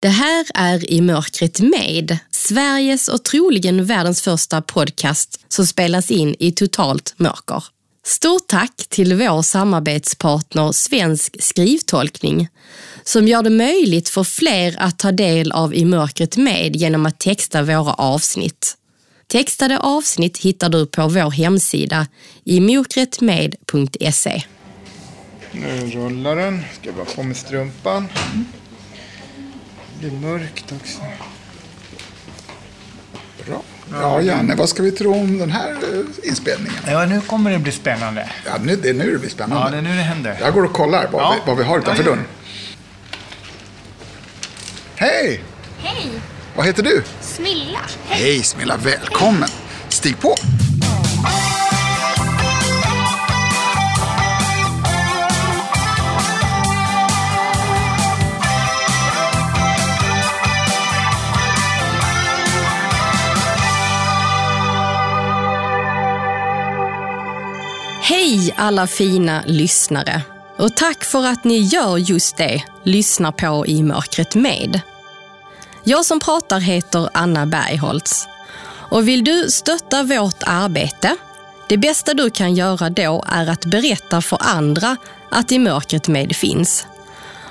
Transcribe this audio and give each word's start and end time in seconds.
Det 0.00 0.08
här 0.08 0.46
är 0.54 0.90
I 0.90 1.00
mörkret 1.00 1.60
med, 1.60 2.18
Sveriges 2.30 3.08
och 3.08 3.24
troligen 3.24 3.84
världens 3.84 4.22
första 4.22 4.62
podcast 4.62 5.40
som 5.48 5.66
spelas 5.66 6.10
in 6.10 6.36
i 6.38 6.52
totalt 6.52 7.14
mörker. 7.16 7.64
Stort 8.06 8.46
tack 8.48 8.76
till 8.88 9.14
vår 9.14 9.42
samarbetspartner 9.42 10.72
Svensk 10.72 11.42
skrivtolkning 11.42 12.48
som 13.04 13.28
gör 13.28 13.42
det 13.42 13.50
möjligt 13.50 14.08
för 14.08 14.24
fler 14.24 14.74
att 14.78 14.98
ta 14.98 15.12
del 15.12 15.52
av 15.52 15.74
I 15.74 15.84
mörkret 15.84 16.36
med 16.36 16.76
genom 16.76 17.06
att 17.06 17.20
texta 17.20 17.62
våra 17.62 17.92
avsnitt. 17.92 18.76
Textade 19.26 19.78
avsnitt 19.78 20.38
hittar 20.38 20.68
du 20.68 20.86
på 20.86 21.08
vår 21.08 21.30
hemsida 21.30 22.06
i 22.44 22.60
Nu 25.52 25.90
rullar 25.90 26.36
den. 26.36 26.62
Ska 26.80 26.92
bara 26.92 27.04
på 27.04 27.22
med 27.22 27.36
strumpan. 27.36 28.08
Det 30.00 30.08
blir 30.10 30.18
mörkt 30.20 30.72
också. 30.80 30.98
Bra. 33.46 33.62
Ja, 33.92 34.20
Janne, 34.20 34.54
vad 34.54 34.68
ska 34.68 34.82
vi 34.82 34.90
tro 34.92 35.14
om 35.14 35.38
den 35.38 35.50
här 35.50 35.70
eh, 35.70 36.28
inspelningen? 36.28 36.82
Ja, 36.86 37.04
nu 37.06 37.20
kommer 37.20 37.50
det 37.50 37.58
bli 37.58 37.72
spännande. 37.72 38.30
Ja, 38.46 38.52
nu, 38.62 38.76
det 38.76 38.88
är 38.88 38.94
nu 38.94 39.12
det 39.12 39.18
blir 39.18 39.30
spännande. 39.30 39.64
Ja, 39.64 39.70
det 39.70 39.76
är 39.78 39.82
nu 39.82 39.96
det 39.96 40.02
händer. 40.02 40.36
Jag 40.40 40.54
går 40.54 40.64
och 40.64 40.72
kollar 40.72 41.08
vad, 41.12 41.22
Ja. 41.22 41.34
vi, 41.34 41.40
vad 41.50 41.56
vi 41.58 41.64
har 41.64 41.78
utanför 41.78 42.02
Ja, 42.04 42.08
ja. 42.10 42.14
dörren. 42.16 42.26
Hej! 44.96 45.42
Hej! 45.78 46.10
Vad 46.56 46.66
heter 46.66 46.82
du? 46.82 47.02
Smilla. 47.20 47.78
Hej 48.06 48.42
Smilla, 48.42 48.76
välkommen! 48.76 49.48
Stig 49.88 50.20
på! 50.20 50.34
Hej 68.38 68.54
alla 68.56 68.86
fina 68.86 69.42
lyssnare! 69.46 70.22
Och 70.58 70.76
tack 70.76 71.04
för 71.04 71.26
att 71.26 71.44
ni 71.44 71.58
gör 71.58 71.96
just 71.96 72.36
det, 72.36 72.62
lyssnar 72.82 73.32
på 73.32 73.66
I 73.66 73.82
mörkret 73.82 74.34
med. 74.34 74.80
Jag 75.84 76.04
som 76.04 76.20
pratar 76.20 76.60
heter 76.60 77.08
Anna 77.14 77.46
Bergholtz. 77.46 78.28
Och 78.90 79.08
vill 79.08 79.24
du 79.24 79.50
stötta 79.50 80.02
vårt 80.02 80.42
arbete? 80.46 81.16
Det 81.68 81.76
bästa 81.76 82.14
du 82.14 82.30
kan 82.30 82.54
göra 82.54 82.90
då 82.90 83.24
är 83.28 83.46
att 83.46 83.64
berätta 83.64 84.20
för 84.20 84.38
andra 84.40 84.96
att 85.30 85.52
I 85.52 85.58
mörkret 85.58 86.08
med 86.08 86.36
finns. 86.36 86.86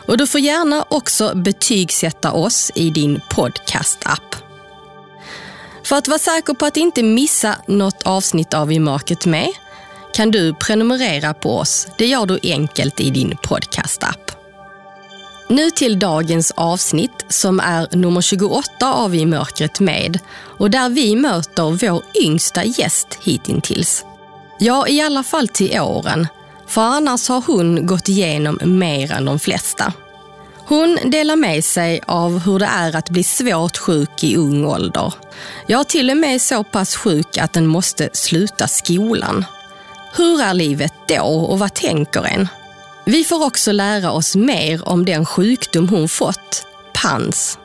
Och 0.05 0.17
du 0.17 0.27
får 0.27 0.41
gärna 0.41 0.85
också 0.87 1.31
betygsätta 1.35 2.31
oss 2.31 2.71
i 2.75 2.89
din 2.89 3.21
podcast-app. 3.29 4.35
För 5.83 5.95
att 5.95 6.07
vara 6.07 6.19
säker 6.19 6.53
på 6.53 6.65
att 6.65 6.77
inte 6.77 7.03
missa 7.03 7.55
något 7.67 8.03
avsnitt 8.03 8.53
av 8.53 8.71
I 8.71 8.79
mörkret 8.79 9.25
med 9.25 9.53
kan 10.17 10.31
du 10.31 10.53
prenumerera 10.53 11.33
på 11.33 11.57
oss. 11.57 11.87
Det 11.97 12.05
gör 12.05 12.25
du 12.25 12.39
enkelt 12.43 12.99
i 12.99 13.09
din 13.09 13.37
podcast-app. 13.43 14.31
Nu 15.49 15.71
till 15.71 15.99
dagens 15.99 16.51
avsnitt 16.51 17.25
som 17.29 17.59
är 17.59 17.95
nummer 17.95 18.21
28 18.21 18.93
av 18.93 19.15
I 19.15 19.25
mörkret 19.25 19.79
med 19.79 20.19
och 20.37 20.71
där 20.71 20.89
vi 20.89 21.15
möter 21.15 21.63
vår 21.63 22.03
yngsta 22.23 22.63
gäst 22.63 23.17
hittills. 23.21 24.05
Ja, 24.59 24.87
i 24.87 25.01
alla 25.01 25.23
fall 25.23 25.47
till 25.47 25.79
åren, 25.79 26.27
för 26.67 26.81
annars 26.81 27.29
har 27.29 27.43
hon 27.47 27.85
gått 27.85 28.09
igenom 28.09 28.59
mer 28.63 29.11
än 29.11 29.25
de 29.25 29.39
flesta. 29.39 29.93
Hon 30.55 30.99
delar 31.05 31.35
med 31.35 31.65
sig 31.65 32.01
av 32.05 32.39
hur 32.39 32.59
det 32.59 32.65
är 32.65 32.95
att 32.95 33.09
bli 33.09 33.23
svårt 33.23 33.77
sjuk 33.77 34.23
i 34.23 34.35
ung 34.35 34.65
ålder. 34.65 35.13
Ja, 35.67 35.83
till 35.83 36.09
och 36.09 36.17
med 36.17 36.41
så 36.41 36.63
pass 36.63 36.95
sjuk 36.95 37.37
att 37.37 37.53
den 37.53 37.67
måste 37.67 38.09
sluta 38.13 38.67
skolan. 38.67 39.45
Hur 40.17 40.41
är 40.41 40.53
livet 40.53 40.93
då 41.07 41.23
och 41.23 41.59
vad 41.59 41.73
tänker 41.73 42.25
en? 42.25 42.47
Vi 43.05 43.23
får 43.23 43.45
också 43.45 43.71
lära 43.71 44.11
oss 44.11 44.35
mer 44.35 44.89
om 44.89 45.05
den 45.05 45.25
sjukdom 45.25 45.89
hon 45.89 46.09
fått, 46.09 46.67
PANS. 46.93 47.59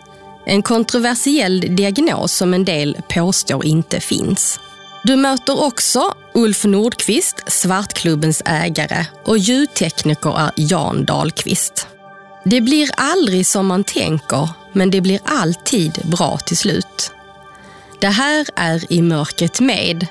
En 0.46 0.62
kontroversiell 0.62 1.76
diagnos 1.76 2.32
som 2.32 2.54
en 2.54 2.64
del 2.64 2.96
påstår 3.08 3.64
inte 3.64 4.00
finns. 4.00 4.60
Du 5.04 5.16
möter 5.16 5.64
också 5.64 6.14
Ulf 6.34 6.64
Nordqvist, 6.64 7.42
Svartklubbens 7.46 8.42
ägare 8.44 9.06
och 9.24 9.38
ljudtekniker 9.38 10.40
är 10.40 10.50
Jan 10.56 11.04
Dahlqvist. 11.04 11.86
Det 12.44 12.60
blir 12.60 12.88
aldrig 12.96 13.46
som 13.46 13.66
man 13.66 13.84
tänker, 13.84 14.48
men 14.72 14.90
det 14.90 15.00
blir 15.00 15.20
alltid 15.24 15.98
bra 16.04 16.38
till 16.38 16.56
slut. 16.56 17.12
Det 18.00 18.08
här 18.08 18.46
är 18.56 18.92
I 18.92 19.02
mörkret 19.02 19.60
med 19.60 20.06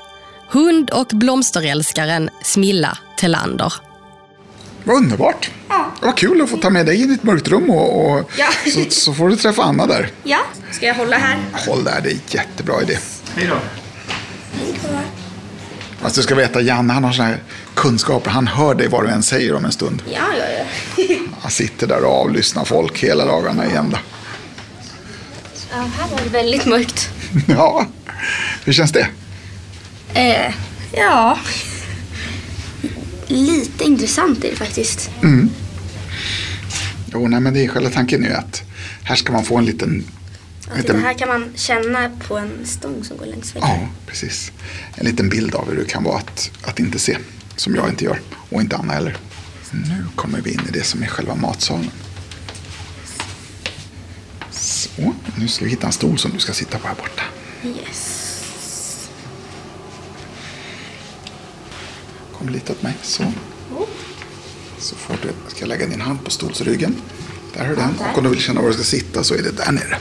hund 0.52 0.90
och 0.90 1.06
blomsterälskaren 1.06 2.30
Smilla 2.42 2.98
Tellander. 3.18 3.72
Vad 4.84 4.96
underbart! 4.96 5.50
Vad 6.00 6.16
kul 6.16 6.42
att 6.42 6.50
få 6.50 6.56
ta 6.56 6.70
med 6.70 6.86
dig 6.86 7.02
in 7.02 7.10
i 7.10 7.14
ett 7.14 7.22
mörkt 7.22 7.48
rum 7.48 7.70
och, 7.70 8.10
och 8.12 8.30
Ja. 8.38 8.46
så, 8.74 8.84
så 8.90 9.14
får 9.14 9.28
du 9.28 9.36
träffa 9.36 9.62
Anna 9.62 9.86
där. 9.86 10.10
Ja, 10.22 10.38
ska 10.70 10.86
jag 10.86 10.94
hålla 10.94 11.16
här? 11.16 11.38
Håll 11.66 11.84
där, 11.84 12.00
det 12.02 12.08
är 12.10 12.12
en 12.14 12.20
jättebra 12.28 12.82
idé. 12.82 12.98
Hej 13.36 13.46
då. 13.46 13.56
Fast 16.00 16.16
du 16.16 16.22
ska 16.22 16.34
veta, 16.34 16.60
Janne 16.60 16.92
han 16.92 17.04
har 17.04 17.12
såna 17.12 17.28
här 17.28 17.38
kunskaper. 17.74 18.30
Han 18.30 18.46
hör 18.46 18.74
dig 18.74 18.88
vad 18.88 19.04
du 19.04 19.08
än 19.10 19.22
säger 19.22 19.54
om 19.54 19.64
en 19.64 19.72
stund. 19.72 20.02
Ja, 20.12 20.20
ja, 20.38 20.44
ja. 20.98 21.04
Han 21.42 21.50
sitter 21.50 21.86
där 21.86 22.04
och 22.04 22.12
avlyssnar 22.20 22.64
folk 22.64 22.98
hela 22.98 23.24
dagarna 23.24 23.66
i 23.66 23.70
ända. 23.76 23.98
ja 25.70 25.76
här 25.98 26.08
var 26.10 26.18
det 26.24 26.30
väldigt 26.30 26.66
mörkt. 26.66 27.08
Ja, 27.48 27.86
hur 28.64 28.72
känns 28.72 28.92
det? 28.92 29.06
Eh, 30.14 30.54
ja. 30.92 31.38
Lite 33.26 33.84
intressant 33.84 34.44
är 34.44 34.50
det 34.50 34.56
faktiskt. 34.56 35.10
Jo, 37.12 37.28
nej, 37.28 37.40
men 37.40 37.54
det 37.54 37.64
är 37.64 37.68
själva 37.68 37.90
tanken 37.90 38.22
ju 38.24 38.32
att 38.32 38.62
här 39.02 39.16
ska 39.16 39.32
man 39.32 39.44
få 39.44 39.58
en 39.58 39.64
liten... 39.64 40.04
Och 40.70 40.76
liten 40.76 40.96
det 40.96 41.02
här 41.02 41.14
kan 41.14 41.28
man 41.28 41.52
känna 41.54 42.10
på 42.28 42.38
en 42.38 42.66
stång 42.66 43.04
som 43.04 43.16
går 43.16 43.26
längs 43.26 43.56
väggen. 43.56 43.68
ja, 43.68 43.88
precis. 44.06 44.52
En 44.94 45.06
liten 45.06 45.28
bild 45.28 45.54
av 45.54 45.68
hur 45.70 45.76
det 45.76 45.84
kan 45.84 46.04
vara 46.04 46.18
att, 46.18 46.50
att 46.62 46.80
inte 46.80 46.98
se. 46.98 47.18
Som 47.56 47.74
jag 47.74 47.88
inte 47.88 48.04
gör. 48.04 48.20
Och 48.50 48.60
inte 48.60 48.76
Anna 48.76 48.92
heller. 48.92 49.16
Nu 49.70 50.04
kommer 50.14 50.40
vi 50.40 50.52
in 50.52 50.60
i 50.68 50.72
det 50.72 50.82
som 50.82 51.02
är 51.02 51.06
själva 51.06 51.34
matsalen. 51.34 51.90
Så, 54.50 55.14
nu 55.36 55.48
ska 55.48 55.64
vi 55.64 55.70
hitta 55.70 55.86
en 55.86 55.92
stol 55.92 56.18
som 56.18 56.30
du 56.30 56.38
ska 56.38 56.52
sitta 56.52 56.78
på 56.78 56.88
här 56.88 56.94
borta. 56.94 57.22
Yes. 57.64 58.31
Kom 62.42 62.52
lite 62.52 62.72
åt 62.72 62.82
mig. 62.82 62.92
Så. 63.02 63.22
Så 64.78 64.94
får 64.96 65.14
du, 65.22 65.28
ska 65.48 65.60
jag 65.60 65.68
lägga 65.68 65.86
din 65.86 66.00
hand 66.00 66.24
på 66.24 66.30
stolsryggen. 66.30 66.96
Där 67.54 67.60
har 67.60 67.68
du 67.68 67.74
den. 67.74 67.98
Och 68.12 68.18
om 68.18 68.24
du 68.24 68.30
vill 68.30 68.40
känna 68.40 68.60
var 68.60 68.68
du 68.68 68.74
ska 68.74 68.82
sitta 68.82 69.24
så 69.24 69.34
är 69.34 69.42
det 69.42 69.50
där 69.56 69.72
nere. 69.72 69.98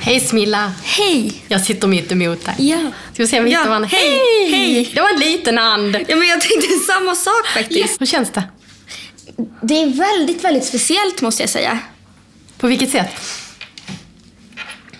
Hej 0.00 0.20
Smilla! 0.20 0.72
Hej! 0.82 1.42
Jag 1.48 1.60
sitter 1.64 1.88
mitt 1.88 2.12
emot 2.12 2.44
dig. 2.44 2.54
Ja. 2.58 2.90
Ska 3.12 3.22
vi 3.22 3.26
se 3.26 3.38
om 3.38 3.44
vi 3.44 3.50
Ja, 3.52 3.58
hittar 3.58 3.68
varandra? 3.68 3.88
hej, 3.92 4.50
Hej! 4.50 4.90
Det 4.94 5.00
var 5.00 5.10
en 5.14 5.20
liten 5.20 5.58
and. 5.58 5.96
Ja, 6.08 6.16
men 6.16 6.28
jag 6.28 6.40
tänkte 6.40 6.68
samma 6.86 7.14
sak 7.14 7.46
faktiskt. 7.54 8.00
Hur 8.00 8.06
känns 8.06 8.30
det? 8.30 8.42
Det 9.62 9.82
är 9.82 9.86
väldigt, 9.86 10.44
väldigt 10.44 10.64
speciellt 10.64 11.22
måste 11.22 11.42
jag 11.42 11.50
säga. 11.50 11.78
På 12.58 12.66
vilket 12.66 12.90
sätt? 12.90 13.10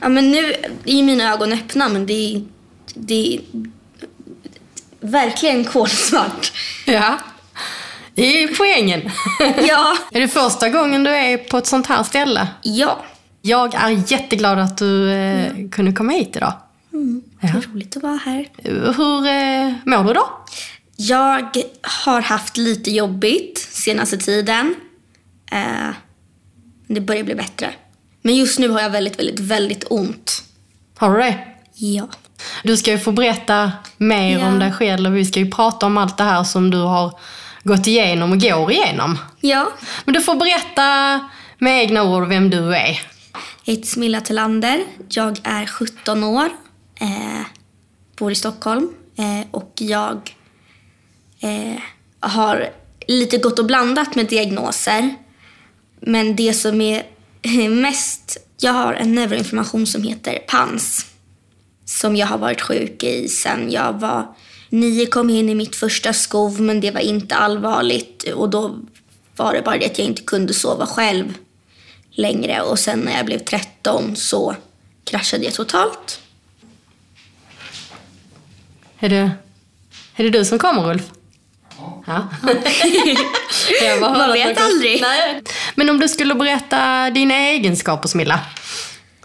Ja, 0.01 0.09
men 0.09 0.31
nu 0.31 0.53
är 0.85 0.95
ju 0.97 1.03
mina 1.03 1.33
ögon 1.35 1.53
öppna, 1.53 1.89
men 1.89 2.07
det 2.07 2.13
är, 2.35 2.43
det 2.95 3.35
är 3.37 3.41
verkligen 5.11 5.65
kolsvart. 5.65 6.53
Ja. 6.85 7.19
Det 8.15 8.43
är 8.43 8.49
poängen. 8.57 9.11
Ja. 9.69 9.97
är 10.13 10.21
det 10.21 10.29
första 10.29 10.69
gången 10.69 11.05
du 11.05 11.11
är 11.11 11.39
på 11.39 11.59
ett 11.59 11.67
sånt 11.67 11.87
här 11.87 12.03
ställe? 12.03 12.49
Ja. 12.63 13.05
Jag 13.43 13.75
är 13.75 14.13
jätteglad 14.13 14.59
att 14.59 14.79
du 14.79 15.13
eh, 15.13 15.53
kunde 15.73 15.93
komma 15.93 16.13
hit 16.13 16.37
idag. 16.37 16.53
Det 17.41 17.47
är 17.47 17.71
roligt 17.73 17.97
att 17.97 18.03
vara 18.03 18.21
här. 18.25 18.49
Hur 18.97 19.27
eh, 19.27 19.73
mår 19.85 20.05
du 20.05 20.13
då? 20.13 20.29
Jag 20.97 21.63
har 21.83 22.21
haft 22.21 22.57
lite 22.57 22.91
jobbigt 22.91 23.59
senaste 23.59 24.19
tiden. 24.19 24.75
Eh, 25.53 25.89
det 26.87 27.01
börjar 27.01 27.23
bli 27.23 27.35
bättre. 27.35 27.75
Men 28.23 28.37
just 28.37 28.59
nu 28.59 28.69
har 28.69 28.81
jag 28.81 28.91
väldigt, 28.91 29.19
väldigt, 29.19 29.41
väldigt 29.41 29.85
ont. 29.91 30.43
Har 30.97 31.15
du 31.15 31.19
det? 31.23 31.39
Ja. 31.75 32.09
Du 32.63 32.77
ska 32.77 32.91
ju 32.91 32.99
få 32.99 33.13
berätta 33.13 33.73
mer 33.97 34.39
Ja. 34.39 34.47
om 34.47 34.59
dig 34.59 34.73
själv 34.73 35.11
och 35.11 35.17
vi 35.17 35.25
ska 35.25 35.41
ju 35.41 35.51
prata 35.51 35.87
om 35.87 35.99
allt 35.99 36.17
det 36.19 36.25
här 36.25 36.45
som 36.45 36.71
du 36.71 36.79
har 36.79 37.19
gått 37.63 37.87
igenom 37.87 38.33
och 38.33 38.41
går 38.41 38.73
igenom. 38.73 39.19
Ja. 39.41 39.69
Men 40.05 40.15
du 40.15 40.21
får 40.21 40.35
berätta 40.35 41.21
med 41.59 41.83
egna 41.83 42.03
ord 42.03 42.29
vem 42.29 42.51
du 42.51 42.77
är. 42.77 43.01
Jag 43.65 43.75
heter 43.75 43.87
Smilla 43.89 44.21
Tillander. 44.21 44.85
Jag 45.09 45.39
är 45.43 45.67
17 45.67 46.25
år. 46.25 46.49
Eh, 47.01 47.47
bor 48.19 48.33
i 48.33 48.35
Stockholm. 48.35 48.89
Eh, 49.19 49.47
och 49.51 49.73
jag 49.79 50.35
eh, 51.41 51.81
har 52.21 52.69
lite 53.09 53.39
gått 53.39 53.59
och 53.59 53.67
blandat 53.67 54.15
med 54.15 54.27
diagnoser. 54.27 55.15
Men 56.01 56.37
det 56.37 56.53
som 56.55 56.81
är 56.81 57.03
mest, 57.69 58.37
jag 58.61 58.73
har 58.73 58.93
en 58.95 59.15
neuroinflammation 59.15 59.87
som 59.87 60.03
heter 60.03 60.39
PANS. 60.49 61.07
Som 61.87 62.17
jag 62.17 62.27
har 62.27 62.39
varit 62.39 62.61
sjuk 62.61 63.03
i 63.03 63.29
sen 63.29 63.71
jag 63.71 63.93
var 63.93 64.35
nio, 64.69 65.07
kom 65.07 65.31
in 65.31 65.49
i 65.49 65.55
mitt 65.55 65.77
första 65.77 66.13
skov 66.13 66.61
men 66.61 66.81
det 66.81 66.91
var 66.91 67.01
inte 67.01 67.35
allvarligt. 67.35 68.23
Och 68.35 68.51
då 68.51 68.79
var 69.37 69.53
det 69.53 69.63
bara 69.63 69.79
det 69.79 69.87
att 69.87 69.99
jag 69.99 70.07
inte 70.07 70.23
kunde 70.23 70.55
sova 70.55 70.87
själv 70.87 71.35
längre. 72.11 72.61
Och 72.61 72.79
sen 72.79 72.99
när 73.01 73.17
jag 73.17 73.27
blev 73.27 73.39
13 73.39 74.17
så 74.17 74.57
kraschade 75.05 75.45
jag 75.45 75.55
totalt. 75.55 76.21
Är 78.99 79.09
det, 79.09 79.31
är 80.17 80.25
det 80.25 80.31
du 80.31 80.45
som 80.45 80.59
kommer 80.59 80.91
Ulf? 80.91 81.11
Ja. 82.07 82.29
Jag 83.83 84.01
bara 84.01 84.19
Man 84.19 84.33
vet 84.33 84.61
aldrig. 84.61 85.01
Nej. 85.01 85.43
Men 85.75 85.91
om 85.91 86.01
du 86.01 86.09
skulle 86.09 86.35
berätta 86.35 87.11
dina 87.11 87.35
egenskaper 87.35 88.09
Smilla. 88.09 88.41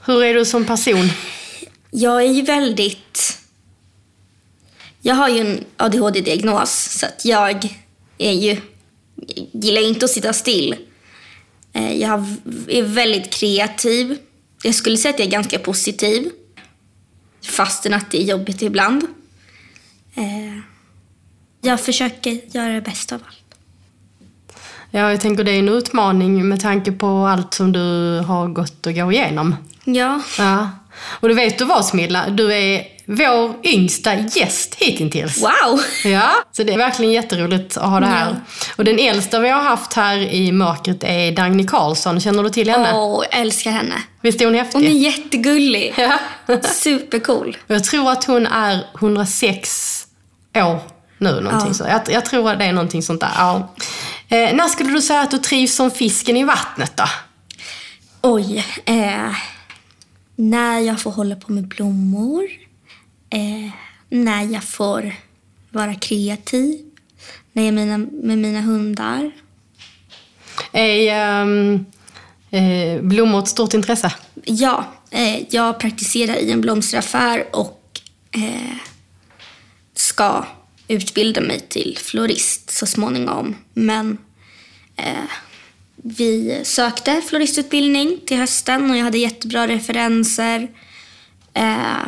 Hur 0.05 0.23
är 0.23 0.33
du 0.33 0.45
som 0.45 0.65
person? 0.65 1.09
Jag 1.91 2.23
är 2.23 2.31
ju 2.33 2.41
väldigt... 2.41 3.37
Jag 5.01 5.15
har 5.15 5.29
ju 5.29 5.39
en 5.39 5.63
ADHD-diagnos 5.77 6.99
så 6.99 7.05
att 7.05 7.25
jag 7.25 7.67
är 8.17 8.31
ju... 8.31 8.57
gillar 9.51 9.87
inte 9.87 10.05
att 10.05 10.11
sitta 10.11 10.33
still. 10.33 10.75
Eh, 11.73 11.93
Jag 11.93 12.25
är 12.67 12.83
väldigt 12.83 13.29
kreativ. 13.33 14.17
Jag 14.63 14.75
skulle 14.75 14.97
säga 14.97 15.13
att 15.13 15.19
jag 15.19 15.27
är 15.27 15.31
ganska 15.31 15.59
positiv. 15.59 16.29
Fastän 17.43 17.93
att 17.93 18.11
det 18.11 18.17
är 18.21 18.25
jobbigt 18.25 18.61
ibland. 18.61 19.03
Eh, 20.15 20.57
Jag 21.61 21.81
försöker 21.81 22.39
göra 22.57 22.73
det 22.73 22.81
bästa 22.81 23.15
av 23.15 23.21
allt. 23.27 23.37
Ja, 24.91 25.11
jag 25.11 25.21
tänker 25.21 25.43
det 25.43 25.51
är 25.51 25.59
en 25.59 25.69
utmaning 25.69 26.49
med 26.49 26.61
tanke 26.61 26.91
på 26.91 27.07
allt 27.07 27.53
som 27.53 27.71
du 27.71 28.19
har 28.27 28.47
gått 28.47 28.85
och 28.87 28.93
gå 28.95 29.11
igenom. 29.11 29.55
Ja, 29.83 30.21
Ja. 30.37 30.69
Och 31.03 31.27
du 31.29 31.33
vet 31.35 31.57
du 31.57 31.65
vad 31.65 31.85
Smilla? 31.85 32.29
Du 32.29 32.53
är 32.53 32.83
vår 33.05 33.55
yngsta 33.63 34.15
gäst 34.15 34.75
hittills. 34.75 35.41
wow! 35.41 35.81
Ja, 36.05 36.31
så 36.51 36.63
det 36.63 36.73
är 36.73 36.77
verkligen 36.77 37.11
jätteroligt 37.11 37.77
att 37.77 37.89
ha 37.89 37.99
det 37.99 38.05
här. 38.05 38.29
Ja. 38.29 38.35
Och 38.77 38.83
den 38.83 38.99
äldsta 38.99 39.39
vi 39.39 39.49
har 39.49 39.61
haft 39.61 39.93
här 39.93 40.17
i 40.17 40.51
mörkret 40.51 41.03
är 41.03 41.31
Dagny 41.31 41.67
Karlsson. 41.67 42.19
Känner 42.21 42.43
du 42.43 42.49
till 42.49 42.69
henne? 42.69 42.91
Åh, 42.93 43.25
jag 43.31 43.41
älskar 43.41 43.71
henne. 43.71 43.93
Visst 44.21 44.41
är 44.41 44.45
hon 44.45 44.55
häftig? 44.55 44.79
Hon 44.79 44.87
är 44.87 44.91
jättegullig. 44.91 45.93
Ja. 45.97 46.17
Supercool. 46.63 47.57
Jag 47.67 47.83
tror 47.83 48.11
att 48.11 48.23
hon 48.23 48.47
är 48.47 48.85
106 48.99 50.07
år 50.55 50.79
nu. 51.17 51.41
Någonting 51.41 51.67
Ja. 51.67 51.73
så. 51.73 51.83
Jag, 51.89 52.01
jag 52.09 52.25
tror 52.25 52.51
att 52.51 52.59
det 52.59 52.65
är 52.65 52.73
någonting 52.73 53.01
sånt 53.03 53.21
där. 53.21 53.31
Ja. 53.37 53.73
Eh, 54.29 54.53
när 54.55 54.67
skulle 54.67 54.91
du 54.93 55.01
säga 55.01 55.21
att 55.21 55.31
du 55.31 55.37
trivs 55.37 55.75
som 55.75 55.91
fisken 55.91 56.37
i 56.37 56.43
vattnet 56.43 56.97
då? 56.97 57.03
Oj. 58.21 58.65
Eh, 58.85 59.29
när 60.41 60.79
jag 60.79 61.01
får 61.01 61.11
hålla 61.11 61.35
på 61.35 61.51
med 61.51 61.67
blommor. 61.67 62.43
Eh, 63.29 63.71
när 64.09 64.43
jag 64.43 64.63
får 64.63 65.15
vara 65.69 65.95
kreativ. 65.95 66.79
När 67.53 67.63
jag 67.63 67.67
är 67.67 67.71
mina, 67.71 67.97
med 67.97 68.37
mina 68.37 68.61
hundar. 68.61 69.31
Är 70.71 71.13
ehm, 71.13 71.85
eh, 72.51 73.01
blommor 73.01 73.39
ett 73.39 73.47
stort 73.47 73.73
intresse? 73.73 74.13
Ja, 74.43 74.85
eh, 75.09 75.53
jag 75.53 75.79
praktiserar 75.79 76.35
i 76.35 76.51
en 76.51 76.61
blomsteraffär 76.61 77.55
och 77.55 77.99
eh, 78.31 78.77
ska 79.93 80.45
utbilda 80.87 81.41
mig 81.41 81.59
till 81.59 81.97
florist 82.01 82.69
så 82.69 82.85
småningom. 82.85 83.55
Men 83.73 84.17
eh, 84.95 85.31
vi 86.03 86.61
sökte 86.63 87.21
floristutbildning 87.21 88.19
till 88.25 88.37
hösten 88.37 88.91
och 88.91 88.97
jag 88.97 89.03
hade 89.03 89.17
jättebra 89.17 89.67
referenser. 89.67 90.67
Eh, 91.53 92.07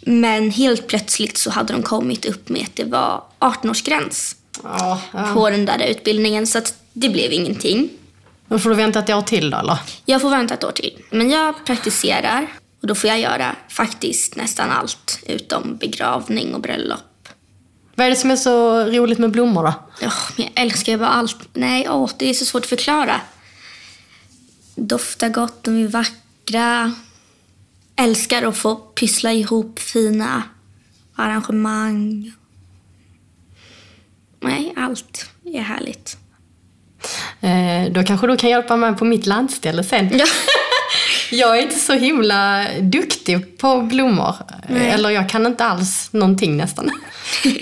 men 0.00 0.50
helt 0.50 0.86
plötsligt 0.86 1.38
så 1.38 1.50
hade 1.50 1.72
de 1.72 1.82
kommit 1.82 2.24
upp 2.24 2.48
med 2.48 2.62
att 2.62 2.76
det 2.76 2.84
var 2.84 3.22
18-årsgräns 3.38 4.36
Ja. 4.62 5.00
ja. 5.12 5.30
på 5.34 5.50
den 5.50 5.64
där 5.64 5.86
utbildningen 5.88 6.46
så 6.46 6.60
det 6.92 7.08
blev 7.08 7.32
ingenting. 7.32 7.88
Då 8.48 8.58
får 8.58 8.70
du 8.70 8.76
vänta 8.76 8.98
ett 8.98 9.10
år 9.10 9.22
till 9.22 9.50
då 9.50 9.58
eller? 9.58 9.78
Jag 10.04 10.20
får 10.20 10.30
vänta 10.30 10.54
ett 10.54 10.64
år 10.64 10.72
till. 10.72 10.98
Men 11.10 11.30
jag 11.30 11.64
praktiserar 11.66 12.46
och 12.80 12.86
då 12.86 12.94
får 12.94 13.10
jag 13.10 13.20
göra 13.20 13.56
faktiskt 13.68 14.36
nästan 14.36 14.70
allt 14.70 15.20
utom 15.26 15.76
begravning 15.76 16.54
och 16.54 16.60
bröllop. 16.60 16.98
Vad 17.94 18.06
är 18.06 18.10
det 18.10 18.16
som 18.16 18.30
är 18.30 18.36
så 18.36 18.84
roligt 18.84 19.18
med 19.18 19.30
blommor 19.30 19.62
då? 19.62 20.06
Oh, 20.06 20.30
men 20.36 20.46
jag 20.46 20.64
älskar 20.64 20.92
ju 20.92 20.98
bara 20.98 21.08
allt. 21.08 21.36
Nej, 21.52 21.88
åh, 21.90 22.10
det 22.16 22.30
är 22.30 22.34
så 22.34 22.44
svårt 22.44 22.62
att 22.62 22.68
förklara. 22.68 23.20
Doftar 24.74 25.28
gott, 25.28 25.64
de 25.64 25.82
är 25.84 25.88
vackra. 25.88 26.92
Älskar 27.96 28.42
att 28.42 28.56
få 28.56 28.74
pyssla 28.76 29.32
ihop 29.32 29.78
fina 29.78 30.42
arrangemang. 31.16 32.32
Nej, 34.40 34.74
allt 34.76 35.30
är 35.44 35.60
härligt. 35.60 36.16
Eh, 37.40 37.92
då 37.92 38.02
kanske 38.02 38.26
du 38.26 38.36
kan 38.36 38.50
hjälpa 38.50 38.76
mig 38.76 38.94
på 38.94 39.04
mitt 39.04 39.26
landställe 39.26 39.84
sen. 39.84 40.18
Ja. 40.18 40.26
Jag 41.30 41.58
är 41.58 41.62
inte 41.62 41.78
så 41.78 41.92
himla 41.92 42.66
duktig 42.80 43.58
på 43.58 43.80
blommor. 43.80 44.34
Nej. 44.68 44.90
Eller 44.90 45.10
jag 45.10 45.28
kan 45.28 45.46
inte 45.46 45.64
alls 45.64 46.08
någonting 46.12 46.56
nästan. 46.56 46.90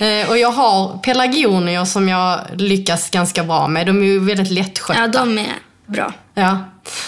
Eh, 0.01 0.29
och 0.29 0.39
jag 0.39 0.51
har 0.51 0.99
pelargonier 0.99 1.85
som 1.85 2.09
jag 2.09 2.41
lyckas 2.57 3.11
ganska 3.11 3.45
bra 3.45 3.69
med. 3.69 3.87
De 3.87 4.03
är 4.03 4.07
ju 4.07 4.19
väldigt 4.19 4.51
lättskötta. 4.51 5.01
ja, 5.01 5.07
de 5.09 5.39
är 5.39 5.53
bra. 5.87 6.13
Ja. 6.35 6.59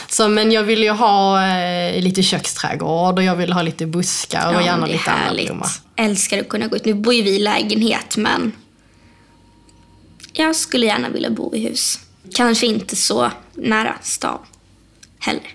Så, 0.08 0.28
men 0.28 0.52
jag 0.52 0.62
vill 0.62 0.82
ju 0.82 0.90
ha 0.90 1.46
eh, 1.46 2.02
lite 2.02 2.22
köksträdgård 2.22 3.18
och 3.18 3.24
jag 3.24 3.36
vill 3.36 3.52
ha 3.52 3.62
lite 3.62 3.86
buskar 3.86 4.48
och 4.48 4.54
Ja, 4.54 4.64
gärna 4.64 4.86
lite 4.86 5.10
härligt. 5.10 5.46
blommor. 5.46 5.66
Älskar 5.96 6.38
att 6.40 6.48
kunna 6.48 6.66
gå 6.66 6.76
ut. 6.76 6.84
Nu 6.84 6.94
bor 6.94 7.14
ju 7.14 7.22
vi 7.22 7.36
i 7.36 7.38
lägenhet, 7.38 8.16
men 8.16 8.52
jag 10.32 10.56
skulle 10.56 10.86
gärna 10.86 11.08
vilja 11.08 11.30
bo 11.30 11.54
i 11.54 11.60
hus. 11.60 11.98
Kanske 12.34 12.66
inte 12.66 12.96
så 12.96 13.30
nära 13.54 13.94
stan 14.02 14.38
heller. 15.18 15.54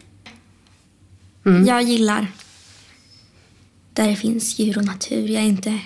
Mm. 1.46 1.66
Jag 1.66 1.84
gillar 1.84 2.28
där 3.94 4.08
det 4.08 4.16
finns 4.16 4.60
djur 4.60 4.78
och 4.78 4.86
natur. 4.86 5.28
Jag 5.28 5.44
är 5.44 5.48
inte 5.48 5.80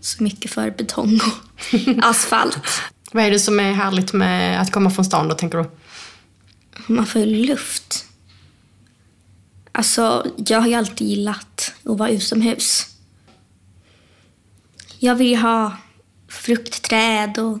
så 0.00 0.22
mycket 0.22 0.50
för 0.50 0.70
betong 0.70 1.20
och 1.20 1.74
asfalt. 2.04 2.58
Vad 3.12 3.24
är 3.24 3.30
det 3.30 3.38
som 3.38 3.60
är 3.60 3.72
härligt 3.72 4.12
med 4.12 4.60
att 4.60 4.72
komma 4.72 4.90
från 4.90 5.04
stan 5.04 5.28
då, 5.28 5.34
tänker 5.34 5.58
du? 5.58 5.64
Man 6.90 7.06
får 7.06 7.20
ju 7.20 7.26
luft. 7.26 8.04
Alltså, 9.72 10.26
jag 10.36 10.60
har 10.60 10.68
ju 10.68 10.74
alltid 10.74 11.08
gillat 11.08 11.74
att 11.84 11.98
vara 11.98 12.10
utomhus. 12.10 12.86
Jag 14.98 15.14
vill 15.14 15.26
ju 15.26 15.36
ha 15.36 15.76
fruktträd 16.28 17.38
och 17.38 17.58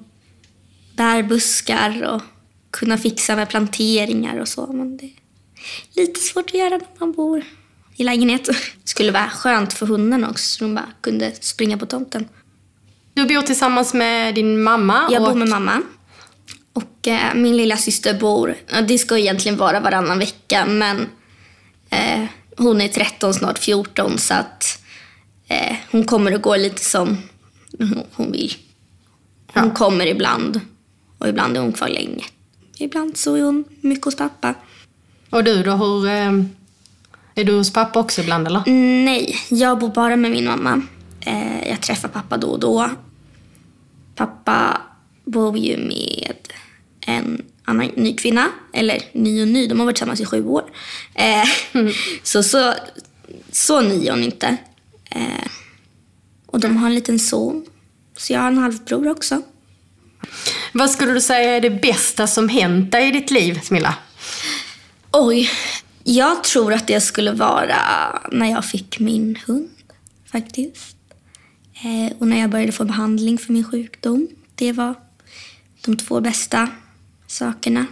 bärbuskar 0.96 2.02
och 2.02 2.22
kunna 2.70 2.98
fixa 2.98 3.36
med 3.36 3.48
planteringar 3.48 4.38
och 4.38 4.48
så. 4.48 4.72
Men 4.72 4.96
det 4.96 5.12
är 5.94 6.06
lite 6.06 6.20
svårt 6.20 6.50
att 6.50 6.54
göra 6.54 6.70
när 6.70 6.86
man 6.98 7.12
bor 7.12 7.44
i 7.96 8.04
lägenhet. 8.04 8.44
Det 8.44 8.54
skulle 8.84 9.12
vara 9.12 9.28
skönt 9.28 9.72
för 9.72 9.86
hunden 9.86 10.24
också, 10.24 10.44
så 10.44 10.64
de 10.64 10.74
bara 10.74 10.88
kunde 11.00 11.32
springa 11.40 11.78
på 11.78 11.86
tomten. 11.86 12.28
Du 13.14 13.26
bor 13.26 13.42
tillsammans 13.42 13.94
med 13.94 14.34
din 14.34 14.62
mamma 14.62 15.08
Jag 15.10 15.22
och 15.22 15.28
bor 15.28 15.38
med 15.38 15.48
mamma. 15.48 15.82
Och 16.82 17.08
eh, 17.08 17.34
min 17.34 17.56
lilla 17.56 17.76
syster 17.76 18.14
bor, 18.18 18.54
det 18.88 18.98
ska 18.98 19.18
egentligen 19.18 19.58
vara 19.58 19.80
varannan 19.80 20.18
vecka, 20.18 20.66
men 20.66 21.08
eh, 21.90 22.24
hon 22.56 22.80
är 22.80 22.88
13, 22.88 23.34
snart 23.34 23.58
14, 23.58 24.18
så 24.18 24.34
att 24.34 24.82
eh, 25.48 25.76
hon 25.90 26.04
kommer 26.04 26.34
och 26.34 26.42
går 26.42 26.58
lite 26.58 26.84
som 26.84 27.16
hon- 28.12 28.32
vill. 28.32 28.52
Hon 29.54 29.64
Ja. 29.68 29.74
kommer 29.74 30.06
ibland 30.06 30.60
och 31.18 31.28
ibland 31.28 31.56
är 31.56 31.60
hon 31.60 31.72
kvar 31.72 31.88
länge. 31.88 32.24
Ibland 32.78 33.16
så 33.16 33.34
är 33.34 33.42
hon 33.42 33.64
mycket 33.80 34.04
hos 34.04 34.16
pappa. 34.16 34.54
Och 35.30 35.44
du 35.44 35.62
då, 35.62 35.70
hur... 35.72 36.06
Eh, 36.08 36.32
är 37.34 37.44
du 37.44 37.52
hos 37.52 37.72
pappa 37.72 38.00
också 38.00 38.20
ibland 38.20 38.46
eller? 38.46 38.62
Nej, 39.04 39.36
jag 39.48 39.78
bor 39.78 39.88
bara 39.88 40.16
med 40.16 40.30
min 40.30 40.44
mamma. 40.44 40.82
Eh, 41.20 41.68
jag 41.68 41.80
träffar 41.82 42.08
pappa 42.08 42.36
då 42.36 42.48
och 42.48 42.60
då. 42.60 42.90
Pappa 44.14 44.82
bor 45.24 45.58
ju 45.58 45.76
med 45.76 46.39
en 47.16 47.42
annan 47.64 47.86
ny 47.86 48.16
kvinna. 48.16 48.48
Eller 48.72 49.02
ny 49.12 49.42
och 49.42 49.48
ny, 49.48 49.66
de 49.66 49.78
har 49.78 49.86
varit 49.86 49.96
tillsammans 49.96 50.20
i 50.20 50.26
sju 50.26 50.46
år. 50.46 50.64
Eh, 51.14 51.44
så, 52.22 52.42
så, 52.42 52.74
så 53.52 53.80
ny 53.80 54.06
är 54.06 54.10
hon 54.10 54.22
inte. 54.22 54.56
Eh, 55.10 55.46
och 56.46 56.60
de 56.60 56.76
har 56.76 56.86
en 56.86 56.94
liten 56.94 57.18
son. 57.18 57.66
Så 58.16 58.32
jag 58.32 58.40
har 58.40 58.48
en 58.48 58.58
halvbror 58.58 59.08
också. 59.08 59.42
Vad 60.72 60.90
skulle 60.90 61.12
du 61.12 61.20
säga 61.20 61.56
är 61.56 61.60
det 61.60 61.70
bästa 61.70 62.26
som 62.26 62.48
hänt 62.48 62.92
dig 62.92 63.08
i 63.08 63.10
ditt 63.10 63.30
liv, 63.30 63.60
Smilla? 63.62 63.94
Oj, 65.12 65.50
jag 66.04 66.44
tror 66.44 66.72
att 66.72 66.86
det 66.86 67.00
skulle 67.00 67.32
vara 67.32 67.76
när 68.32 68.50
jag 68.50 68.64
fick 68.64 68.98
min 68.98 69.38
hund 69.46 69.70
faktiskt. 70.32 70.96
Eh, 71.74 72.16
och 72.18 72.28
när 72.28 72.40
jag 72.40 72.50
började 72.50 72.72
få 72.72 72.84
behandling 72.84 73.38
för 73.38 73.52
min 73.52 73.64
sjukdom. 73.64 74.28
Det 74.54 74.72
var 74.72 74.94
de 75.84 75.96
två 75.96 76.20
bästa 76.20 76.68
sakerna. 77.30 77.86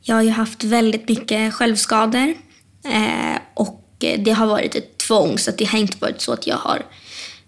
Jag 0.00 0.14
har 0.14 0.22
ju 0.22 0.30
haft 0.30 0.64
väldigt 0.64 1.08
mycket 1.08 1.54
självskador 1.54 2.34
eh, 2.84 3.38
och 3.54 3.84
det 3.98 4.30
har 4.30 4.46
varit 4.46 4.74
ett 4.74 4.98
tvång 4.98 5.38
så 5.38 5.50
att 5.50 5.58
det 5.58 5.64
har 5.64 5.78
inte 5.78 5.98
varit 5.98 6.20
så 6.20 6.32
att 6.32 6.46
jag 6.46 6.56
har 6.56 6.82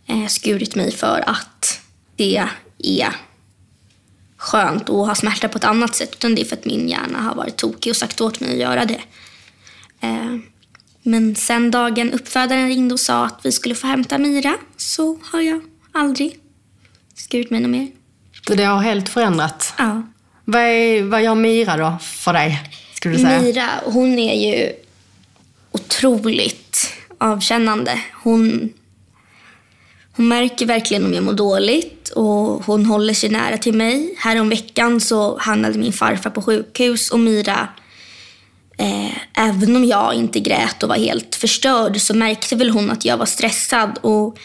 eh, 0.06 0.26
skurit 0.26 0.74
mig 0.74 0.92
för 0.92 1.24
att 1.26 1.80
det 2.16 2.46
är 2.78 3.16
skönt 4.36 4.82
att 4.90 5.06
ha 5.06 5.14
smärta 5.14 5.48
på 5.48 5.58
ett 5.58 5.64
annat 5.64 5.94
sätt 5.94 6.14
utan 6.14 6.34
det 6.34 6.42
är 6.42 6.44
för 6.44 6.56
att 6.56 6.64
min 6.64 6.88
hjärna 6.88 7.20
har 7.20 7.34
varit 7.34 7.56
tokig 7.56 7.90
och 7.90 7.96
sagt 7.96 8.20
åt 8.20 8.40
mig 8.40 8.50
att 8.52 8.58
göra 8.58 8.84
det. 8.84 9.00
Eh, 10.00 10.36
men 11.02 11.36
sen 11.36 11.70
dagen 11.70 12.12
uppfödaren 12.12 12.68
ringde 12.68 12.94
och 12.94 13.00
sa 13.00 13.26
att 13.26 13.40
vi 13.42 13.52
skulle 13.52 13.74
få 13.74 13.86
hämta 13.86 14.18
Mira 14.18 14.56
så 14.76 15.18
har 15.22 15.40
jag 15.40 15.62
aldrig 15.92 16.38
skurit 17.14 17.50
mig 17.50 17.60
något 17.60 17.70
mer. 17.70 17.88
Så 18.46 18.54
det 18.54 18.64
har 18.64 18.82
helt 18.82 19.08
förändrat? 19.08 19.74
Ja. 19.78 20.02
Vad, 20.50 20.62
är, 20.62 21.02
vad 21.02 21.22
gör 21.22 21.34
Mira 21.34 21.76
då 21.76 21.98
för 22.00 22.32
dig? 22.32 22.62
Skulle 22.94 23.14
du 23.14 23.22
säga? 23.22 23.40
Mira, 23.40 23.68
hon 23.84 24.18
är 24.18 24.50
ju 24.50 24.72
otroligt 25.72 26.92
avkännande. 27.18 28.00
Hon, 28.22 28.72
hon 30.16 30.28
märker 30.28 30.66
verkligen 30.66 31.04
om 31.04 31.14
jag 31.14 31.24
mår 31.24 31.32
dåligt 31.32 32.08
och 32.08 32.64
hon 32.64 32.86
håller 32.86 33.14
sig 33.14 33.30
nära 33.30 33.58
till 33.58 33.74
mig. 33.74 34.14
Häromveckan 34.18 35.00
så 35.00 35.38
hamnade 35.38 35.78
min 35.78 35.92
farfar 35.92 36.30
på 36.30 36.42
sjukhus 36.42 37.10
och 37.10 37.20
Mira, 37.20 37.68
eh, 38.78 39.12
även 39.34 39.76
om 39.76 39.84
jag 39.84 40.14
inte 40.14 40.40
grät 40.40 40.82
och 40.82 40.88
var 40.88 40.96
helt 40.96 41.34
förstörd 41.34 42.00
så 42.00 42.14
märkte 42.14 42.56
väl 42.56 42.70
hon 42.70 42.90
att 42.90 43.04
jag 43.04 43.16
var 43.16 43.26
stressad 43.26 43.98
och 44.02 44.38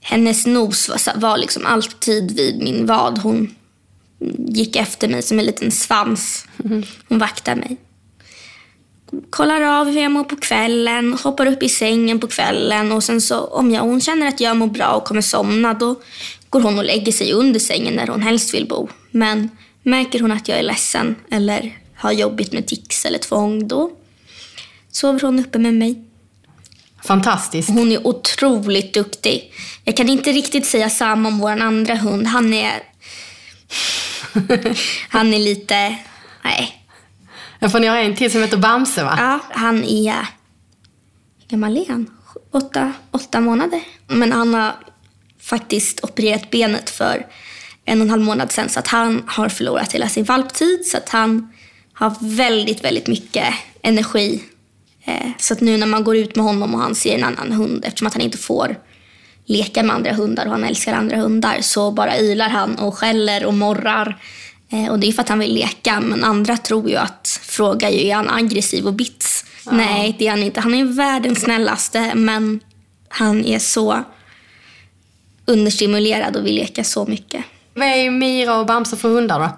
hennes 0.00 0.46
nos 0.46 0.88
var, 0.88 1.20
var 1.20 1.38
liksom 1.38 1.66
alltid 1.66 2.36
vid 2.36 2.62
min 2.62 2.86
vad. 2.86 3.18
Hon 3.18 3.54
gick 4.48 4.76
efter 4.76 5.08
mig 5.08 5.22
som 5.22 5.38
en 5.38 5.44
liten 5.44 5.70
svans. 5.70 6.46
Hon 7.08 7.18
vaktar 7.18 7.56
mig 7.56 7.76
kollar 9.30 9.62
av 9.62 9.86
hur 9.86 10.02
jag 10.02 10.12
mår 10.12 10.24
på 10.24 10.36
kvällen, 10.36 11.12
hoppar 11.12 11.46
upp 11.46 11.62
i 11.62 11.68
sängen 11.68 12.20
på 12.20 12.26
kvällen 12.26 12.92
och 12.92 13.04
sen 13.04 13.20
så 13.20 13.44
om 13.44 13.70
jag, 13.70 13.82
hon 13.82 14.00
känner 14.00 14.28
att 14.28 14.40
jag 14.40 14.56
mår 14.56 14.66
bra 14.66 14.88
och 14.88 15.04
kommer 15.04 15.20
somna 15.20 15.74
då 15.74 16.00
går 16.50 16.60
hon 16.60 16.78
och 16.78 16.84
lägger 16.84 17.12
sig 17.12 17.32
under 17.32 17.60
sängen 17.60 17.96
där 17.96 18.06
hon 18.06 18.22
helst 18.22 18.54
vill 18.54 18.68
bo. 18.68 18.88
Men 19.10 19.50
märker 19.82 20.20
hon 20.20 20.32
att 20.32 20.48
jag 20.48 20.58
är 20.58 20.62
ledsen 20.62 21.16
eller 21.30 21.78
har 21.96 22.12
jobbigt 22.12 22.52
med 22.52 22.66
tics 22.66 23.04
eller 23.04 23.18
tvång 23.18 23.68
då 23.68 23.90
sover 24.90 25.20
hon 25.20 25.38
uppe 25.38 25.58
med 25.58 25.74
mig. 25.74 26.04
Fantastiskt. 27.04 27.68
Hon 27.68 27.92
är 27.92 28.06
otroligt 28.06 28.94
duktig. 28.94 29.52
Jag 29.84 29.96
kan 29.96 30.08
inte 30.08 30.32
riktigt 30.32 30.66
säga 30.66 30.90
samma 30.90 31.28
om 31.28 31.38
vår 31.38 31.50
andra 31.50 31.94
hund. 31.94 32.26
Han 32.26 32.54
är... 32.54 32.82
han 35.08 35.34
är 35.34 35.38
lite... 35.38 35.96
Nej, 36.44 36.82
Ja, 37.62 37.68
för 37.68 37.80
ni 37.80 37.86
har 37.86 37.96
en 37.96 38.16
till 38.16 38.32
som 38.32 38.40
heter 38.40 38.56
Bamse 38.56 39.04
va? 39.04 39.14
Ja, 39.18 39.40
han 39.50 39.84
är... 39.84 40.26
Hur 41.38 41.48
gammal 41.48 41.76
är 41.76 41.86
han? 41.88 42.10
Åtta, 42.50 42.92
åtta 43.10 43.40
månader. 43.40 43.80
Men 44.06 44.32
han 44.32 44.54
har 44.54 44.72
faktiskt 45.40 46.04
opererat 46.04 46.50
benet 46.50 46.90
för 46.90 47.26
en 47.84 48.00
och 48.00 48.04
en 48.04 48.10
halv 48.10 48.22
månad 48.22 48.52
sedan 48.52 48.68
så 48.68 48.78
att 48.78 48.88
han 48.88 49.22
har 49.26 49.48
förlorat 49.48 49.92
hela 49.92 50.08
sin 50.08 50.24
valptid 50.24 50.86
så 50.86 50.96
att 50.96 51.08
han 51.08 51.52
har 51.92 52.14
väldigt, 52.20 52.84
väldigt 52.84 53.06
mycket 53.06 53.54
energi. 53.82 54.42
Eh, 55.04 55.30
så 55.38 55.54
att 55.54 55.60
nu 55.60 55.76
när 55.76 55.86
man 55.86 56.04
går 56.04 56.16
ut 56.16 56.36
med 56.36 56.44
honom 56.44 56.74
och 56.74 56.80
han 56.80 56.94
ser 56.94 57.14
en 57.14 57.24
annan 57.24 57.52
hund 57.52 57.84
eftersom 57.84 58.06
att 58.06 58.14
han 58.14 58.22
inte 58.22 58.38
får 58.38 58.76
leka 59.46 59.82
med 59.82 59.96
andra 59.96 60.12
hundar 60.12 60.46
och 60.46 60.52
han 60.52 60.64
älskar 60.64 60.92
andra 60.92 61.16
hundar 61.16 61.58
så 61.60 61.90
bara 61.90 62.18
ylar 62.18 62.48
han 62.48 62.74
och 62.74 62.94
skäller 62.94 63.44
och 63.44 63.54
morrar 63.54 64.18
Eh, 64.72 64.90
och 64.90 64.98
det 64.98 65.08
är 65.08 65.12
för 65.12 65.22
att 65.22 65.28
han 65.28 65.38
vill 65.38 65.54
leka, 65.54 66.00
men 66.00 66.24
andra 66.24 66.56
tror 66.56 66.90
ju 66.90 66.96
att, 66.96 67.40
frågar 67.42 67.90
ju, 67.90 68.08
är 68.08 68.14
han 68.14 68.30
aggressiv 68.30 68.86
och 68.86 68.92
bits? 68.92 69.44
Ja. 69.66 69.72
Nej, 69.72 70.16
det 70.18 70.26
är 70.26 70.30
han 70.30 70.42
inte. 70.42 70.60
Han 70.60 70.74
är 70.74 70.84
världens 70.84 71.40
snällaste, 71.40 72.14
men 72.14 72.60
han 73.08 73.44
är 73.44 73.58
så 73.58 74.04
understimulerad 75.46 76.36
och 76.36 76.46
vill 76.46 76.54
leka 76.54 76.84
så 76.84 77.06
mycket. 77.06 77.44
Vad 77.74 77.88
är 77.88 78.10
Mira 78.10 78.58
och 78.58 78.66
Bamse 78.66 78.96
för 78.96 79.08
hundar 79.08 79.38
då? 79.38 79.48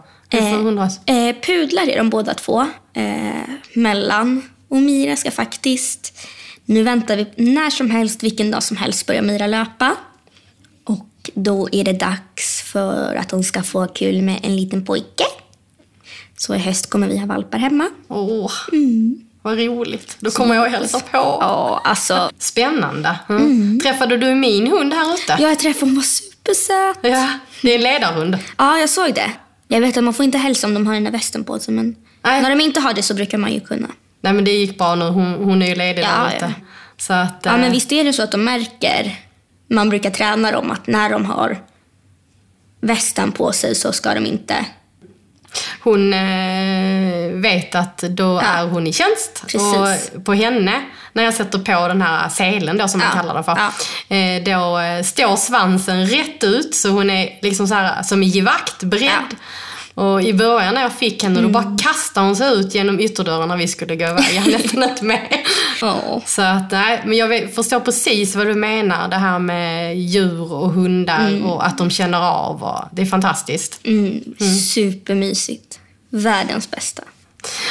Eh, 1.07 1.29
eh, 1.29 1.37
pudlar 1.43 1.89
är 1.89 1.97
de 1.97 2.11
båda 2.11 2.35
två. 2.35 2.61
Eh, 2.95 3.51
mellan. 3.75 4.43
Och 4.69 4.77
Mira 4.77 5.17
ska 5.17 5.31
faktiskt, 5.31 6.19
nu 6.65 6.83
väntar 6.83 7.17
vi 7.17 7.27
när 7.37 7.71
som 7.71 7.91
helst, 7.91 8.23
vilken 8.23 8.51
dag 8.51 8.63
som 8.63 8.77
helst, 8.77 9.07
börjar 9.07 9.23
Mira 9.23 9.47
löpa. 9.47 9.97
Då 11.35 11.69
är 11.73 11.85
det 11.85 11.93
dags 11.93 12.63
för 12.63 13.15
att 13.15 13.31
hon 13.31 13.45
ska 13.45 13.63
få 13.63 13.87
kul 13.87 14.23
med 14.23 14.41
en 14.43 14.57
liten 14.57 14.85
pojke. 14.85 15.25
Så 16.37 16.55
i 16.55 16.59
höst 16.59 16.91
kommer 16.91 17.09
vi 17.09 17.19
ha 17.19 17.27
valpar 17.27 17.59
hemma. 17.59 17.91
Åh, 18.09 18.53
mm. 18.73 19.21
vad 19.43 19.59
roligt. 19.59 20.17
Då 20.21 20.31
kommer 20.31 20.55
jag 20.55 20.65
och 20.65 20.71
hälsa 20.71 21.01
på. 21.01 21.07
Ja, 21.13 21.81
alltså. 21.85 22.31
Spännande. 22.39 23.19
Mm. 23.29 23.43
Mm. 23.43 23.81
Träffade 23.81 24.17
du 24.17 24.35
min 24.35 24.67
hund 24.67 24.93
här 24.93 25.15
ute? 25.15 25.37
Ja, 25.39 25.49
jag 25.49 25.59
träffade 25.59 25.87
hon 25.87 25.97
var 25.97 26.03
supersöt. 26.03 26.99
Ja, 27.03 27.29
det 27.63 27.71
är 27.71 27.75
en 27.75 27.81
ledarhund. 27.81 28.39
Ja, 28.57 28.79
jag 28.79 28.91
såg 28.91 29.15
det. 29.15 29.31
Jag 29.69 29.81
vet 29.81 29.97
att 29.97 30.05
man 30.05 30.15
får 30.15 30.25
inte 30.25 30.39
hälsa 30.39 30.67
om 30.67 30.75
de 30.75 30.87
har 30.87 30.95
den 30.95 31.05
där 31.05 31.11
västen 31.11 31.45
på 31.45 31.59
sig, 31.59 31.75
men 31.75 31.97
Nej. 32.23 32.43
när 32.43 32.51
de 32.51 32.61
inte 32.61 32.81
har 32.81 32.95
det 32.95 33.03
så 33.03 33.15
brukar 33.15 33.39
man 33.39 33.53
ju 33.53 33.61
kunna. 33.61 33.89
Nej, 34.25 34.33
men 34.33 34.45
det 34.45 34.51
gick 34.51 34.79
bra 34.79 34.95
nu. 34.95 35.05
Hon, 35.05 35.35
hon 35.35 35.63
är 35.63 35.67
ju 35.67 35.75
ledig 35.75 36.03
ja, 36.03 36.09
där 36.09 36.37
ute. 36.37 36.55
Ja. 36.59 36.67
Så 36.97 37.13
att, 37.13 37.41
ja, 37.43 37.53
men 37.53 37.65
eh, 37.65 37.71
visst 37.71 37.93
är 37.93 38.05
det 38.05 38.13
så 38.13 38.23
att 38.23 38.31
de 38.31 38.45
märker 38.45 39.17
man 39.69 39.89
brukar 39.89 40.11
träna 40.11 40.51
dem 40.51 40.71
att 40.71 40.87
när 40.87 41.11
de 41.11 41.25
har 41.25 41.59
västen 42.81 43.33
på 43.33 43.53
sig 43.53 43.75
så 43.75 43.93
ska 43.93 44.15
de 44.15 44.27
inte 44.27 44.67
hon 45.81 46.13
eh, 46.13 47.31
vet 47.33 47.75
att 47.75 47.99
då 47.99 48.41
ja. 48.43 48.43
är 48.43 48.67
hon 48.67 48.87
i 48.87 48.93
tjänst. 48.93 49.43
Precis. 49.43 50.11
Och 50.15 50.25
på 50.25 50.35
henne, 50.35 50.85
när 51.13 51.23
jag 51.23 51.35
sätter 51.35 51.59
på 51.59 51.89
den 51.89 52.03
här 52.03 52.29
selen 52.29 52.79
då 52.79 52.89
som 52.89 53.01
ja. 53.01 53.07
man 53.07 53.17
kallar 53.17 53.35
det 53.35 53.45
för, 53.45 53.59
ja. 53.59 54.17
eh, 54.17 54.43
då 54.43 54.81
står 55.05 55.37
svansen 55.37 56.07
rätt 56.07 56.45
ut 56.45 56.75
så 56.75 56.89
hon 56.89 57.11
är 57.11 57.39
liksom 57.43 57.69
så 57.69 57.75
här, 57.75 58.03
som 58.03 58.23
i 58.23 58.27
givakt, 58.27 58.83
beredd. 58.83 59.37
Och 59.95 60.23
i 60.23 60.35
början 60.35 60.75
när 60.75 60.83
jag 60.83 60.93
fick 60.93 61.23
henne, 61.23 61.39
mm. 61.39 61.53
då 61.53 61.61
bara 61.61 61.77
kastade 61.79 62.27
hon 62.27 62.37
sig 62.37 62.53
ut 62.53 62.75
genom 62.75 63.01
ytterdörren 63.01 63.49
när 63.49 63.57
vi 63.57 63.69
skulle 63.69 63.97
gå 63.97 64.05
iväg. 64.05 64.25
Jag 64.35 64.41
hann 64.41 64.51
nästan 64.51 64.83
inte 64.83 65.05
med. 65.05 65.29
Oh. 65.83 66.19
Så 66.27 66.43
att, 66.43 66.71
nej, 66.71 67.03
men 67.05 67.19
jag 67.19 67.55
förstår 67.55 67.81
precis 67.81 68.37
vad 68.37 68.47
du 68.47 68.55
menar. 68.55 69.09
Det 69.09 69.17
här 69.17 69.39
med 69.39 69.99
djur 69.99 70.53
och 70.53 70.71
hundar 70.71 71.29
mm. 71.29 71.47
och 71.47 71.67
att 71.67 71.79
de 71.79 71.91
känner 71.91 72.19
av. 72.19 72.63
Och, 72.63 72.85
det 72.93 73.03
är 73.03 73.07
fantastiskt. 73.07 73.81
Mm. 73.85 74.07
mm. 74.41 74.55
Supermysigt. 74.55 75.81
Världens 76.11 76.71
bästa. 76.71 77.03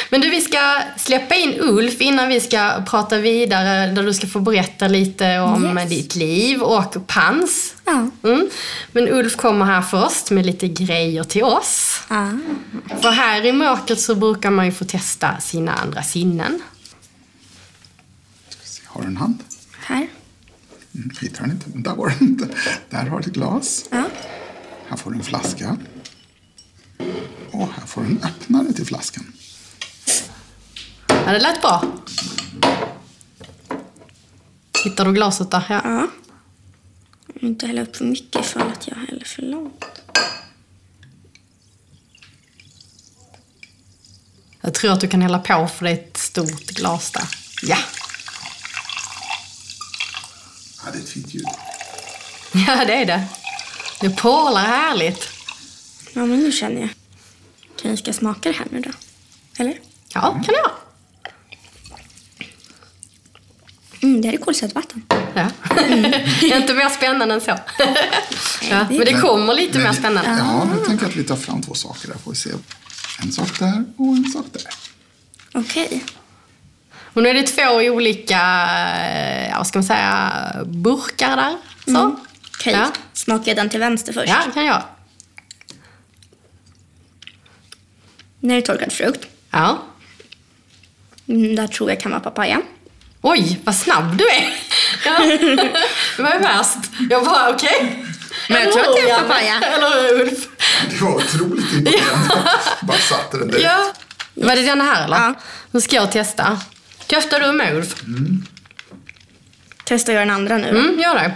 Men 0.09 0.21
du, 0.21 0.29
vi 0.29 0.41
ska 0.41 0.77
släppa 0.97 1.35
in 1.35 1.55
Ulf 1.59 2.01
innan 2.01 2.29
vi 2.29 2.39
ska 2.39 2.83
prata 2.89 3.17
vidare 3.17 3.91
där 3.91 4.03
du 4.03 4.13
ska 4.13 4.27
få 4.27 4.39
berätta 4.39 4.87
lite 4.87 5.39
om 5.39 5.77
yes. 5.77 5.89
ditt 5.89 6.15
liv 6.15 6.61
och 6.61 7.07
Pans. 7.07 7.75
Ja. 7.85 8.09
Mm. 8.23 8.49
Men 8.91 9.09
Ulf 9.09 9.35
kommer 9.35 9.65
här 9.65 9.81
först 9.81 10.31
med 10.31 10.45
lite 10.45 10.67
grejer 10.67 11.23
till 11.23 11.43
oss. 11.43 12.01
Ja. 12.09 12.29
För 13.01 13.11
här 13.11 13.45
i 13.45 13.51
mörkret 13.51 13.99
så 13.99 14.15
brukar 14.15 14.51
man 14.51 14.65
ju 14.65 14.71
få 14.71 14.85
testa 14.85 15.39
sina 15.39 15.73
andra 15.73 16.03
sinnen. 16.03 16.61
Har 18.85 19.01
du 19.01 19.07
en 19.07 19.17
hand? 19.17 19.43
Här. 19.79 20.07
Mm, 20.95 21.09
hittar 21.21 21.41
den 21.41 21.51
inte, 21.51 21.65
men 21.73 21.83
där 21.83 21.95
var 21.95 22.09
den 22.09 22.27
inte. 22.27 22.47
Där 22.89 23.05
har 23.05 23.19
du 23.19 23.27
ett 23.27 23.33
glas. 23.33 23.85
Ja. 23.91 24.03
Här 24.87 24.97
får 24.97 25.11
du 25.11 25.17
en 25.17 25.23
flaska. 25.23 25.77
Och 27.51 27.69
här 27.73 27.85
får 27.87 28.01
du 28.01 28.07
en 28.07 28.23
öppnare 28.23 28.73
till 28.73 28.85
flaskan. 28.85 29.33
Ja, 31.25 31.31
det 31.31 31.39
lät 31.39 31.61
bra. 31.61 31.83
Hittar 34.83 35.05
du 35.05 35.13
glaset 35.13 35.51
där? 35.51 35.63
Ja. 35.69 35.81
ja. 35.83 36.07
Inte 37.41 37.67
hälla 37.67 37.81
upp 37.81 37.95
för 37.95 38.05
mycket 38.05 38.45
ifall 38.45 38.67
att 38.67 38.87
jag 38.87 38.95
häller 38.95 39.25
för 39.25 39.41
långt. 39.41 39.85
Jag 44.61 44.73
tror 44.73 44.91
att 44.91 44.99
du 44.99 45.07
kan 45.07 45.21
hälla 45.21 45.39
på 45.39 45.67
för 45.67 45.85
det 45.85 45.91
är 45.91 45.95
ett 45.95 46.17
stort 46.17 46.65
glas 46.65 47.11
där. 47.11 47.23
Ja. 47.61 47.77
Ja, 50.85 50.91
det 50.91 50.97
är 50.97 51.01
ett 51.01 51.09
fint 51.09 51.33
ljud. 51.33 51.45
Ja, 52.67 52.85
det 52.85 52.93
är 52.93 53.05
det. 53.05 53.23
Det 53.99 54.09
porlar 54.09 54.61
härligt. 54.61 55.29
Ja, 56.13 56.25
men 56.25 56.39
nu 56.39 56.51
känner 56.51 56.81
jag. 56.81 56.89
Kan 57.81 57.91
jag 57.91 57.99
ska 57.99 58.13
smaka 58.13 58.49
det 58.49 58.55
här 58.57 58.67
nu 58.71 58.79
då? 58.79 58.91
Eller? 59.57 59.79
Ja, 60.13 60.21
kan 60.21 60.55
jag. 60.63 60.71
Mm, 64.13 64.21
det 64.21 64.27
här 64.27 64.35
är 64.35 64.37
kolsyrat 64.37 64.93
Ja. 65.33 65.47
Mm. 65.87 66.11
det 66.41 66.51
är 66.51 66.61
inte 66.61 66.73
mer 66.73 66.89
spännande 66.89 67.33
än 67.33 67.41
så. 67.41 67.51
ja, 68.69 68.85
men 68.89 68.99
det 68.99 69.13
kommer 69.13 69.53
lite 69.53 69.77
men, 69.77 69.87
mer 69.87 69.93
spännande. 69.93 70.29
Ja, 70.39 70.67
jag 70.77 70.85
tänker 70.85 71.05
att 71.05 71.15
vi 71.15 71.23
tar 71.23 71.35
fram 71.35 71.61
två 71.61 71.73
saker 71.73 72.07
där. 72.07 72.17
Får 72.17 72.31
vi 72.31 72.37
se. 72.37 72.49
En 73.23 73.31
sak 73.31 73.59
där 73.59 73.85
och 73.97 74.07
en 74.07 74.25
sak 74.25 74.45
där. 74.51 74.61
Okej. 75.53 75.85
Okay. 75.85 75.99
Och 77.13 77.23
nu 77.23 77.29
är 77.29 77.33
det 77.33 77.43
två 77.43 77.75
olika, 77.75 78.41
ja, 79.49 79.57
vad 79.57 79.67
ska 79.67 79.79
man 79.79 79.83
säga, 79.83 80.31
burkar 80.65 81.35
där. 81.35 81.57
Så. 81.85 81.89
Mm. 81.89 82.11
Okej, 82.11 82.19
okay. 82.59 82.73
ja. 82.73 82.91
smakar 83.13 83.55
den 83.55 83.69
till 83.69 83.79
vänster 83.79 84.13
först? 84.13 84.29
Ja, 84.29 84.51
kan 84.53 84.65
jag. 84.65 84.83
Nu 88.39 88.53
är 88.53 88.55
det 88.55 88.67
torkad 88.67 88.91
frukt. 88.91 89.27
Ja. 89.51 89.83
Mm, 91.27 91.55
där 91.55 91.67
tror 91.67 91.89
jag 91.89 91.99
kan 91.99 92.11
vara 92.11 92.21
papaya. 92.21 92.61
Oj, 93.25 93.59
vad 93.63 93.75
snabb 93.75 94.17
du 94.17 94.29
är! 94.29 94.53
Ja. 95.05 95.13
Vad 96.17 96.31
är 96.31 96.39
värst? 96.39 96.77
Jag 97.09 97.25
bara, 97.25 97.49
okej. 97.49 98.05
Men 98.49 98.61
jag 98.61 98.71
tror 98.73 98.81
att 98.89 98.95
det 98.95 99.09
är 99.09 99.19
papaya. 99.19 99.61
Eller 99.61 100.21
Ulf. 100.21 100.47
Det 100.89 101.01
var 101.01 101.15
otroligt 101.15 101.73
imponerande. 101.73 102.49
Bara 102.81 102.97
satte 102.97 103.37
den 103.37 103.47
direkt. 103.47 103.63
Ja. 103.65 103.93
Var 104.33 104.55
det 104.55 104.61
den 104.61 104.81
här 104.81 105.05
eller? 105.05 105.17
Ja. 105.17 105.33
Nu 105.71 105.81
ska 105.81 105.95
jag 105.95 106.11
testa. 106.11 106.59
Testar 107.07 107.39
du 107.39 107.51
med 107.51 107.75
Ulf? 107.75 107.95
Testa 109.83 110.11
att 110.11 110.13
göra 110.13 110.25
den 110.25 110.35
andra 110.35 110.57
nu. 110.57 110.69
Mm, 110.69 110.99
gör 110.99 111.15
det. 111.15 111.33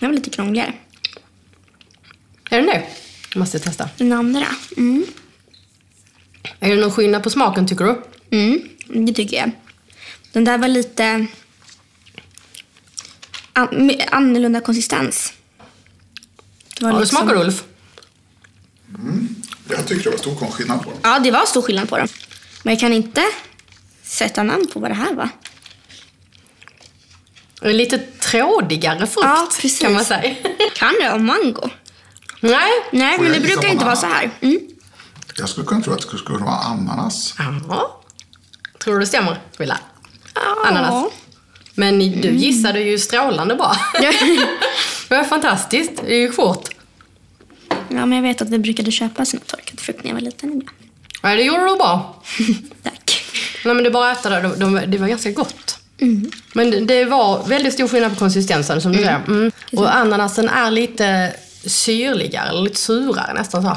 Den 0.00 0.08
var 0.08 0.16
lite 0.16 0.30
krångligare. 0.30 0.72
Är 2.50 2.56
den 2.56 2.66
det? 2.66 2.82
Måste 3.38 3.56
jag 3.56 3.64
testa. 3.64 3.88
Den 3.96 4.12
andra? 4.12 4.46
Mm. 4.76 5.06
Är 6.60 6.68
det 6.70 6.76
någon 6.80 6.92
skillnad 6.92 7.22
på 7.22 7.30
smaken 7.30 7.66
tycker 7.68 7.84
du? 7.84 8.02
Mm, 8.36 8.68
det 9.06 9.12
tycker 9.12 9.36
jag. 9.36 9.50
Den 10.32 10.44
där 10.44 10.58
var 10.58 10.68
lite 10.68 11.26
an- 13.52 13.90
annorlunda 14.10 14.60
konsistens. 14.60 15.32
Det 16.78 16.84
var 16.84 16.92
Ja, 16.92 17.00
liksom- 17.00 17.18
smakar 17.18 17.40
Ulf. 17.40 17.64
Jag 19.68 19.86
tycker 19.86 20.04
det 20.04 20.10
var 20.10 20.18
stor 20.18 20.50
skillnad 20.50 20.82
på 20.84 20.90
dem. 20.90 20.98
Ja, 21.02 21.18
det 21.18 21.30
var 21.30 21.46
stor 21.46 21.62
skillnad 21.62 21.88
på 21.88 21.98
dem. 21.98 22.08
Men 22.62 22.74
jag 22.74 22.80
kan 22.80 22.92
inte 22.92 23.22
sätta 24.02 24.42
namn 24.42 24.66
på 24.72 24.80
vad 24.80 24.90
det 24.90 24.94
här 24.94 25.14
var. 25.14 25.28
En 27.62 27.76
lite 27.76 27.98
trådigare 27.98 28.98
frukt 29.06 29.24
Ja, 29.26 29.48
precis. 29.60 29.78
kan 29.80 29.92
man 29.92 30.04
säga. 30.04 30.34
Kan 30.74 30.94
det 31.00 31.10
om 31.12 31.26
mango? 31.26 31.70
Nej. 32.40 32.70
Nej, 32.92 33.18
men 33.20 33.32
det 33.32 33.40
brukar 33.40 33.62
på 33.62 33.66
inte 33.68 33.84
vara 33.84 33.96
så 33.96 34.06
här. 34.06 34.30
Mm. 34.40 34.58
Jag 35.40 35.48
skulle 35.48 35.66
kunna 35.66 35.80
tro 35.82 35.92
att 35.92 36.10
det 36.10 36.18
skulle 36.18 36.38
vara 36.38 36.56
ananas. 36.56 37.34
Ja. 37.68 38.00
Tror 38.84 38.94
du 38.94 39.00
det 39.00 39.06
stämmer, 39.06 39.40
Willa? 39.58 39.78
Ananas. 40.66 41.12
Men 41.74 41.98
du 41.98 42.30
gissade 42.30 42.80
ju 42.80 42.98
strålande 42.98 43.54
bra. 43.54 43.76
det 45.08 45.14
var 45.16 45.24
fantastiskt. 45.24 45.92
Det 46.06 46.16
gick 46.16 46.34
fort. 46.34 46.68
Ja, 47.68 48.06
men 48.06 48.12
jag 48.12 48.22
vet 48.22 48.42
att 48.42 48.48
vi 48.48 48.58
brukade 48.58 48.90
köpa 48.90 49.24
såna 49.24 49.42
torkad 49.46 49.80
frukt 49.80 50.04
när 50.04 50.10
jag 50.10 50.14
var 50.14 50.20
liten 50.20 50.48
ibland. 50.48 50.76
Ja, 51.22 51.28
det 51.28 51.42
gjorde 51.42 51.64
du 51.64 51.76
bra. 51.76 52.22
Tack. 52.82 53.24
Nej, 53.64 53.74
men 53.74 53.84
det 53.84 53.90
är 53.90 53.92
bara 53.92 54.10
att 54.10 54.18
äta 54.18 54.28
det. 54.30 54.40
De, 54.40 54.58
de, 54.58 54.90
det 54.90 54.98
var 54.98 55.08
ganska 55.08 55.30
gott. 55.30 55.78
Men 56.52 56.70
det, 56.70 56.80
det 56.80 57.04
var 57.04 57.46
väldigt 57.46 57.72
stor 57.74 57.88
skillnad 57.88 58.12
på 58.12 58.18
konsistensen 58.18 58.80
som 58.80 58.92
du 58.92 58.98
säger. 58.98 59.22
Mm. 59.28 59.52
Och 59.72 59.96
ananasen 59.96 60.48
är 60.48 60.70
lite 60.70 61.34
syrligare, 61.64 62.48
eller 62.48 62.62
lite 62.62 62.80
surare 62.80 63.34
nästan 63.34 63.62
så. 63.62 63.76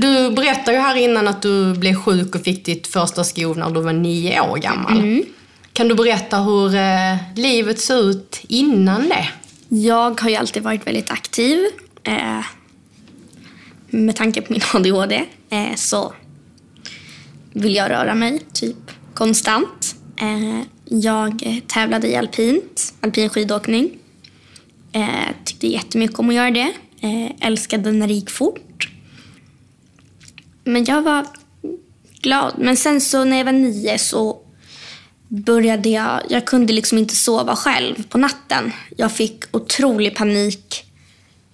Du 0.00 0.30
berättade 0.30 0.76
ju 0.76 0.82
här 0.82 0.96
innan 0.96 1.28
att 1.28 1.42
du 1.42 1.74
blev 1.74 1.94
sjuk 1.94 2.34
och 2.34 2.42
fick 2.42 2.64
ditt 2.64 2.86
första 2.86 3.24
skov 3.24 3.58
när 3.58 3.70
du 3.70 3.80
var 3.80 3.92
nio 3.92 4.40
år 4.40 4.56
gammal. 4.56 5.24
Kan 5.72 5.88
du 5.88 5.94
berätta 5.94 6.38
hur 6.38 6.74
eh, 6.74 7.16
livet 7.36 7.80
såg 7.80 8.04
ut 8.04 8.40
innan 8.48 9.08
det? 9.08 9.28
Jag 9.68 10.20
har 10.20 10.30
ju 10.30 10.36
alltid 10.36 10.62
varit 10.62 10.86
väldigt 10.86 11.10
aktiv. 11.10 11.58
Eh, 12.02 12.40
med 13.86 14.16
tanke 14.16 14.42
på 14.42 14.52
min 14.52 14.62
ADHD 14.74 15.24
eh, 15.50 15.74
så 15.76 16.12
vill 17.52 17.74
jag 17.74 17.90
röra 17.90 18.14
mig 18.14 18.40
typ 18.52 18.90
konstant. 19.14 19.96
Eh, 20.20 20.60
jag 20.84 21.62
tävlade 21.66 22.08
i 22.08 22.16
alpint, 22.16 22.94
alpin 23.00 23.28
skidåkning. 23.28 23.90
Eh, 24.92 25.04
tyckte 25.44 25.66
jättemycket 25.66 26.18
om 26.18 26.28
att 26.28 26.34
göra 26.34 26.50
det. 26.50 26.72
Eh, 27.00 27.46
älskade 27.46 27.92
när 27.92 28.06
det 28.06 28.14
gick 28.14 28.30
fort. 28.30 28.67
Men 30.68 30.84
jag 30.84 31.02
var 31.02 31.26
glad. 32.20 32.54
Men 32.58 32.76
sen 32.76 33.00
så 33.00 33.24
när 33.24 33.36
jag 33.36 33.44
var 33.44 33.52
nio 33.52 33.98
så 33.98 34.38
började 35.28 35.88
jag... 35.88 36.22
Jag 36.28 36.44
kunde 36.44 36.72
liksom 36.72 36.98
inte 36.98 37.16
sova 37.16 37.56
själv 37.56 38.08
på 38.08 38.18
natten. 38.18 38.72
Jag 38.96 39.12
fick 39.12 39.56
otrolig 39.56 40.16
panik 40.16 40.84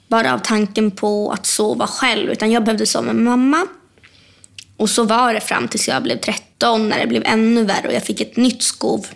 bara 0.09 0.35
av 0.35 0.39
tanken 0.39 0.91
på 0.91 1.31
att 1.33 1.47
sova 1.47 1.87
själv. 1.87 2.31
Utan 2.31 2.51
jag 2.51 2.65
behövde 2.65 2.87
sova 2.87 3.13
med 3.13 3.17
mamma. 3.17 3.67
Och 4.77 4.91
så 4.91 5.05
var 5.05 5.35
det 5.35 5.41
fram 5.41 5.69
tills 5.69 5.89
jag 5.89 6.03
blev 6.03 6.17
13 6.19 6.89
när 6.89 6.99
det 6.99 7.07
blev 7.07 7.23
ännu 7.27 7.65
värre 7.65 7.89
och 7.89 7.95
jag 7.95 8.05
fick 8.05 8.21
ett 8.21 8.37
nytt 8.37 8.63
skov. 8.63 9.07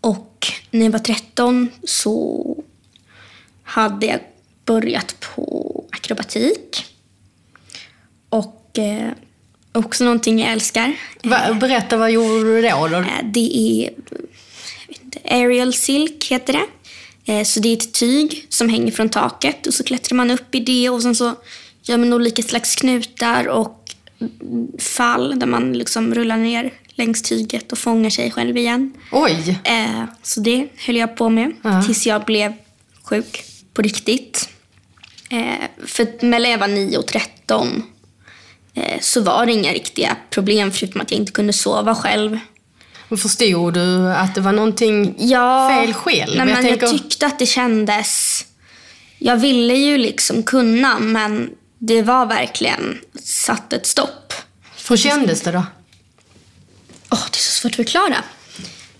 Och 0.00 0.46
när 0.70 0.84
jag 0.84 0.92
var 0.92 0.98
13 0.98 1.68
så 1.84 2.56
hade 3.62 4.06
jag 4.06 4.20
börjat 4.64 5.14
på 5.20 5.84
akrobatik. 5.90 6.86
Och 8.70 8.78
eh, 8.78 9.10
också 9.72 10.04
någonting 10.04 10.40
jag 10.40 10.52
älskar. 10.52 10.94
Va, 11.22 11.54
berätta, 11.60 11.96
vad 11.96 12.10
gjorde 12.10 12.44
du 12.44 12.62
då? 12.62 12.88
då? 12.88 12.96
Eh, 12.96 13.04
Det 13.24 13.56
är 13.56 13.90
inte, 14.88 15.18
aerial 15.24 15.72
silk 15.74 16.24
heter 16.30 16.52
det. 16.52 16.66
Eh, 17.32 17.44
Så 17.44 17.60
det 17.60 17.68
är 17.68 17.72
ett 17.72 17.92
tyg 17.94 18.46
som 18.48 18.68
hänger 18.68 18.92
från 18.92 19.08
taket 19.08 19.66
och 19.66 19.74
så 19.74 19.84
klättrar 19.84 20.16
man 20.16 20.30
upp 20.30 20.54
i 20.54 20.60
det 20.60 20.90
och 20.90 21.02
sen 21.02 21.14
så 21.14 21.34
gör 21.82 21.98
man 21.98 22.12
olika 22.12 22.42
slags 22.42 22.74
knutar 22.76 23.48
och 23.48 23.76
fall 24.78 25.38
där 25.38 25.46
man 25.46 25.72
liksom 25.72 26.14
rullar 26.14 26.36
ner 26.36 26.72
längs 26.94 27.22
tyget 27.22 27.72
och 27.72 27.78
fångar 27.78 28.10
sig 28.10 28.30
själv 28.30 28.56
igen. 28.56 28.92
Oj! 29.12 29.58
Eh, 29.64 30.04
Så 30.22 30.40
det 30.40 30.68
höll 30.86 30.96
jag 30.96 31.16
på 31.16 31.28
med 31.28 31.52
Ja. 31.62 31.82
tills 31.82 32.06
jag 32.06 32.24
blev 32.24 32.52
sjuk 33.04 33.44
på 33.74 33.82
riktigt. 33.82 34.48
Eh, 35.30 35.86
För 35.86 36.26
mellan 36.26 36.50
jag 36.50 36.58
var 36.58 36.68
9 36.68 36.98
och 36.98 37.06
13 37.06 37.68
eh, 37.68 37.82
så 39.00 39.20
var 39.20 39.46
det 39.46 39.52
inga 39.52 39.72
riktiga 39.72 40.16
problem 40.30 40.72
förutom 40.72 41.00
att 41.00 41.10
jag 41.10 41.20
inte 41.20 41.32
kunde 41.32 41.52
sova 41.52 41.94
själv. 41.94 42.38
Förstod 43.22 43.74
du 43.74 44.12
att 44.12 44.34
det 44.34 44.40
var 44.40 44.52
någonting 44.52 45.14
Ja, 45.18 45.70
fel 45.82 45.94
själv? 45.94 46.36
Nej, 46.36 46.46
men 46.46 46.54
jag, 46.54 46.80
tänker- 46.80 46.86
tyckte 46.98 47.26
att 47.26 47.38
det 47.38 47.46
kändes... 47.46 48.44
Jag 49.18 49.36
ville 49.36 49.74
ju 49.74 49.98
liksom 49.98 50.42
kunna, 50.42 50.98
men 50.98 51.50
det 51.78 52.02
var 52.02 52.26
verkligen 52.26 53.00
satt 53.24 53.72
ett 53.72 53.86
stopp. 53.86 54.32
Hur 54.88 54.96
kändes 54.96 55.40
det 55.40 55.52
då? 55.52 55.66
Åh, 57.10 57.24
det 57.30 57.36
är 57.36 57.40
så 57.40 57.52
svårt 57.52 57.70
att 57.72 57.76
förklara. 57.76 58.16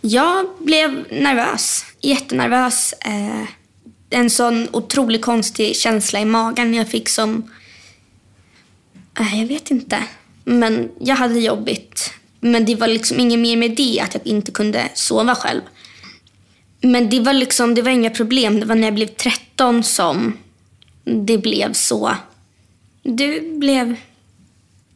Jag 0.00 0.46
blev 0.58 1.04
nervös. 1.10 1.84
Jättenervös. 2.00 2.92
Eh, 2.92 3.44
en 4.10 4.30
sån 4.30 4.68
otroligt 4.72 5.22
konstig 5.22 5.76
känsla 5.76 6.20
i 6.20 6.24
magen 6.24 6.74
jag 6.74 6.88
fick 6.88 7.08
som... 7.08 7.50
Jag 9.20 9.46
vet 9.46 9.70
inte. 9.70 10.04
Men 10.44 10.90
jag 11.00 11.16
hade 11.16 11.34
det 11.34 11.40
jobbigt. 11.40 12.12
Men 12.40 12.64
det 12.64 12.74
var 12.74 12.88
liksom 12.88 13.20
inget 13.20 13.38
mer 13.38 13.56
med 13.56 13.76
det, 13.76 14.00
att 14.00 14.14
jag 14.14 14.26
inte 14.26 14.52
kunde 14.52 14.88
sova 14.94 15.34
själv. 15.34 15.60
Men 16.80 17.10
det 17.10 17.20
var 17.20 17.32
liksom, 17.32 17.74
det 17.74 17.82
var 17.82 17.90
inga 17.90 18.10
problem. 18.10 18.60
Det 18.60 18.66
var 18.66 18.74
när 18.74 18.86
jag 18.86 18.94
blev 18.94 19.06
13 19.06 19.82
som 19.82 20.36
det 21.04 21.38
blev 21.38 21.72
så. 21.72 22.16
Du 23.02 23.58
blev 23.58 23.96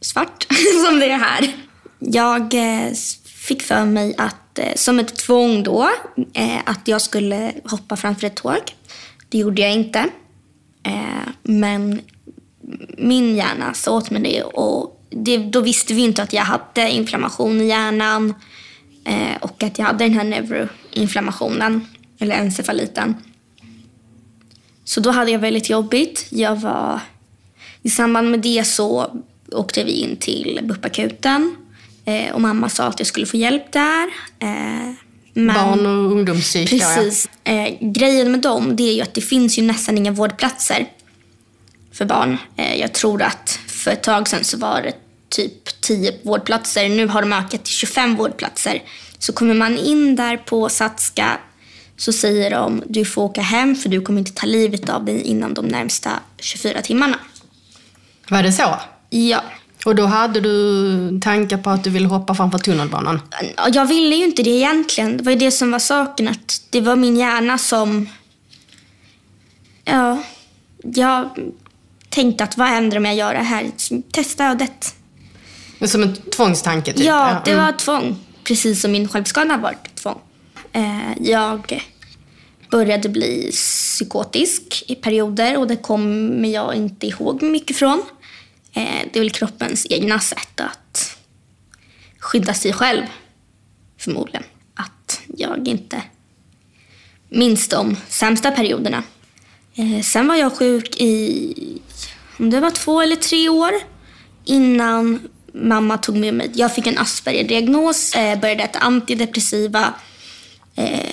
svart 0.01 0.47
som 0.87 0.99
det 0.99 1.11
är 1.11 1.17
här. 1.17 1.55
Jag 1.99 2.53
eh, 2.53 2.93
fick 3.25 3.61
för 3.61 3.85
mig 3.85 4.15
att, 4.17 4.59
eh, 4.59 4.75
som 4.75 4.99
ett 4.99 5.15
tvång 5.15 5.63
då, 5.63 5.89
eh, 6.33 6.59
att 6.65 6.87
jag 6.87 7.01
skulle 7.01 7.53
hoppa 7.63 7.95
framför 7.95 8.27
ett 8.27 8.35
tåg. 8.35 8.75
Det 9.29 9.37
gjorde 9.37 9.61
jag 9.61 9.71
inte. 9.71 10.05
Men 11.43 12.01
min 12.97 13.35
hjärna 13.35 13.73
sa 13.73 13.91
åt 13.91 14.11
mig 14.11 14.21
det 14.21 14.43
och 14.43 15.01
det, 15.09 15.37
då 15.37 15.61
visste 15.61 15.93
vi 15.93 16.01
inte 16.01 16.23
att 16.23 16.33
jag 16.33 16.43
hade 16.43 16.89
inflammation 16.91 17.61
i 17.61 17.67
hjärnan 17.67 18.33
eh, 19.05 19.37
och 19.41 19.63
att 19.63 19.79
jag 19.79 19.85
hade 19.85 20.03
den 20.03 20.13
här 20.13 20.23
neuroinflammationen, 20.23 21.87
eller 22.19 22.35
encefaliten. 22.35 23.15
Så 24.83 24.99
då 24.99 25.11
hade 25.11 25.31
jag 25.31 25.39
väldigt 25.39 25.69
jobbigt. 25.69 26.25
Jag 26.29 26.55
var, 26.55 26.99
I 27.81 27.89
samband 27.89 28.31
med 28.31 28.39
det 28.39 28.67
så 28.67 29.19
åkte 29.51 29.83
vi 29.83 29.91
in 29.91 30.17
till 30.17 30.59
BUP-akuten 30.63 31.55
eh, 32.05 32.33
och 32.33 32.41
mamma 32.41 32.69
sa 32.69 32.83
att 32.83 32.99
jag 32.99 33.07
skulle 33.07 33.25
få 33.25 33.37
hjälp 33.37 33.71
där. 33.71 34.03
Eh, 34.39 34.93
men- 35.33 35.55
Barn 35.55 35.85
och 35.85 36.11
ungdomspsyk 36.11 36.73
ja. 36.73 36.93
Precis. 36.95 37.29
Eh, 37.43 37.77
grejen 37.81 38.31
med 38.31 38.41
dem 38.41 38.75
det 38.75 38.83
är 38.83 38.93
ju 38.93 39.01
att 39.01 39.13
det 39.13 39.21
finns 39.21 39.59
ju 39.59 39.63
nästan 39.63 39.97
inga 39.97 40.11
vårdplatser 40.11 40.87
för 41.95 42.05
barn. 42.05 42.37
Eh, 42.57 42.75
jag 42.75 42.93
tror 42.93 43.21
att 43.21 43.59
för 43.67 43.91
ett 43.91 44.03
tag 44.03 44.27
sedan 44.27 44.43
så 44.43 44.57
var 44.57 44.81
det 44.81 44.93
typ 45.29 45.81
10 45.81 46.13
vårdplatser. 46.23 46.89
Nu 46.89 47.07
har 47.07 47.21
de 47.21 47.33
ökat 47.33 47.63
till 47.63 47.73
25 47.73 48.15
vårdplatser. 48.15 48.83
Så 49.19 49.33
kommer 49.33 49.53
man 49.53 49.77
in 49.77 50.15
där 50.15 50.37
på 50.37 50.69
Satska 50.69 51.39
så 51.97 52.13
säger 52.13 52.51
de 52.51 52.83
du 52.87 53.05
får 53.05 53.21
åka 53.21 53.41
hem 53.41 53.75
för 53.75 53.89
du 53.89 54.01
kommer 54.01 54.19
inte 54.19 54.31
ta 54.31 54.45
livet 54.45 54.89
av 54.89 55.05
dig 55.05 55.21
innan 55.21 55.53
de 55.53 55.65
närmsta 55.65 56.11
24 56.37 56.81
timmarna. 56.81 57.19
Var 58.29 58.43
det 58.43 58.51
så? 58.51 58.75
Ja. 59.09 59.43
Och 59.85 59.95
då 59.95 60.05
hade 60.05 60.39
du 60.41 61.19
tankar 61.19 61.57
på 61.57 61.69
att 61.69 61.83
du 61.83 61.89
ville 61.89 62.07
hoppa 62.07 62.35
framför 62.35 62.57
tunnelbanan? 62.57 63.21
Jag 63.73 63.85
ville 63.85 64.15
ju 64.15 64.23
inte 64.23 64.43
det 64.43 64.49
egentligen. 64.49 65.17
Det 65.17 65.23
var 65.23 65.31
ju 65.31 65.37
det 65.37 65.51
som 65.51 65.71
var 65.71 65.79
saken. 65.79 66.27
Att 66.27 66.61
det 66.69 66.81
var 66.81 66.95
min 66.95 67.17
hjärna 67.17 67.57
som... 67.57 68.09
Ja, 69.83 70.23
jag 70.83 71.29
tänkte 72.15 72.43
att 72.43 72.57
vad 72.57 72.67
händer 72.67 72.97
om 72.97 73.05
jag 73.05 73.15
gör 73.15 73.33
det 73.33 73.39
här? 73.39 73.71
Testa 74.11 74.45
ödet. 74.45 74.95
Som 75.85 76.03
en 76.03 76.15
tvångstanke 76.15 76.93
typ? 76.93 77.05
Ja, 77.05 77.41
det 77.45 77.51
mm. 77.51 77.65
var 77.65 77.71
tvång. 77.71 78.19
Precis 78.43 78.81
som 78.81 78.91
min 78.91 79.07
självskada 79.07 79.57
var 79.57 79.71
ett 79.71 79.95
tvång. 79.95 80.19
Eh, 80.71 81.11
jag 81.19 81.83
började 82.71 83.09
bli 83.09 83.49
psykotisk 83.51 84.83
i 84.87 84.95
perioder 84.95 85.57
och 85.57 85.67
det 85.67 85.75
kommer 85.75 86.49
jag 86.49 86.75
inte 86.75 87.07
ihåg 87.07 87.43
mycket 87.43 87.77
från. 87.77 88.03
Eh, 88.73 88.83
det 89.13 89.19
är 89.19 89.19
väl 89.19 89.31
kroppens 89.31 89.87
egna 89.89 90.19
sätt 90.19 90.59
att 90.59 91.17
skydda 92.19 92.53
sig 92.53 92.73
själv, 92.73 93.03
förmodligen. 93.97 94.43
Att 94.75 95.21
jag 95.37 95.67
inte 95.67 96.01
minns 97.29 97.67
de 97.67 97.97
sämsta 98.07 98.51
perioderna. 98.51 99.03
Eh, 99.77 100.01
sen 100.01 100.27
var 100.27 100.35
jag 100.35 100.57
sjuk 100.57 101.01
i, 101.01 101.81
om 102.39 102.49
det 102.49 102.59
var 102.59 102.69
två 102.71 103.01
eller 103.01 103.15
tre 103.15 103.49
år 103.49 103.71
innan 104.45 105.29
mamma 105.53 105.97
tog 105.97 106.15
med 106.15 106.33
mig. 106.33 106.51
Jag 106.53 106.75
fick 106.75 106.87
en 106.87 106.97
Asperger-diagnos, 106.97 108.15
eh, 108.15 108.39
började 108.39 108.63
äta 108.63 108.79
antidepressiva 108.79 109.93
eh, 110.75 111.09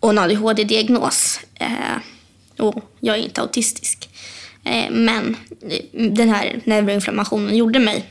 och 0.00 0.10
en 0.10 0.18
ADHD-diagnos. 0.18 1.40
Eh, 1.54 1.96
och 2.58 2.84
jag 3.00 3.18
är 3.18 3.22
inte 3.22 3.40
autistisk. 3.40 4.08
Eh, 4.64 4.90
men 4.90 5.36
den 5.92 6.28
här 6.28 6.60
neuroinflammationen 6.64 7.56
gjorde 7.56 7.78
mig 7.78 8.04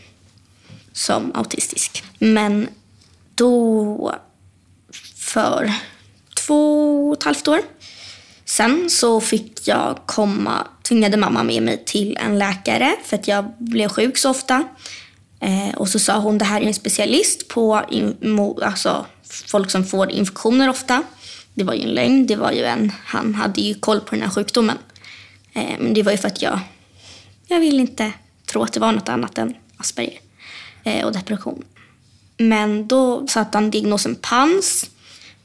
som 0.93 1.31
autistisk. 1.35 2.03
Men 2.19 2.67
då, 3.35 4.15
för 5.15 5.73
två 6.35 7.09
och 7.09 7.17
ett 7.17 7.23
halvt 7.23 7.47
år 7.47 7.61
sen 8.49 8.89
så 8.89 9.21
fick 9.21 9.67
jag 9.67 9.99
komma, 10.05 10.67
tvingade 10.83 11.17
mamma 11.17 11.43
med 11.43 11.63
mig 11.63 11.83
till 11.85 12.17
en 12.17 12.39
läkare 12.39 12.95
för 13.03 13.15
att 13.17 13.27
jag 13.27 13.45
blev 13.57 13.89
sjuk 13.89 14.17
så 14.17 14.29
ofta. 14.29 14.63
Eh, 15.39 15.75
och 15.75 15.89
så 15.89 15.99
sa 15.99 16.19
hon 16.19 16.37
det 16.37 16.45
här 16.45 16.61
är 16.61 16.65
en 16.65 16.73
specialist 16.73 17.47
på 17.47 17.81
in, 17.89 18.39
alltså, 18.61 19.05
folk 19.23 19.71
som 19.71 19.85
får 19.85 20.11
infektioner 20.11 20.69
ofta. 20.69 21.03
Det 21.53 21.63
var 21.63 21.73
ju 21.73 21.81
en 21.81 21.89
lögn. 21.89 22.27
Det 22.27 22.35
var 22.35 22.51
ju 22.51 22.63
en, 22.63 22.91
han 23.05 23.35
hade 23.35 23.61
ju 23.61 23.73
koll 23.73 23.99
på 23.99 24.15
den 24.15 24.23
här 24.23 24.29
sjukdomen. 24.29 24.77
Eh, 25.53 25.79
men 25.79 25.93
det 25.93 26.03
var 26.03 26.11
ju 26.11 26.17
för 26.17 26.27
att 26.27 26.41
jag, 26.41 26.59
jag 27.47 27.59
vill 27.59 27.79
inte 27.79 28.11
tro 28.45 28.63
att 28.63 28.73
det 28.73 28.79
var 28.79 28.91
något 28.91 29.09
annat 29.09 29.37
än 29.37 29.55
Asperger 29.77 30.19
eh, 30.83 31.05
och 31.05 31.13
depression. 31.13 31.63
Men 32.37 32.87
då 32.87 33.27
satte 33.27 33.57
han 33.57 33.71
diagnosen 33.71 34.15
PANS 34.15 34.89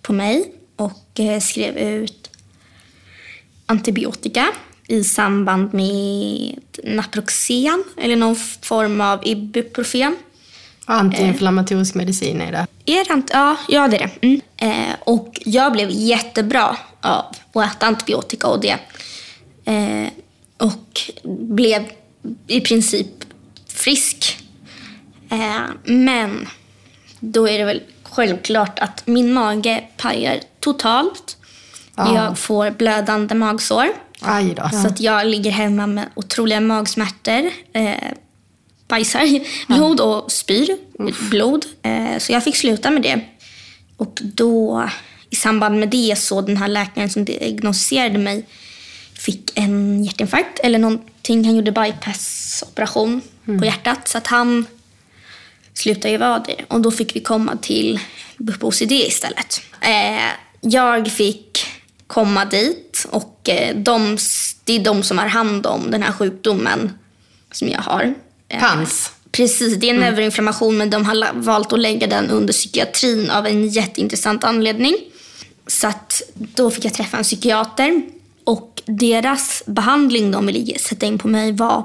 på 0.03 0.13
mig 0.13 0.53
och 0.77 1.21
eh, 1.21 1.41
skrev 1.41 1.77
ut 1.77 2.31
antibiotika 3.67 4.47
i 4.87 5.05
samband 5.05 5.75
med 5.75 6.59
Naproxen 6.85 7.85
eller 7.97 8.17
någon 8.17 8.37
form 8.63 9.01
av 9.01 9.27
Ibuprofen. 9.27 10.17
Antiinflammatorisk 10.85 11.95
medicin 11.95 12.41
är 12.41 12.53
det. 12.53 12.67
Är 12.87 13.17
det 13.17 13.23
ja, 13.33 13.57
ja, 13.69 13.89
det 13.89 13.97
är 13.97 14.11
det. 14.21 14.27
Mm. 14.27 14.41
Eh, 14.57 14.95
och 15.01 15.41
jag 15.45 15.73
blev 15.73 15.91
jättebra 15.91 16.77
av 17.01 17.25
att 17.53 17.77
äta 17.77 17.87
antibiotika 17.87 18.49
och 18.49 18.61
det. 18.61 18.79
Eh, 19.65 20.09
och 20.57 21.01
blev 21.23 21.85
i 22.47 22.61
princip 22.61 23.09
frisk. 23.67 24.39
Eh, 25.31 25.63
men 25.85 26.49
då 27.21 27.49
är 27.49 27.59
det 27.59 27.65
väl 27.65 27.83
självklart 28.03 28.79
att 28.79 29.07
min 29.07 29.33
mage 29.33 29.85
pajar 29.97 30.41
totalt. 30.61 31.37
Ja. 31.97 32.15
Jag 32.15 32.39
får 32.39 32.71
blödande 32.71 33.35
magsår. 33.35 33.87
Aj 34.21 34.55
då. 34.55 34.69
Så 34.83 34.87
att 34.87 35.01
jag 35.01 35.27
ligger 35.27 35.51
hemma 35.51 35.87
med 35.87 36.09
otroliga 36.15 36.61
magsmärtor. 36.61 37.51
Eh, 37.73 37.95
bajsar 38.89 39.41
blod 39.75 40.01
och 40.01 40.33
spyr 40.33 40.77
blod. 41.31 41.67
Eh, 41.83 42.19
så 42.19 42.33
jag 42.33 42.45
fick 42.45 42.57
sluta 42.57 42.91
med 42.91 43.03
det. 43.03 43.21
Och 43.97 44.19
då, 44.23 44.89
i 45.31 45.37
samband 45.37 45.81
med 45.81 45.89
det, 45.89 46.19
så 46.19 46.41
den 46.41 46.57
här 46.57 46.69
läkaren 46.69 47.11
som 47.11 47.25
diagnostiserade 47.25 48.19
mig 48.19 48.47
fick 49.15 49.53
en 49.55 50.05
hjärtinfarkt 50.05 50.59
eller 50.59 50.79
någonting. 50.79 51.45
Han 51.45 51.57
gjorde 51.57 51.73
bypassoperation 51.73 53.21
på 53.59 53.65
hjärtat. 53.65 54.09
Så 54.09 54.19
att 54.19 54.27
han 54.27 54.67
slutade 55.75 56.11
ju 56.13 56.19
vara 56.19 56.39
det. 56.39 56.65
Och 56.69 56.81
då 56.81 56.91
fick 56.91 57.17
vi 57.17 57.21
komma 57.21 57.57
till 57.57 58.01
BUP 58.37 58.65
OCD 58.65 58.93
istället. 58.93 59.61
Eh, 59.81 60.31
jag 60.61 61.09
fick 61.09 61.64
komma 62.15 62.45
dit 62.45 63.07
och 63.11 63.49
eh, 63.49 63.77
de, 63.77 64.19
det 64.65 64.77
är 64.77 64.85
de 64.85 65.03
som 65.03 65.19
har 65.19 65.27
hand 65.27 65.67
om 65.67 65.91
den 65.91 66.03
här 66.03 66.13
sjukdomen 66.13 66.93
som 67.53 67.69
jag 67.69 67.81
har. 67.81 68.15
Eh, 68.49 68.61
Pans. 68.61 69.11
Precis, 69.33 69.77
det 69.77 69.91
är 69.91 69.95
en 69.95 70.01
neuroinflammation 70.01 70.77
men 70.77 70.91
de 70.91 71.05
har 71.05 71.33
valt 71.35 71.73
att 71.73 71.79
lägga 71.79 72.07
den 72.07 72.31
under 72.31 72.53
psykiatrin 72.53 73.31
av 73.31 73.47
en 73.47 73.69
jätteintressant 73.69 74.45
anledning. 74.45 74.95
Så 75.67 75.87
att 75.87 76.23
då 76.35 76.71
fick 76.71 76.85
jag 76.85 76.95
träffa 76.95 77.17
en 77.17 77.23
psykiater 77.23 78.03
och 78.45 78.83
deras 78.87 79.63
behandling 79.67 80.31
de 80.31 80.47
ville 80.47 80.79
sätta 80.79 81.07
in 81.07 81.19
på 81.19 81.29
mig 81.29 81.53
var 81.53 81.85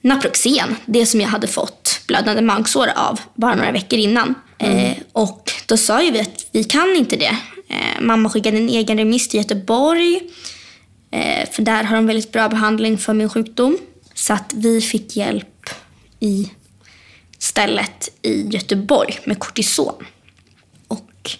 Naproxen, 0.00 0.76
det 0.86 1.06
som 1.06 1.20
jag 1.20 1.28
hade 1.28 1.46
fått 1.46 2.00
blödande 2.06 2.42
magsår 2.42 2.88
av 2.96 3.20
bara 3.34 3.54
några 3.54 3.72
veckor 3.72 3.98
innan. 3.98 4.34
Eh, 4.58 4.96
och 5.12 5.52
då 5.66 5.76
sa 5.76 6.02
ju 6.02 6.10
vi 6.10 6.20
att 6.20 6.46
vi 6.52 6.64
kan 6.64 6.96
inte 6.96 7.16
det. 7.16 7.36
Eh, 7.70 8.00
mamma 8.00 8.30
skickade 8.30 8.56
en 8.56 8.68
egen 8.68 8.98
remiss 8.98 9.28
till 9.28 9.38
Göteborg. 9.38 10.20
Eh, 11.10 11.50
för 11.50 11.62
där 11.62 11.84
har 11.84 11.96
de 11.96 12.06
väldigt 12.06 12.32
bra 12.32 12.48
behandling 12.48 12.98
för 12.98 13.14
min 13.14 13.28
sjukdom. 13.28 13.78
Så 14.14 14.32
att 14.32 14.52
vi 14.54 14.80
fick 14.80 15.16
hjälp 15.16 15.70
i 16.20 16.50
stället 17.38 18.08
i 18.22 18.46
Göteborg 18.46 19.18
med 19.24 19.38
kortison. 19.38 19.94
Och 20.88 21.30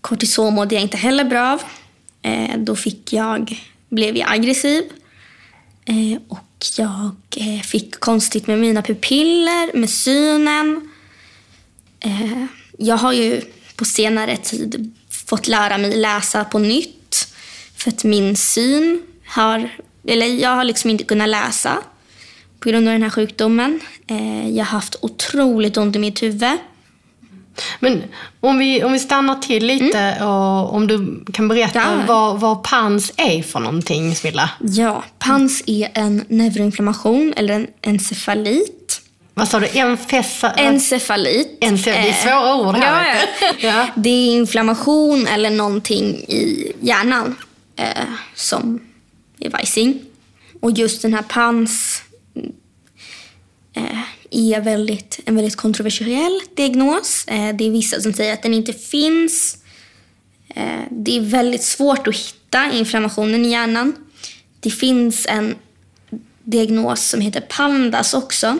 kortison 0.00 0.54
mådde 0.54 0.74
jag 0.74 0.82
inte 0.82 0.96
heller 0.96 1.24
bra 1.24 1.52
av. 1.52 1.62
Eh, 2.22 2.58
då 2.58 2.76
fick 2.76 3.12
jag, 3.12 3.60
blev 3.88 4.16
jag 4.16 4.32
aggressiv. 4.32 4.82
Eh, 5.84 6.20
och 6.28 6.66
jag 6.78 7.14
eh, 7.36 7.60
fick 7.60 8.00
konstigt 8.00 8.46
med 8.46 8.58
mina 8.58 8.82
pupiller, 8.82 9.76
med 9.76 9.90
synen. 9.90 10.90
Eh, 12.00 12.44
jag 12.78 12.96
har 12.96 13.12
ju 13.12 13.40
på 13.76 13.84
senare 13.84 14.36
tid 14.36 14.94
fått 15.32 15.48
lära 15.48 15.78
mig 15.78 15.96
läsa 15.96 16.44
på 16.44 16.58
nytt. 16.58 17.28
För 17.76 17.90
att 17.90 18.04
min 18.04 18.36
syn 18.36 19.02
har... 19.26 19.68
Eller 20.08 20.26
jag 20.26 20.50
har 20.50 20.64
liksom 20.64 20.90
inte 20.90 21.04
kunnat 21.04 21.28
läsa 21.28 21.78
på 22.60 22.68
grund 22.68 22.88
av 22.88 22.92
den 22.92 23.02
här 23.02 23.10
sjukdomen. 23.10 23.80
Eh, 24.06 24.48
jag 24.48 24.64
har 24.64 24.70
haft 24.72 24.96
otroligt 25.02 25.76
ont 25.76 25.96
i 25.96 25.98
mitt 25.98 26.22
huvud. 26.22 26.58
Men 27.80 28.02
om 28.40 28.58
vi, 28.58 28.84
om 28.84 28.92
vi 28.92 28.98
stannar 28.98 29.34
till 29.34 29.66
lite 29.66 30.24
och 30.24 30.74
om 30.74 30.86
du 30.86 31.24
kan 31.32 31.48
berätta 31.48 31.78
Ja. 31.78 32.04
vad, 32.08 32.40
vad 32.40 32.62
PANS 32.64 33.12
är 33.16 33.42
för 33.42 33.60
någonting, 33.60 34.14
Smilla. 34.14 34.50
Ja, 34.60 35.04
PANS 35.18 35.62
är 35.66 35.88
en 35.94 36.24
neuroinflammation 36.28 37.34
eller 37.36 37.54
en 37.54 37.66
encefalit. 37.82 39.01
Vad 39.34 39.48
sa 39.48 39.60
du? 39.60 39.66
Enfesa... 39.66 40.50
Encefalit. 40.52 41.58
Ence- 41.60 41.84
det 41.84 41.90
är 41.90 42.08
Eh, 42.08 42.14
svåra 42.14 42.54
ord 42.68 42.74
här. 42.76 43.16
Ja. 43.40 43.52
ja. 43.60 43.86
Det 43.96 44.10
är 44.10 44.32
inflammation 44.32 45.26
eller 45.26 45.50
någonting 45.50 46.04
i 46.14 46.72
hjärnan 46.80 47.34
eh, 47.76 47.86
som 48.34 48.80
är 49.40 49.50
vajsing. 49.50 50.00
Och 50.60 50.70
just 50.72 51.02
den 51.02 51.14
här 51.14 51.22
PANS 51.22 52.02
eh, 53.76 53.98
är 54.30 54.60
väldigt, 54.60 55.20
en 55.24 55.36
väldigt 55.36 55.56
kontroversiell 55.56 56.40
diagnos. 56.56 57.24
Eh, 57.28 57.54
det 57.56 57.66
är 57.66 57.70
vissa 57.70 58.00
som 58.00 58.12
säger 58.12 58.32
att 58.32 58.42
den 58.42 58.54
inte 58.54 58.72
finns. 58.72 59.58
Eh, 60.54 60.80
det 60.90 61.16
är 61.16 61.20
väldigt 61.20 61.62
svårt 61.62 62.06
att 62.08 62.16
hitta 62.16 62.72
inflammationen 62.72 63.44
i 63.44 63.50
hjärnan. 63.50 63.94
Det 64.60 64.70
finns 64.70 65.26
en 65.26 65.54
diagnos 66.44 67.00
som 67.08 67.20
heter 67.20 67.40
PANDAS 67.40 68.14
också. 68.14 68.58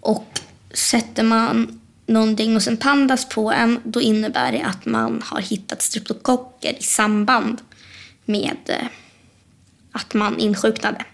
Och 0.00 0.40
sätter 0.74 1.22
man 1.22 1.80
någon 2.06 2.36
diagnosen 2.36 2.76
PANDAS 2.76 3.28
på 3.28 3.52
en, 3.52 3.80
då 3.84 4.00
innebär 4.00 4.52
det 4.52 4.62
att 4.62 4.86
man 4.86 5.22
har 5.24 5.40
hittat 5.40 5.82
streptokocker 5.82 6.78
i 6.78 6.82
samband 6.82 7.60
med 8.24 8.56
eh, 8.66 8.86
att 9.92 10.14
man 10.14 10.38
insjuknade. 10.38 11.04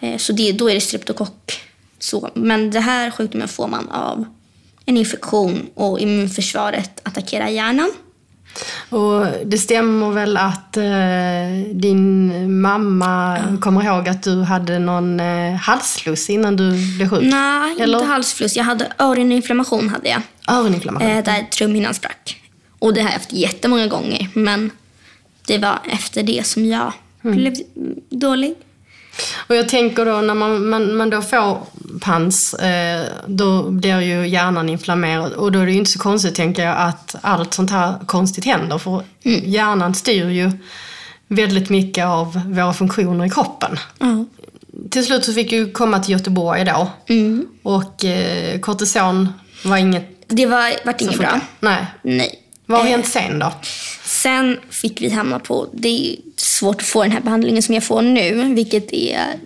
Eh, 0.00 0.16
så 0.16 0.32
det, 0.32 0.52
då 0.52 0.70
är 0.70 0.74
det 0.74 0.80
streptokock. 0.80 1.60
Så, 1.98 2.30
men 2.34 2.70
det 2.70 2.80
här 2.80 3.10
sjukdomen 3.10 3.48
får 3.48 3.68
man 3.68 3.88
av 3.88 4.24
en 4.86 4.96
infektion 4.96 5.70
och 5.74 6.00
immunförsvaret 6.00 7.00
attackerar 7.02 7.48
hjärnan. 7.48 7.90
Och 8.90 9.26
det 9.44 9.58
stämmer 9.58 10.10
väl 10.10 10.36
att 10.36 10.76
eh, 10.76 11.74
din 11.74 12.60
mamma 12.60 13.38
kommer 13.60 13.84
ihåg 13.84 14.08
att 14.08 14.22
du 14.22 14.42
hade 14.42 14.78
någon 14.78 15.20
eh, 15.20 15.54
halsfluss 15.54 16.30
innan 16.30 16.56
du 16.56 16.96
blev 16.96 17.08
sjuk? 17.10 17.22
Nej, 17.22 17.76
Eller? 17.80 17.98
inte 17.98 18.10
halsfluss. 18.10 18.56
Jag 18.56 18.64
hade 18.64 18.92
öroninflammation. 18.98 19.88
Hade 19.88 20.08
jag. 20.08 20.22
Öroninflammation? 20.48 21.08
Eh, 21.10 21.24
där 21.24 21.42
trumhinnan 21.42 21.94
sprack. 21.94 22.42
Och 22.78 22.94
det 22.94 23.00
har 23.00 23.08
jag 23.08 23.14
haft 23.14 23.32
jättemånga 23.32 23.86
gånger. 23.86 24.28
Men 24.34 24.70
det 25.46 25.58
var 25.58 25.78
efter 25.84 26.22
det 26.22 26.46
som 26.46 26.66
jag 26.66 26.92
Mm. 27.24 27.36
blev 27.38 27.54
dålig. 28.10 28.54
Och 29.36 29.56
jag 29.56 29.68
tänker 29.68 30.04
då 30.04 30.20
när 30.20 30.34
man, 30.34 30.68
man, 30.68 30.96
man 30.96 31.10
då 31.10 31.22
får 31.22 31.58
pans, 32.00 32.54
eh, 32.54 33.04
då 33.26 33.70
blir 33.70 34.00
ju 34.00 34.28
hjärnan 34.28 34.68
inflammerad. 34.68 35.32
Och 35.32 35.52
då 35.52 35.58
är 35.58 35.66
det 35.66 35.72
ju 35.72 35.78
inte 35.78 35.90
så 35.90 35.98
konstigt, 35.98 36.34
tänker 36.34 36.64
jag, 36.64 36.76
att 36.78 37.14
allt 37.20 37.54
sånt 37.54 37.70
här 37.70 37.94
konstigt 38.06 38.44
händer. 38.44 38.78
För 38.78 39.02
Mm. 39.24 39.40
hjärnan 39.50 39.94
styr 39.94 40.28
ju 40.28 40.50
väldigt 41.28 41.70
mycket 41.70 42.04
av 42.06 42.40
våra 42.54 42.72
funktioner 42.74 43.24
i 43.26 43.30
kroppen. 43.30 43.78
Till 44.90 45.04
slut 45.06 45.24
så 45.24 45.32
fick 45.32 45.50
du 45.50 45.70
komma 45.70 45.98
till 46.00 46.12
Göteborg 46.12 46.64
då. 46.64 46.90
Mm. 47.08 47.46
Och 47.62 48.04
eh, 48.04 48.60
kortison 48.60 49.28
var 49.64 49.76
inget 49.76 50.24
Det 50.28 50.46
var, 50.46 50.72
vart 50.86 51.00
inget 51.00 51.18
bra. 51.18 51.40
Nej. 51.60 51.86
Nej. 52.02 52.42
Vad 52.66 52.78
har 52.78 52.86
Eh, 52.86 52.90
hänt 52.90 53.06
sen 53.06 53.38
då? 53.38 53.52
Sen 54.04 54.58
fick 54.70 55.00
vi 55.00 55.10
hamna 55.10 55.38
på, 55.38 55.68
det 55.72 56.16
svårt 56.36 56.80
att 56.80 56.86
få 56.86 57.02
den 57.02 57.12
här 57.12 57.20
behandlingen 57.20 57.62
som 57.62 57.74
jag 57.74 57.84
får 57.84 58.02
nu, 58.02 58.54
vilket 58.54 58.92
är 58.92 59.40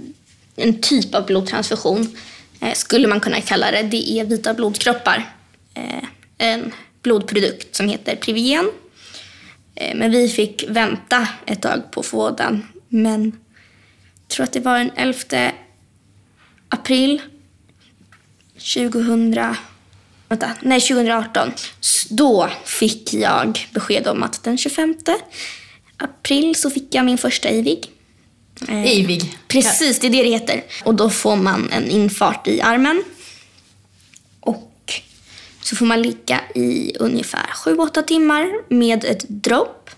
en 0.56 0.80
typ 0.80 1.14
av 1.14 1.26
blodtransfusion. 1.26 2.16
Eh, 2.60 2.74
skulle 2.74 3.08
man 3.08 3.20
kunna 3.20 3.40
kalla 3.40 3.70
det. 3.70 3.82
Det 3.82 4.10
är 4.10 4.24
vita 4.24 4.54
blodkroppar. 4.54 5.30
Eh, 5.74 6.04
en 6.38 6.72
blodprodukt 7.02 7.76
som 7.76 7.88
heter 7.88 8.16
Privigen. 8.16 8.70
Eh, 9.74 9.96
men 9.96 10.10
vi 10.10 10.28
fick 10.28 10.64
vänta 10.68 11.28
ett 11.46 11.62
tag 11.62 11.90
på 11.90 12.00
att 12.00 12.06
få 12.06 12.30
den. 12.30 12.66
Men 12.88 13.24
jag 13.24 14.28
tror 14.28 14.44
att 14.44 14.52
det 14.52 14.60
var 14.60 14.78
den 14.78 14.90
11 14.96 15.52
april 16.68 17.22
2000 18.74 19.56
Vänta, 20.28 20.50
nej 20.60 20.80
2018. 20.80 21.52
Då 22.10 22.48
fick 22.64 23.14
jag 23.14 23.68
besked 23.74 24.06
om 24.06 24.22
att 24.22 24.42
den 24.42 24.58
25 24.58 24.94
april 26.00 26.54
så 26.54 26.70
fick 26.70 26.94
jag 26.94 27.04
min 27.04 27.18
första 27.18 27.50
IVIG. 27.50 27.90
Eh, 28.68 28.98
Ivig. 28.98 29.38
Precis, 29.48 29.98
det 29.98 30.06
är 30.06 30.10
det 30.10 30.22
det 30.22 30.28
heter. 30.28 30.64
Och 30.84 30.94
då 30.94 31.10
får 31.10 31.36
man 31.36 31.70
en 31.72 31.90
infart 31.90 32.48
i 32.48 32.60
armen. 32.60 33.04
Och 34.40 34.92
så 35.62 35.76
får 35.76 35.86
man 35.86 36.02
ligga 36.02 36.40
i 36.54 36.96
ungefär 36.98 37.46
7-8 37.64 38.02
timmar 38.02 38.74
med 38.74 39.04
ett 39.04 39.24
dropp. 39.28 39.90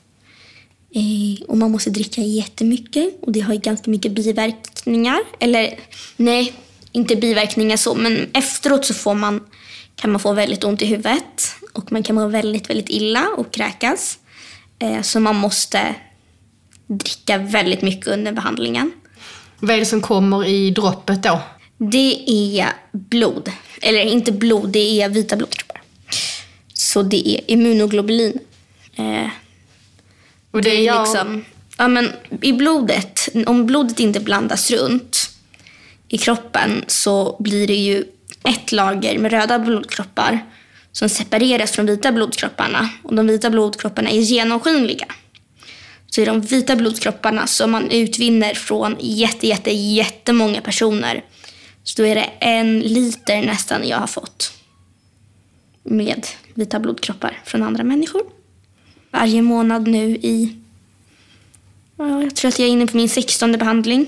Eh, 0.95 1.45
och 1.49 1.59
man 1.59 1.71
måste 1.71 1.91
dricka 1.91 2.21
jättemycket 2.21 3.15
och 3.23 3.33
det 3.33 3.41
har 3.41 3.55
ju 3.55 3.61
ganska 3.61 3.91
mycket 3.91 4.13
biverkningar. 4.13 5.21
Eller 5.39 5.79
nej, 6.17 6.53
inte 6.93 7.17
biverkningar 7.17 7.77
så, 7.77 7.95
men 7.95 8.31
efteråt 8.33 8.85
så 8.85 8.95
får 8.95 9.15
man, 9.15 9.41
kan 9.97 10.11
man 10.13 10.21
få 10.21 10.33
väldigt 10.33 10.65
ont 10.65 10.83
i 10.83 10.87
huvudet 10.87 11.55
och 11.73 11.93
man 11.93 12.03
kan 12.03 12.15
må 12.17 12.29
väldigt, 12.29 12.71
väldigt 12.71 12.91
illa 12.91 13.29
och 13.37 13.53
kräkas. 13.53 14.19
Eh, 14.83 15.03
så 15.03 15.21
man 15.21 15.37
måste 15.37 15.95
dricka 16.87 17.39
väldigt 17.39 17.83
mycket 17.83 18.07
under 18.07 18.33
behandlingen. 18.33 18.93
Vad 19.59 19.71
är 19.77 19.79
det 19.81 19.87
som 19.87 20.01
kommer 20.01 20.45
i 20.47 20.71
droppet 20.71 21.23
då? 21.23 21.41
Det 21.79 22.31
är 22.31 22.69
blod. 22.93 23.51
Eller 23.83 24.01
inte 24.01 24.33
blod, 24.33 24.69
det 24.69 25.03
är 25.03 25.09
vita 25.09 25.37
blodkroppar. 25.37 25.81
Så 26.75 27.03
det 27.03 27.29
är 27.29 27.51
immunoglobulin. 27.51 28.39
Eh, 28.97 29.27
Och 30.51 30.63
det 30.63 30.71
är 30.71 30.81
gör- 30.81 31.01
liksom, 31.03 31.45
ja, 31.79 31.89
men 31.89 32.11
I 32.41 32.53
blodet, 32.53 33.29
om 33.47 33.67
blodet 33.67 34.01
inte 34.01 34.21
blandas 34.21 34.71
runt 34.71 35.31
i 36.09 36.19
kroppen 36.19 36.85
så 36.87 37.37
blir 37.41 37.67
det 37.67 37.75
ju 37.77 38.05
ett 38.45 38.73
lager 38.73 39.19
med 39.19 39.31
röda 39.31 39.59
blodkroppar 39.59 40.39
som 40.93 41.09
separeras 41.09 41.71
från 41.71 41.87
vita 41.87 42.13
blodkropparna. 42.13 42.89
Och 43.03 43.15
de 43.15 43.27
vita 43.27 43.51
blodkropparna 43.51 44.11
är 44.11 44.21
genomskinliga. 44.21 45.07
Så 46.07 46.21
är 46.21 46.27
de 46.27 46.41
vita 46.41 46.77
blodkropparna 46.77 47.47
som 47.47 47.71
man 47.71 47.91
utvinner 47.91 48.55
från 48.55 48.97
jätte, 49.01 49.47
jätte, 49.47 49.71
jättemånga 49.71 50.61
personer. 50.61 51.25
Så 51.83 52.03
då 52.03 52.09
är 52.09 52.15
det 52.15 52.31
en 52.41 52.81
liter 52.81 53.43
nästan 53.43 53.89
jag 53.89 53.99
har 53.99 54.07
fått 54.07 54.53
med 55.83 56.27
vita 56.55 56.81
blodkroppar 56.81 57.41
från 57.45 57.63
andra 57.63 57.85
människor. 57.85 58.23
Varje 59.11 59.43
månad 59.43 59.89
nu 59.89 60.11
i... 60.11 60.57
Jag 61.97 62.37
tror 62.37 62.49
att 62.49 62.59
jag 62.59 62.69
är 62.69 62.73
inne 62.73 62.87
på 62.87 62.97
min 62.97 63.09
16 63.09 63.53
behandling. 63.53 64.07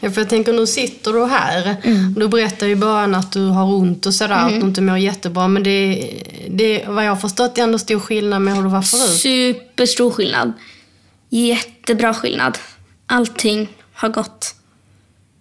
Ja, 0.00 0.10
för 0.10 0.20
jag 0.20 0.28
tänker 0.28 0.52
nu 0.52 0.66
sitter 0.66 1.12
du 1.12 1.24
här. 1.26 1.76
Mm. 1.84 2.14
Du 2.14 2.28
berättar 2.28 2.66
ju 2.66 2.72
i 2.72 2.76
början 2.76 3.14
att 3.14 3.32
du 3.32 3.46
har 3.48 3.64
ont 3.64 4.06
och 4.06 4.14
sådär, 4.14 4.34
att 4.34 4.60
du 4.60 4.66
inte 4.66 4.80
mår 4.80 4.98
jättebra. 4.98 5.48
Men 5.48 5.62
det, 5.62 6.10
det 6.48 6.84
vad 6.88 7.04
jag 7.04 7.10
har 7.10 7.16
förstått 7.16 7.58
är 7.58 7.62
ändå 7.62 7.78
stor 7.78 8.00
skillnad 8.00 8.42
med 8.42 8.56
hur 8.56 8.62
du 8.62 8.68
var 8.68 8.82
förut. 8.82 9.20
Superstor 9.20 10.10
skillnad. 10.10 10.52
Jättebra 11.28 12.14
skillnad. 12.14 12.58
Allting 13.06 13.68
har 13.92 14.08
gått. 14.08 14.54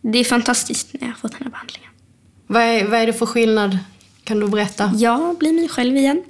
Det 0.01 0.19
är 0.19 0.23
fantastiskt 0.23 0.87
när 0.93 1.01
jag 1.01 1.07
har 1.07 1.15
fått 1.15 1.31
den 1.31 1.43
här 1.43 1.51
behandlingen. 1.51 1.89
Vad 2.47 2.61
är, 2.63 2.85
vad 2.85 2.99
är 2.99 3.05
det 3.07 3.13
för 3.13 3.25
skillnad? 3.25 3.77
Kan 4.23 4.39
du 4.39 4.47
berätta? 4.47 4.91
Jag 4.95 5.37
blir 5.37 5.53
mig 5.53 5.69
själv 5.69 5.95
igen. 5.97 6.23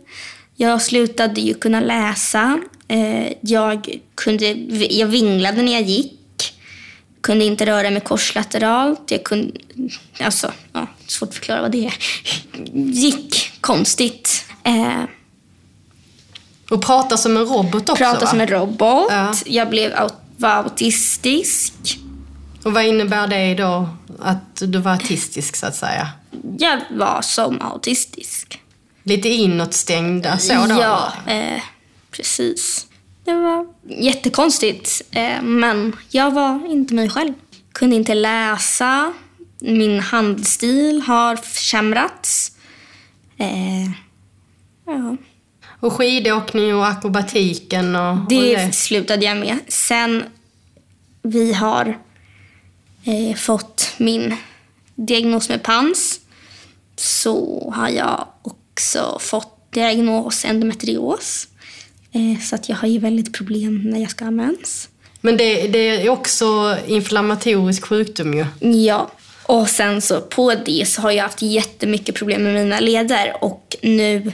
Jag 0.56 0.82
slutade 0.82 1.42
ju 1.42 1.54
kunna 1.54 1.80
läsa. 1.80 2.60
Eh, 2.88 3.34
Jag, 3.42 4.00
kunde, 4.16 4.46
jag 4.90 5.08
vinglade 5.08 5.62
när 5.62 5.74
jag 5.74 5.82
gick. 5.82 6.17
Kunde 7.28 7.46
inte 7.46 7.66
röra 7.66 7.90
mig 7.92 8.02
korslateralt. 8.02 9.12
Jag 9.12 9.24
kunde, 9.24 9.60
alltså, 10.20 10.52
ja, 10.74 10.88
svårt 11.08 11.30
att 11.30 11.36
förklara 11.36 11.62
vad 11.62 11.72
det 11.72 11.86
är. 11.86 11.94
Gick 12.74 13.52
konstigt. 13.62 14.46
Eh, 14.64 15.04
Och 16.70 16.82
prata 16.82 17.18
som 17.18 17.38
en 17.38 17.46
robot 17.46 17.90
också 17.90 17.96
Prata 18.04 18.20
va? 18.20 18.28
som 18.28 18.42
en 18.42 18.48
robot. 18.48 19.08
Ja. 19.12 19.34
Jag 19.46 19.70
blev 19.70 19.94
var 20.38 20.50
autistisk. 20.50 21.74
Och 22.64 22.74
vad 22.74 22.86
innebär 22.86 23.28
det 23.28 23.54
då? 23.54 23.90
Att 24.20 24.56
du 24.56 24.78
var 24.80 24.92
autistisk 24.92 25.56
så 25.56 25.66
att 25.66 25.76
säga? 25.76 26.10
Jag 26.58 26.82
var 26.92 27.22
som 27.22 27.62
autistisk. 27.62 28.60
Lite 29.04 29.30
inåtstängda 29.30 30.38
så 30.38 30.54
då? 30.54 30.76
Ja, 30.82 31.14
eh, 31.28 31.62
precis. 32.12 32.88
Det 33.28 33.34
var 33.34 33.66
jättekonstigt, 33.88 35.02
eh, 35.12 35.42
men 35.42 35.96
jag 36.10 36.32
var 36.32 36.72
inte 36.72 36.94
mig 36.94 37.10
själv. 37.10 37.34
Kunde 37.72 37.96
inte 37.96 38.14
läsa. 38.14 39.14
Min 39.60 40.00
handstil 40.00 41.02
har 41.02 41.36
försämrats. 41.36 42.52
Eh, 43.38 43.84
ja. 44.86 45.18
Och 45.80 45.94
skidåkning 45.94 46.76
och 46.76 46.88
akrobatiken 46.88 47.96
och 47.96 48.12
och 48.12 48.18
Det 48.30 48.56
det. 48.56 48.72
slutade 48.76 49.26
jag 49.26 49.38
med. 49.38 49.58
Sen 49.68 50.24
vi 51.22 51.54
har 51.54 51.98
eh, 53.04 53.36
fått 53.36 53.94
min 53.98 54.36
diagnos 54.96 55.50
med 55.50 55.64
PANS 55.64 56.20
så 56.96 57.72
har 57.76 57.90
jag 57.90 58.28
också 58.42 59.18
fått 59.22 59.72
diagnos 59.72 60.46
endometrios. 60.46 61.48
Eh, 62.12 62.42
så 62.42 62.56
att 62.56 62.70
jag 62.70 62.76
har 62.76 62.88
ju 62.88 63.00
väldigt 63.00 63.34
problem 63.34 63.82
när 63.84 64.00
jag 64.00 64.10
ska 64.12 64.26
ha 64.26 64.32
mens. 64.32 64.90
Men 65.22 65.38
det, 65.38 65.68
det 65.68 65.80
är 65.80 66.10
också 66.10 66.78
inflammatorisk 66.88 67.86
sjukdom 67.86 68.34
ju. 68.34 68.46
Ja, 68.60 69.12
och 69.44 69.70
sen 69.70 70.02
så 70.02 70.22
på 70.22 70.56
det 70.56 70.88
så 70.88 71.02
har 71.02 71.12
jag 71.12 71.24
haft 71.24 71.42
jättemycket 71.42 72.16
problem 72.16 72.44
med 72.44 72.54
mina 72.54 72.80
leder 72.80 73.44
och 73.44 73.76
nu 73.82 74.32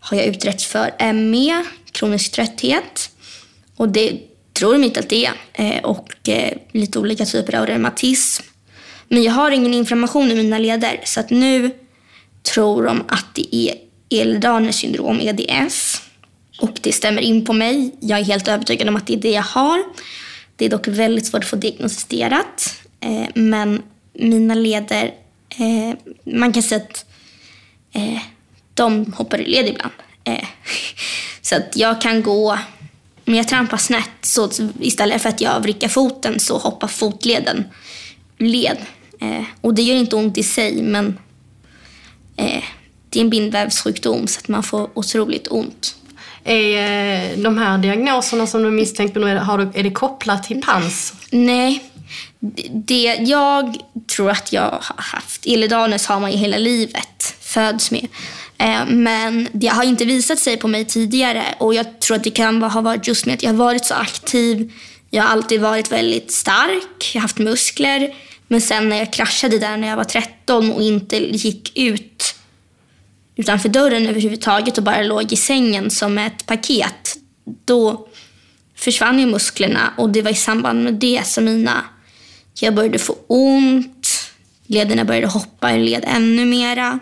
har 0.00 0.16
jag 0.16 0.26
utretts 0.26 0.66
för 0.66 1.12
ME, 1.12 1.64
kronisk 1.92 2.32
trötthet. 2.32 3.10
Och 3.76 3.88
det 3.88 4.18
tror 4.52 4.72
de 4.72 4.84
inte 4.84 5.00
att 5.00 5.08
det 5.08 5.26
är. 5.26 5.32
Eh, 5.52 5.84
och 5.84 6.28
eh, 6.28 6.52
lite 6.72 6.98
olika 6.98 7.24
typer 7.24 7.54
av 7.54 7.66
reumatism. 7.66 8.44
Men 9.08 9.22
jag 9.22 9.32
har 9.32 9.50
ingen 9.50 9.74
inflammation 9.74 10.30
i 10.30 10.34
mina 10.34 10.58
leder 10.58 11.00
så 11.04 11.20
att 11.20 11.30
nu 11.30 11.70
tror 12.42 12.84
de 12.84 13.02
att 13.08 13.34
det 13.34 13.56
är 13.56 13.74
Ehlers 14.10 14.74
syndrom, 14.74 15.20
EDS. 15.20 16.02
Och 16.58 16.78
det 16.80 16.92
stämmer 16.92 17.22
in 17.22 17.44
på 17.44 17.52
mig. 17.52 17.94
Jag 18.00 18.18
är 18.18 18.24
helt 18.24 18.48
övertygad 18.48 18.88
om 18.88 18.96
att 18.96 19.06
det 19.06 19.12
är 19.12 19.20
det 19.20 19.30
jag 19.30 19.42
har. 19.42 19.84
Det 20.56 20.64
är 20.64 20.70
dock 20.70 20.88
väldigt 20.88 21.26
svårt 21.26 21.44
att 21.44 21.50
få 21.50 21.56
diagnostiserat. 21.56 22.82
Eh, 23.00 23.26
men 23.34 23.82
mina 24.12 24.54
leder, 24.54 25.14
eh, 25.48 26.14
man 26.24 26.52
kan 26.52 26.62
säga 26.62 26.80
att 26.82 27.04
eh, 27.92 28.22
de 28.74 29.12
hoppar 29.12 29.38
ur 29.40 29.46
led 29.46 29.68
ibland. 29.68 29.94
Eh, 30.24 30.44
så 31.42 31.56
att 31.56 31.76
jag 31.76 32.00
kan 32.00 32.22
gå, 32.22 32.58
om 33.26 33.34
jag 33.34 33.48
trampar 33.48 33.76
snett 33.76 34.10
så 34.22 34.50
istället 34.80 35.22
för 35.22 35.28
att 35.28 35.40
jag 35.40 35.60
vrickar 35.60 35.88
foten 35.88 36.40
så 36.40 36.58
hoppar 36.58 36.88
fotleden 36.88 37.64
ur 38.38 38.46
led. 38.46 38.78
Eh, 39.20 39.44
och 39.60 39.74
det 39.74 39.82
gör 39.82 39.96
inte 39.96 40.16
ont 40.16 40.38
i 40.38 40.42
sig 40.42 40.82
men 40.82 41.18
eh, 42.36 42.62
det 43.08 43.18
är 43.18 43.24
en 43.24 43.30
bindvävssjukdom 43.30 44.26
så 44.26 44.38
att 44.38 44.48
man 44.48 44.62
får 44.62 44.90
otroligt 44.94 45.48
ont. 45.50 45.96
Är 46.46 47.32
eh, 47.32 47.38
de 47.38 47.58
här 47.58 47.78
diagnoserna 47.78 48.46
som 48.46 48.62
du 48.62 48.70
misstänkt 48.70 49.16
nu, 49.16 49.28
är, 49.28 49.82
det 49.82 49.90
kopplat 49.90 50.42
till 50.42 50.60
PANS? 50.60 51.12
Nej, 51.30 51.84
det 52.70 53.16
jag 53.20 53.76
tror 54.16 54.30
att 54.30 54.52
jag 54.52 54.62
har 54.62 55.02
haft, 55.02 55.46
Ehlers 55.46 56.06
har 56.06 56.20
man 56.20 56.32
ju 56.32 56.38
hela 56.38 56.56
livet, 56.56 57.36
föds 57.40 57.90
med. 57.90 58.06
Eh, 58.58 58.86
men 58.86 59.48
det 59.52 59.66
har 59.66 59.84
inte 59.84 60.04
visat 60.04 60.38
sig 60.38 60.56
på 60.56 60.68
mig 60.68 60.84
tidigare 60.84 61.44
och 61.58 61.74
jag 61.74 62.00
tror 62.00 62.16
att 62.16 62.24
det 62.24 62.30
kan 62.30 62.62
ha 62.62 62.80
varit 62.80 63.08
just 63.08 63.26
med 63.26 63.34
att 63.34 63.42
jag 63.42 63.50
har 63.50 63.56
varit 63.56 63.84
så 63.84 63.94
aktiv 63.94 64.72
Jag 65.10 65.22
har 65.22 65.30
alltid 65.30 65.60
varit 65.60 65.92
väldigt 65.92 66.32
stark, 66.32 67.10
jag 67.14 67.20
har 67.20 67.22
haft 67.22 67.38
muskler. 67.38 68.14
Men 68.48 68.60
sen 68.60 68.88
när 68.88 68.96
jag 68.96 69.12
kraschade 69.12 69.58
där 69.58 69.76
när 69.76 69.88
jag 69.88 69.96
var 69.96 70.04
13 70.04 70.72
och 70.72 70.82
inte 70.82 71.16
gick 71.16 71.78
ut 71.78 72.35
utanför 73.36 73.68
dörren 73.68 74.06
överhuvudtaget 74.06 74.78
och 74.78 74.84
bara 74.84 75.02
låg 75.02 75.32
i 75.32 75.36
sängen 75.36 75.90
som 75.90 76.18
ett 76.18 76.46
paket, 76.46 77.16
då 77.64 78.08
försvann 78.74 79.18
ju 79.18 79.26
musklerna 79.26 79.94
och 79.96 80.10
det 80.10 80.22
var 80.22 80.30
i 80.30 80.34
samband 80.34 80.84
med 80.84 80.94
det 80.94 81.26
som 81.26 81.44
mina... 81.44 81.84
Jag 82.60 82.74
började 82.74 82.98
få 82.98 83.16
ont, 83.26 84.30
lederna 84.66 85.04
började 85.04 85.26
hoppa 85.26 85.72
i 85.72 85.84
led 85.84 86.04
ännu 86.06 86.44
mera. 86.44 86.98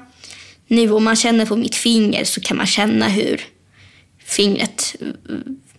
Nu 0.66 0.90
om 0.90 1.04
man 1.04 1.16
känner 1.16 1.46
på 1.46 1.56
mitt 1.56 1.74
finger 1.74 2.24
så 2.24 2.40
kan 2.40 2.56
man 2.56 2.66
känna 2.66 3.08
hur 3.08 3.40
fingret 4.24 4.96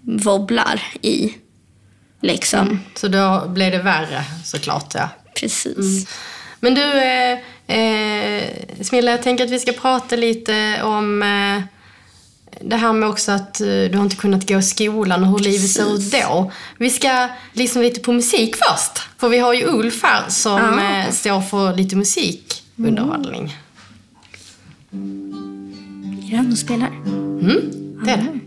wobblar 0.01 0.83
i. 1.01 1.33
Liksom. 2.21 2.79
Så 2.95 3.07
då 3.07 3.47
blev 3.47 3.71
det 3.71 3.81
värre 3.81 4.23
såklart, 4.43 4.93
ja. 4.93 5.09
Precis. 5.39 6.07
Men 6.59 6.75
du, 6.75 6.81
eh, 7.67 8.43
Smilla, 8.81 9.11
jag 9.11 9.23
tänker 9.23 9.43
att 9.45 9.51
vi 9.51 9.59
ska 9.59 9.71
prata 9.71 10.15
lite 10.15 10.81
om 10.83 11.23
eh, 11.23 11.61
det 12.61 12.75
här 12.75 12.93
med 12.93 13.09
också 13.09 13.31
att 13.31 13.61
eh, 13.61 13.67
du 13.67 13.91
har 13.95 14.03
inte 14.03 14.15
kunnat 14.15 14.47
gå 14.47 14.57
i 14.59 14.61
skolan 14.63 15.23
och 15.23 15.29
hur 15.29 15.39
livet 15.39 15.69
ser 15.69 15.95
ut 15.95 16.11
då. 16.11 16.51
Vi 16.77 16.89
ska 16.89 17.27
lyssna 17.53 17.81
lite 17.81 17.99
på 17.99 18.11
musik 18.13 18.55
först. 18.55 19.01
För 19.17 19.29
vi 19.29 19.37
har 19.39 19.53
ju 19.53 19.65
Ulf 19.67 20.03
här 20.03 20.23
som 20.29 20.61
Ja. 20.61 20.99
eh, 21.05 21.11
står 21.11 21.41
för 21.41 21.73
lite 21.75 21.95
musikunderhållning. 21.95 23.57
Är 26.25 26.29
det 26.31 26.35
han 26.37 26.45
som 26.45 26.55
spelar? 26.57 26.89
Det 28.05 28.11
är 28.11 28.17
det. 28.17 28.39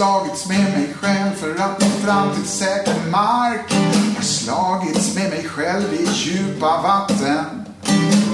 Slagits 0.00 0.48
med 0.48 0.64
mig 0.64 0.94
själv 1.00 1.30
för 1.34 1.62
att 1.62 1.80
nå 1.80 1.86
fram 1.86 2.34
till 2.34 2.48
säker 2.48 2.94
mark. 3.10 3.66
Jag 3.70 4.14
har 4.14 4.22
slagits 4.22 5.14
med 5.14 5.30
mig 5.30 5.44
själv 5.48 5.94
i 5.94 6.08
djupa 6.12 6.82
vatten. 6.82 7.44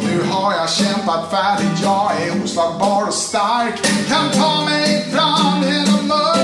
Nu 0.02 0.22
har 0.30 0.52
jag 0.52 0.70
kämpat 0.70 1.30
färdigt, 1.30 1.82
jag 1.82 2.12
är 2.22 2.44
oslagbar 2.44 3.06
och 3.06 3.14
stark. 3.14 3.74
Kan 4.08 4.30
ta 4.30 4.64
mig 4.64 5.10
fram 5.12 5.62
genom 5.62 6.08
mörkret 6.08 6.35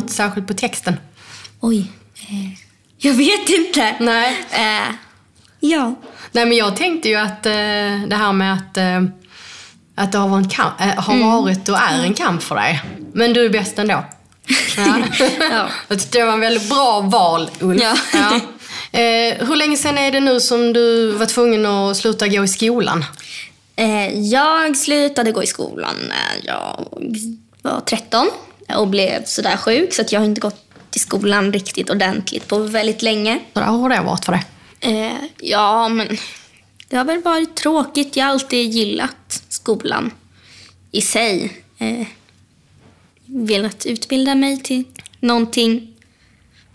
något 0.00 0.10
särskilt 0.10 0.46
på 0.46 0.54
texten? 0.54 0.96
Oj. 1.60 1.92
Eh, 2.28 2.58
jag 2.98 3.14
vet 3.14 3.48
inte. 3.48 3.94
Nej. 4.00 4.36
Eh, 4.50 4.94
ja. 5.60 5.94
Nej, 6.32 6.46
men 6.46 6.56
jag 6.56 6.76
tänkte 6.76 7.08
ju 7.08 7.14
att 7.16 7.46
eh, 7.46 7.52
det 8.08 8.16
här 8.16 8.32
med 8.32 8.54
att, 8.54 8.76
eh, 8.76 9.04
att 9.94 10.12
det 10.12 10.18
har 10.18 10.28
varit, 10.28 10.52
kamp, 10.52 10.80
eh, 10.80 10.86
har 10.86 11.42
varit 11.42 11.68
och 11.68 11.78
är 11.78 12.04
en 12.04 12.14
kamp 12.14 12.42
för 12.42 12.54
dig. 12.54 12.82
Men 13.12 13.32
du 13.32 13.44
är 13.44 13.50
bäst 13.50 13.78
ändå. 13.78 14.04
Ja. 14.76 14.98
Ja. 15.50 15.68
Jag 15.88 16.00
tyckte 16.00 16.18
det 16.18 16.24
var 16.24 16.32
en 16.32 16.40
väldigt 16.40 16.68
bra 16.68 17.00
val, 17.00 17.50
Ulf. 17.60 17.82
Ja. 18.12 18.40
Eh, 18.98 19.46
hur 19.46 19.56
länge 19.56 19.76
sedan 19.76 19.98
är 19.98 20.12
det 20.12 20.20
nu 20.20 20.40
som 20.40 20.72
du 20.72 21.12
var 21.12 21.26
tvungen 21.26 21.66
att 21.66 21.96
sluta 21.96 22.28
gå 22.28 22.44
i 22.44 22.48
skolan? 22.48 23.04
Jag 24.14 24.76
slutade 24.76 25.32
gå 25.32 25.42
i 25.42 25.46
skolan 25.46 25.94
när 26.08 26.46
jag 26.46 26.86
var 27.62 27.80
13 27.80 28.30
och 28.76 28.88
blev 28.88 29.24
sådär 29.24 29.56
sjuk 29.56 29.94
så 29.94 30.02
att 30.02 30.12
jag 30.12 30.20
har 30.20 30.24
inte 30.24 30.40
gått 30.40 30.62
till 30.90 31.00
skolan 31.00 31.52
riktigt 31.52 31.90
ordentligt 31.90 32.48
på 32.48 32.58
väldigt 32.58 33.02
länge. 33.02 33.38
Hur 33.54 33.62
har 33.62 33.88
det 33.88 34.00
varit 34.00 34.24
för 34.24 34.32
dig? 34.32 34.44
Eh, 34.80 35.12
ja, 35.40 35.88
men 35.88 36.16
det 36.88 36.96
har 36.96 37.04
väl 37.04 37.22
varit 37.22 37.56
tråkigt. 37.56 38.16
Jag 38.16 38.24
har 38.24 38.30
alltid 38.32 38.70
gillat 38.70 39.42
skolan 39.48 40.10
i 40.92 41.00
sig. 41.00 41.62
Eh, 41.78 42.06
velat 43.26 43.86
utbilda 43.86 44.34
mig 44.34 44.62
till 44.62 44.84
någonting 45.20 45.92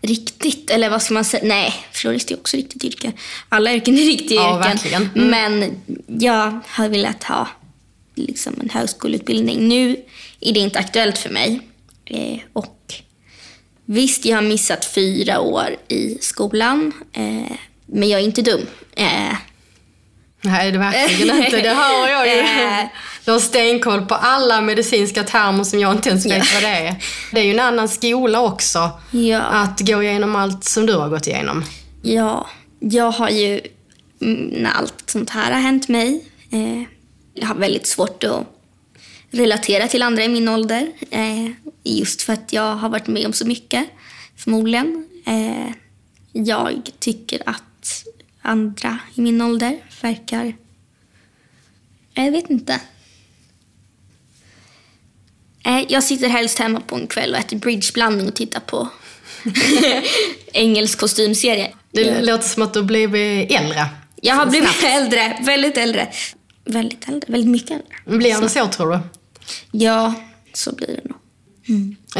riktigt. 0.01 0.69
Eller 0.69 0.89
vad 0.89 1.01
ska 1.01 1.13
man 1.13 1.25
säga? 1.25 1.43
Nej, 1.45 1.73
florist 1.91 2.31
är 2.31 2.35
också 2.35 2.57
riktigt 2.57 2.83
yrke. 2.83 3.11
Alla 3.49 3.73
yrken 3.73 3.97
är 3.97 4.01
riktiga 4.01 4.41
Ja, 4.41 4.57
yrken. 4.59 4.71
verkligen. 4.71 5.09
Mm. 5.15 5.27
Men 5.29 5.81
jag 6.21 6.59
har 6.67 6.89
velat 6.89 7.23
ha 7.23 7.47
liksom 8.15 8.53
en 8.61 8.69
högskoleutbildning. 8.69 9.67
Nu 9.67 9.89
är 10.39 10.53
det 10.53 10.59
inte 10.59 10.79
aktuellt 10.79 11.17
för 11.17 11.29
mig. 11.29 11.61
Eh, 12.05 12.39
och 12.53 12.93
visst, 13.85 14.25
jag 14.25 14.37
har 14.37 14.41
missat 14.41 14.85
fyra 14.85 15.39
år 15.39 15.75
i 15.87 16.17
skolan, 16.21 16.91
eh, 17.13 17.51
men 17.85 18.09
jag 18.09 18.21
är 18.21 18.25
inte 18.25 18.41
dum. 18.41 18.61
Eh, 18.95 19.35
Nej, 20.43 20.71
det 20.71 20.77
är 20.77 20.79
verkligen 20.79 21.37
inte. 21.43 21.61
Det 21.61 21.73
hör 21.73 22.09
jag 22.09 22.27
ju. 22.27 22.39
Eh. 22.39 22.85
Du 23.25 23.31
har 23.31 23.39
stenkoll 23.39 24.05
på 24.05 24.15
alla 24.15 24.61
medicinska 24.61 25.23
termer 25.23 25.63
som 25.63 25.79
jag 25.79 25.91
inte 25.91 26.09
ens 26.09 26.25
vet 26.25 26.53
vad 26.53 26.63
det 26.63 26.67
är. 26.69 26.95
Det 27.31 27.39
är 27.39 27.43
ju 27.43 27.51
en 27.51 27.59
annan 27.59 27.89
skola 27.89 28.41
också. 28.41 28.91
Ja. 29.11 29.39
Att 29.41 29.79
gå 29.79 30.03
igenom 30.03 30.35
allt 30.35 30.63
som 30.63 30.85
du 30.85 30.93
har 30.93 31.09
gått 31.09 31.27
igenom. 31.27 31.63
Ja, 32.01 32.47
jag 32.79 33.11
har 33.11 33.29
ju, 33.29 33.61
mm, 34.21 34.45
när 34.45 34.71
allt 34.71 35.03
sånt 35.05 35.29
här 35.29 35.51
har 35.51 35.59
hänt 35.59 35.87
mig, 35.87 36.25
eh, 36.51 36.81
jag 37.33 37.47
har 37.47 37.55
väldigt 37.55 37.87
svårt 37.87 38.23
att 38.23 38.47
relatera 39.31 39.87
till 39.87 40.01
andra 40.01 40.23
i 40.23 40.27
min 40.27 40.47
ålder. 40.47 40.91
Eh, 41.09 41.51
just 41.83 42.21
för 42.21 42.33
att 42.33 42.53
jag 42.53 42.75
har 42.75 42.89
varit 42.89 43.07
med 43.07 43.25
om 43.25 43.33
så 43.33 43.47
mycket, 43.47 43.85
förmodligen. 44.35 45.07
Eh, 45.25 45.73
jag 46.31 46.89
tycker 46.99 47.41
att 47.45 48.05
andra 48.41 48.99
i 49.15 49.21
min 49.21 49.41
ålder 49.41 49.77
verkar... 50.01 50.53
Jag 52.13 52.31
vet 52.31 52.49
inte. 52.49 52.79
Eh, 55.65 55.85
jag 55.89 56.03
sitter 56.03 56.27
helst 56.27 56.59
hemma 56.59 56.79
på 56.79 56.95
en 56.95 57.07
kväll 57.07 57.33
och 57.33 57.39
äter 57.39 57.57
bridgeblandning 57.57 58.27
och 58.27 58.35
tittar 58.35 58.59
på 58.59 58.89
engelsk 60.53 60.99
kostymserie. 60.99 61.73
Det 61.91 62.21
låter 62.21 62.47
som 62.47 62.63
att 62.63 62.73
du 62.73 62.83
blivit 62.83 63.51
äldre. 63.51 63.85
Jag 64.21 64.35
har 64.35 64.45
blivit 64.45 64.83
äldre, 64.83 65.37
väldigt 65.41 65.77
äldre. 65.77 66.11
Väldigt 66.65 67.07
äldre, 67.07 67.31
väldigt 67.31 67.49
mycket 67.49 67.71
äldre. 67.71 68.17
Blir 68.17 68.41
det 68.41 68.49
så 68.49 68.67
tror 68.67 68.91
du? 68.91 68.99
Ja, 69.71 70.13
så 70.53 70.75
blir 70.75 70.87
det 70.87 71.09
nog. 71.09 71.17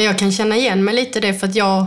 Jag 0.06 0.18
kan 0.20 0.32
känna 0.32 0.56
igen 0.58 0.84
mig 0.84 0.96
lite 0.96 1.20
i 1.20 1.22
det 1.22 1.34
för 1.34 1.48
att 1.48 1.56
jag 1.56 1.86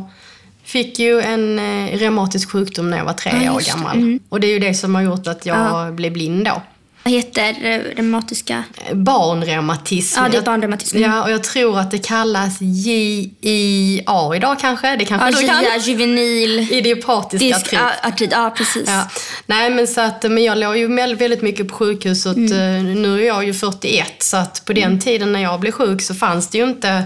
fick 0.64 0.98
ju 0.98 1.20
en 1.20 1.58
eh, 1.58 1.98
reumatisk 1.98 2.50
sjukdom 2.50 2.90
när 2.90 2.96
jag 2.98 3.04
var 3.04 3.12
tre 3.12 3.32
Ja, 3.44 3.52
år 3.54 3.60
gammal. 3.60 4.18
Och 4.28 4.40
det 4.40 4.46
är 4.46 4.52
ju 4.52 4.58
det 4.58 4.74
som 4.74 4.94
har 4.94 5.02
gjort 5.02 5.26
att 5.26 5.46
jag 5.46 5.56
Ja. 5.56 5.90
blev 5.90 6.12
blind 6.12 6.44
då. 6.44 6.62
Vad 7.04 7.12
heter 7.12 7.48
eh, 7.62 7.78
reumatiska... 7.96 8.64
Barnreumatism. 8.92 10.20
Ja, 10.22 10.28
det 10.28 10.36
är 10.36 10.42
barnreumatism. 10.42 10.98
Ja, 10.98 11.22
och 11.22 11.30
jag 11.30 11.42
tror 11.44 11.78
att 11.78 11.90
det 11.90 11.98
kallas 11.98 12.60
JIA 12.60 14.36
idag 14.36 14.60
kanske. 14.60 14.96
Det 14.96 15.04
kanske 15.04 15.28
Ja, 15.46 15.56
du 15.62 15.64
kan? 15.68 15.80
Juvenil... 15.80 16.72
Idiopatiska 16.72 17.46
Disk, 17.46 17.74
artrit. 17.74 18.04
artrit. 18.04 18.30
Ja, 18.32 18.54
precis. 18.56 18.84
Ja. 18.86 19.08
Nej, 19.46 19.70
men 19.70 19.86
så 19.86 20.00
att, 20.00 20.22
men 20.22 20.44
jag 20.44 20.58
låg 20.58 20.76
ju 20.76 20.94
väl- 20.96 21.16
väldigt 21.16 21.42
mycket 21.42 21.68
på 21.68 21.74
sjukhuset. 21.74 22.36
Mm. 22.36 22.86
Eh, 22.86 22.94
Nu 22.96 23.20
är 23.22 23.26
jag 23.26 23.44
ju 23.44 23.54
41, 23.54 24.22
så 24.22 24.36
att 24.36 24.64
på 24.64 24.72
den 24.72 25.00
tiden 25.00 25.32
när 25.32 25.40
jag 25.42 25.60
blev 25.60 25.72
sjuk 25.72 26.02
så 26.02 26.14
fanns 26.14 26.48
det 26.48 26.58
ju 26.58 26.64
inte 26.64 27.04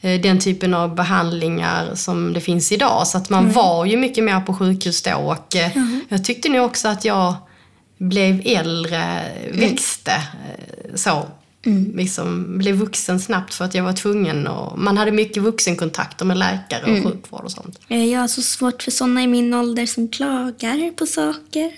eh, 0.00 0.20
den 0.20 0.40
typen 0.40 0.74
av 0.74 0.94
behandlingar 0.94 1.94
som 1.94 2.32
det 2.32 2.40
finns 2.40 2.72
idag. 2.72 3.06
Så 3.06 3.18
att 3.18 3.30
man 3.30 3.42
Mm. 3.42 3.52
var 3.52 3.84
ju 3.84 3.96
mycket 3.96 4.24
mer 4.24 4.40
på 4.40 4.54
sjukhus 4.54 5.02
då. 5.02 5.14
Och 5.14 5.56
eh, 5.56 5.70
jag 6.08 6.24
tyckte 6.24 6.48
nog 6.48 6.64
också 6.66 6.88
att 6.88 7.04
jag 7.04 7.34
blev 7.98 8.42
äldre, 8.44 9.02
Mm. 9.46 9.60
växte 9.60 10.12
eh, 10.12 10.94
så. 10.94 11.26
Liksom 11.94 12.58
blev 12.58 12.74
vuxen 12.76 13.20
snabbt 13.20 13.54
för 13.54 13.64
att 13.64 13.74
jag 13.74 13.84
var 13.84 13.92
tvungen. 13.92 14.46
Och 14.46 14.78
man 14.78 14.96
hade 14.98 15.10
mycket 15.12 15.42
vuxenkontakter 15.42 16.24
med 16.24 16.36
läkare 16.38 16.82
och 16.82 16.88
Mm. 16.88 17.04
sjukvård 17.04 17.44
och 17.44 17.50
sånt. 17.50 17.78
Eh, 17.88 18.04
Jag 18.04 18.20
har 18.20 18.28
så 18.28 18.42
svårt 18.42 18.82
för 18.82 18.90
såna 18.90 19.22
i 19.22 19.26
min 19.26 19.54
ålder 19.54 19.86
som 19.86 20.08
klagar 20.08 20.90
på 20.96 21.06
saker. 21.06 21.70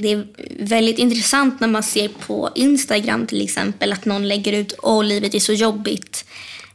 Det 0.00 0.12
är 0.12 0.26
väldigt 0.58 0.98
intressant 0.98 1.60
när 1.60 1.68
man 1.68 1.82
ser 1.82 2.08
på 2.08 2.50
Instagram 2.54 3.26
till 3.26 3.42
exempel 3.44 3.92
att 3.92 4.04
någon 4.04 4.28
lägger 4.28 4.52
ut 4.52 4.74
åh 4.82 5.04
livet 5.04 5.34
är 5.34 5.40
så 5.40 5.52
jobbigt. 5.52 6.24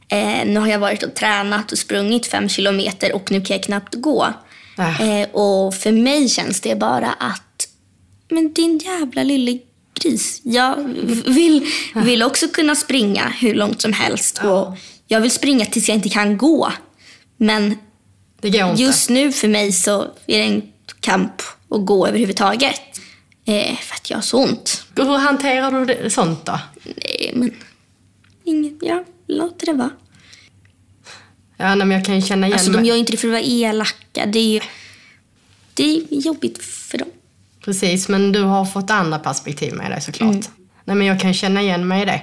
Eh, 0.08 0.46
nu 0.46 0.60
har 0.60 0.68
jag 0.68 0.80
varit 0.80 1.04
och 1.04 1.14
tränat 1.16 1.72
och 1.72 1.78
sprungit 1.78 2.28
fem 2.28 2.50
kilometer 2.50 3.16
och 3.16 3.32
nu 3.32 3.42
kan 3.42 3.56
jag 3.58 3.64
knappt 3.64 3.96
gå. 3.96 4.34
Äh. 4.78 5.02
Eh, 5.22 5.30
och 5.30 5.74
för 5.76 5.92
mig 5.92 6.30
känns 6.30 6.62
det 6.62 6.76
bara 6.80 7.12
att 7.20 7.42
men 8.30 8.54
din 8.54 8.78
jävla 8.78 9.24
lille 9.24 9.60
gris. 10.02 10.42
Jag 10.44 10.76
vill, 11.26 11.66
vill 11.96 12.24
också 12.24 12.48
kunna 12.48 12.76
springa 12.76 13.30
hur 13.30 13.56
långt 13.56 13.82
som 13.82 13.94
helst. 13.94 14.42
Och 14.44 14.78
jag 15.08 15.22
vill 15.22 15.32
springa 15.32 15.66
tills 15.66 15.90
jag 15.90 15.96
inte 15.96 16.10
kan 16.10 16.38
gå. 16.38 16.74
Men. 17.38 17.78
Just 18.76 19.10
nu 19.10 19.32
för 19.32 19.48
mig 19.48 19.72
så 19.72 20.02
är 20.02 20.38
det 20.38 20.44
en 20.44 20.62
kamp 21.00 21.42
att 21.70 21.86
gå 21.86 22.08
överhuvudtaget. 22.08 22.82
Eh, 23.46 23.78
för 23.78 23.96
att 23.96 24.10
jag 24.10 24.18
har 24.18 24.22
så 24.22 24.44
ont. 24.44 24.84
Hur 24.96 25.18
hanterar 25.18 25.72
du 25.72 25.86
det, 25.86 26.10
sånt 26.10 26.46
då? 26.46 26.60
Nej, 26.84 27.32
men 27.36 27.52
inget. 28.44 28.74
Ja, 28.82 29.04
låt 29.28 29.60
det 29.60 29.74
vara. 29.74 29.90
Ja, 31.58 31.76
nej, 31.76 31.88
men 31.88 31.92
jag 31.92 32.06
kan 32.06 32.16
ju 32.16 32.22
känna 32.22 32.48
igen 32.48 32.60
Alltså, 32.60 32.72
de 32.72 32.86
gör 32.86 32.96
ju 32.96 33.00
inte 33.00 33.12
det 33.12 33.18
för 33.18 33.28
att 33.28 33.32
vara 33.32 33.42
elaka. 33.42 34.26
Det 34.26 34.40
är 34.40 34.54
ju 34.54 34.60
det 35.74 35.84
är 35.84 36.04
jobbigt 36.10 36.64
för 36.64 36.98
dem. 36.98 37.08
Precis, 37.66 38.08
men 38.10 38.32
du 38.32 38.44
har 38.44 38.66
fått 38.66 38.92
andra 38.92 39.20
perspektiv 39.20 39.74
med 39.74 39.92
dig 39.92 40.02
såklart. 40.02 40.30
Mm. 40.34 40.44
Nej, 40.86 40.96
men 40.96 41.08
jag 41.08 41.20
kan 41.20 41.34
känna 41.34 41.62
igen 41.62 41.88
mig 41.88 42.02
i 42.02 42.06
det. 42.06 42.22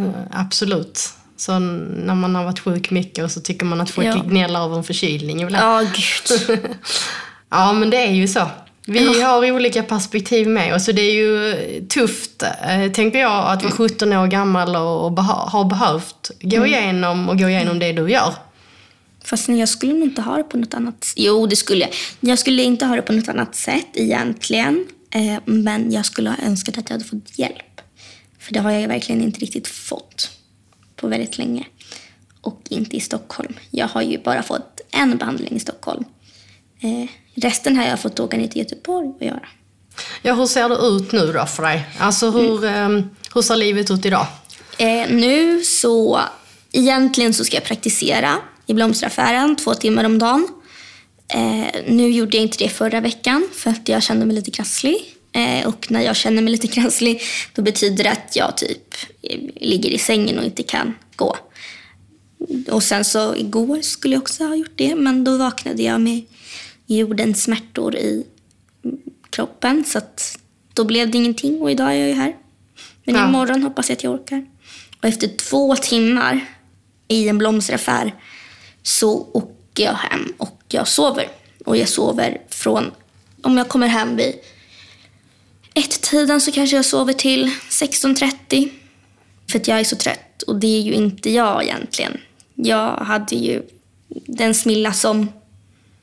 Eh, 0.00 0.10
absolut. 0.32 1.00
Så 1.36 1.58
när 1.58 2.14
man 2.14 2.34
har 2.34 2.44
varit 2.44 2.58
sjuk 2.60 2.90
mycket 2.90 3.24
och 3.24 3.30
så 3.30 3.40
tycker 3.40 3.66
man 3.66 3.80
att 3.80 3.90
folk 3.90 4.06
Ja. 4.06 4.14
gnäller 4.26 4.60
över 4.64 4.76
en 4.76 4.84
förkylning 4.84 5.42
ibland. 5.42 5.64
Ja, 5.64 5.90
gud. 6.48 6.58
Ja, 7.50 7.72
men 7.72 7.90
det 7.90 7.96
är 7.96 8.10
ju 8.12 8.28
så. 8.28 8.46
Vi 8.86 9.22
har 9.22 9.50
olika 9.52 9.82
perspektiv 9.82 10.48
med 10.48 10.74
oss 10.74 10.88
och 10.88 10.94
det 10.94 11.02
är 11.02 11.12
ju 11.12 11.54
tufft, 11.88 12.42
eh, 12.42 12.92
tänker 12.92 13.18
jag, 13.18 13.46
att 13.52 13.62
vara 13.62 13.72
17 13.72 14.12
år 14.12 14.26
gammal 14.26 14.76
och, 14.76 15.04
och 15.04 15.12
beha- 15.12 15.48
ha 15.50 15.64
behövt 15.64 16.30
gå 16.40 16.56
Mm. 16.56 16.68
igenom 16.68 17.28
och 17.28 17.38
gå 17.38 17.48
igenom 17.48 17.78
det 17.78 17.92
du 17.92 18.10
gör. 18.10 18.34
Fast 19.28 19.48
jag 19.48 19.68
skulle 19.68 19.92
nog 19.92 20.02
inte 20.02 20.22
ha 20.22 20.36
det 20.36 20.44
på 20.44 20.56
något 20.56 20.74
annat 20.74 21.04
sätt. 21.04 21.14
Jo, 21.16 21.46
det 21.46 21.56
skulle 21.56 21.80
jag. 21.80 21.90
Jag 22.20 22.38
skulle 22.38 22.62
inte 22.62 22.86
ha 22.86 22.96
det 22.96 23.02
på 23.02 23.12
något 23.12 23.28
annat 23.28 23.56
sätt 23.56 23.86
egentligen. 23.94 24.86
Eh, 25.10 25.38
men 25.44 25.92
jag 25.92 26.06
skulle 26.06 26.30
ha 26.30 26.36
önskat 26.46 26.78
att 26.78 26.90
jag 26.90 26.94
hade 26.94 27.04
fått 27.04 27.38
hjälp. 27.38 27.80
För 28.38 28.54
det 28.54 28.60
har 28.60 28.70
jag 28.70 28.88
verkligen 28.88 29.22
inte 29.22 29.40
riktigt 29.40 29.68
fått 29.68 30.30
på 30.96 31.08
väldigt 31.08 31.38
länge. 31.38 31.66
Och 32.40 32.62
inte 32.68 32.96
i 32.96 33.00
Stockholm. 33.00 33.54
Jag 33.70 33.88
har 33.88 34.02
ju 34.02 34.18
bara 34.18 34.42
fått 34.42 34.80
en 34.90 35.16
behandling 35.16 35.56
i 35.56 35.60
Stockholm. 35.60 36.04
Eh, 36.80 37.08
resten 37.34 37.76
har 37.76 37.84
jag 37.84 38.00
fått 38.00 38.20
åka 38.20 38.36
ner 38.36 38.48
till 38.48 38.62
Göteborg 38.62 39.08
och 39.08 39.26
göra. 39.26 39.48
Ja, 40.22 40.34
hur 40.34 40.46
ser 40.46 40.68
det 40.68 40.74
ut 40.74 41.12
nu 41.12 41.32
då 41.32 41.46
för 41.46 41.62
dig? 41.62 41.86
Alltså 41.98 42.30
hur, 42.30 42.64
eh, 42.64 42.88
hur 43.34 43.42
ser 43.42 43.56
livet 43.56 43.90
ut 43.90 44.06
idag? 44.06 44.26
Eh, 44.78 45.10
nu 45.10 45.62
så, 45.64 46.20
egentligen 46.72 47.34
så 47.34 47.44
ska 47.44 47.56
jag 47.56 47.64
praktisera 47.64 48.38
i 48.68 48.74
blomsteraffären 48.74 49.56
två 49.56 49.74
timmar 49.74 50.04
om 50.04 50.18
dagen. 50.18 50.48
Eh, 51.34 51.82
nu 51.86 52.08
gjorde 52.10 52.36
jag 52.36 52.44
inte 52.44 52.64
det 52.64 52.68
förra 52.68 53.00
veckan 53.00 53.48
för 53.54 53.70
att 53.70 53.88
jag 53.88 54.02
kände 54.02 54.26
mig 54.26 54.34
lite 54.36 54.50
krasslig. 54.50 55.14
Eh, 55.32 55.66
och 55.68 55.90
när 55.90 56.00
jag 56.00 56.16
känner 56.16 56.42
mig 56.42 56.52
lite 56.52 56.66
krasslig 56.76 57.22
då 57.54 57.62
betyder 57.62 58.04
det 58.04 58.10
att 58.10 58.36
jag 58.36 58.56
typ 58.56 58.94
eh, 59.22 59.40
ligger 59.60 59.90
i 59.90 59.98
sängen 59.98 60.38
och 60.38 60.44
inte 60.44 60.62
kan 60.62 60.94
gå. 61.16 61.36
Och 62.70 62.82
sen 62.82 63.04
så 63.04 63.36
igår 63.36 63.82
skulle 63.82 64.14
jag 64.14 64.22
också 64.22 64.44
ha 64.44 64.54
gjort 64.56 64.72
det 64.76 64.94
men 64.94 65.24
då 65.24 65.36
vaknade 65.36 65.82
jag 65.82 66.00
med 66.00 66.24
jordens 66.86 67.42
smärtor 67.42 67.96
i 67.96 68.26
kroppen 69.30 69.84
så 69.84 69.98
att 69.98 70.38
då 70.74 70.84
blev 70.84 71.10
det 71.10 71.18
ingenting 71.18 71.62
och 71.62 71.70
idag 71.70 71.90
är 71.92 71.94
jag 71.94 72.08
ju 72.08 72.14
här. 72.14 72.36
Men 73.04 73.14
Ja. 73.14 73.28
imorgon 73.28 73.62
hoppas 73.62 73.88
jag 73.88 73.96
att 73.96 74.04
jag 74.04 74.14
orkar. 74.14 74.46
Och 74.98 75.04
efter 75.04 75.28
två 75.28 75.76
timmar 75.76 76.46
i 77.08 77.28
en 77.28 77.38
blomsteraffär 77.38 78.14
så 78.88 79.28
åker 79.32 79.84
jag 79.84 79.94
hem 79.94 80.32
och 80.38 80.62
jag 80.68 80.88
sover. 80.88 81.28
Och 81.64 81.76
jag 81.76 81.88
sover 81.88 82.40
från, 82.48 82.90
om 83.42 83.58
jag 83.58 83.68
kommer 83.68 83.86
hem 83.86 84.16
vid 84.16 84.34
ett-tiden 85.74 86.40
så 86.40 86.52
kanske 86.52 86.76
jag 86.76 86.84
sover 86.84 87.12
till 87.12 87.50
16.30. 87.70 88.68
För 89.50 89.58
att 89.58 89.68
jag 89.68 89.80
är 89.80 89.84
så 89.84 89.96
trött 89.96 90.42
och 90.42 90.56
det 90.56 90.66
är 90.66 90.80
ju 90.80 90.92
inte 90.92 91.30
jag 91.30 91.64
egentligen. 91.64 92.20
Jag 92.54 92.96
hade 92.96 93.36
ju 93.36 93.62
den 94.26 94.54
Smilla 94.54 94.92
som 94.92 95.32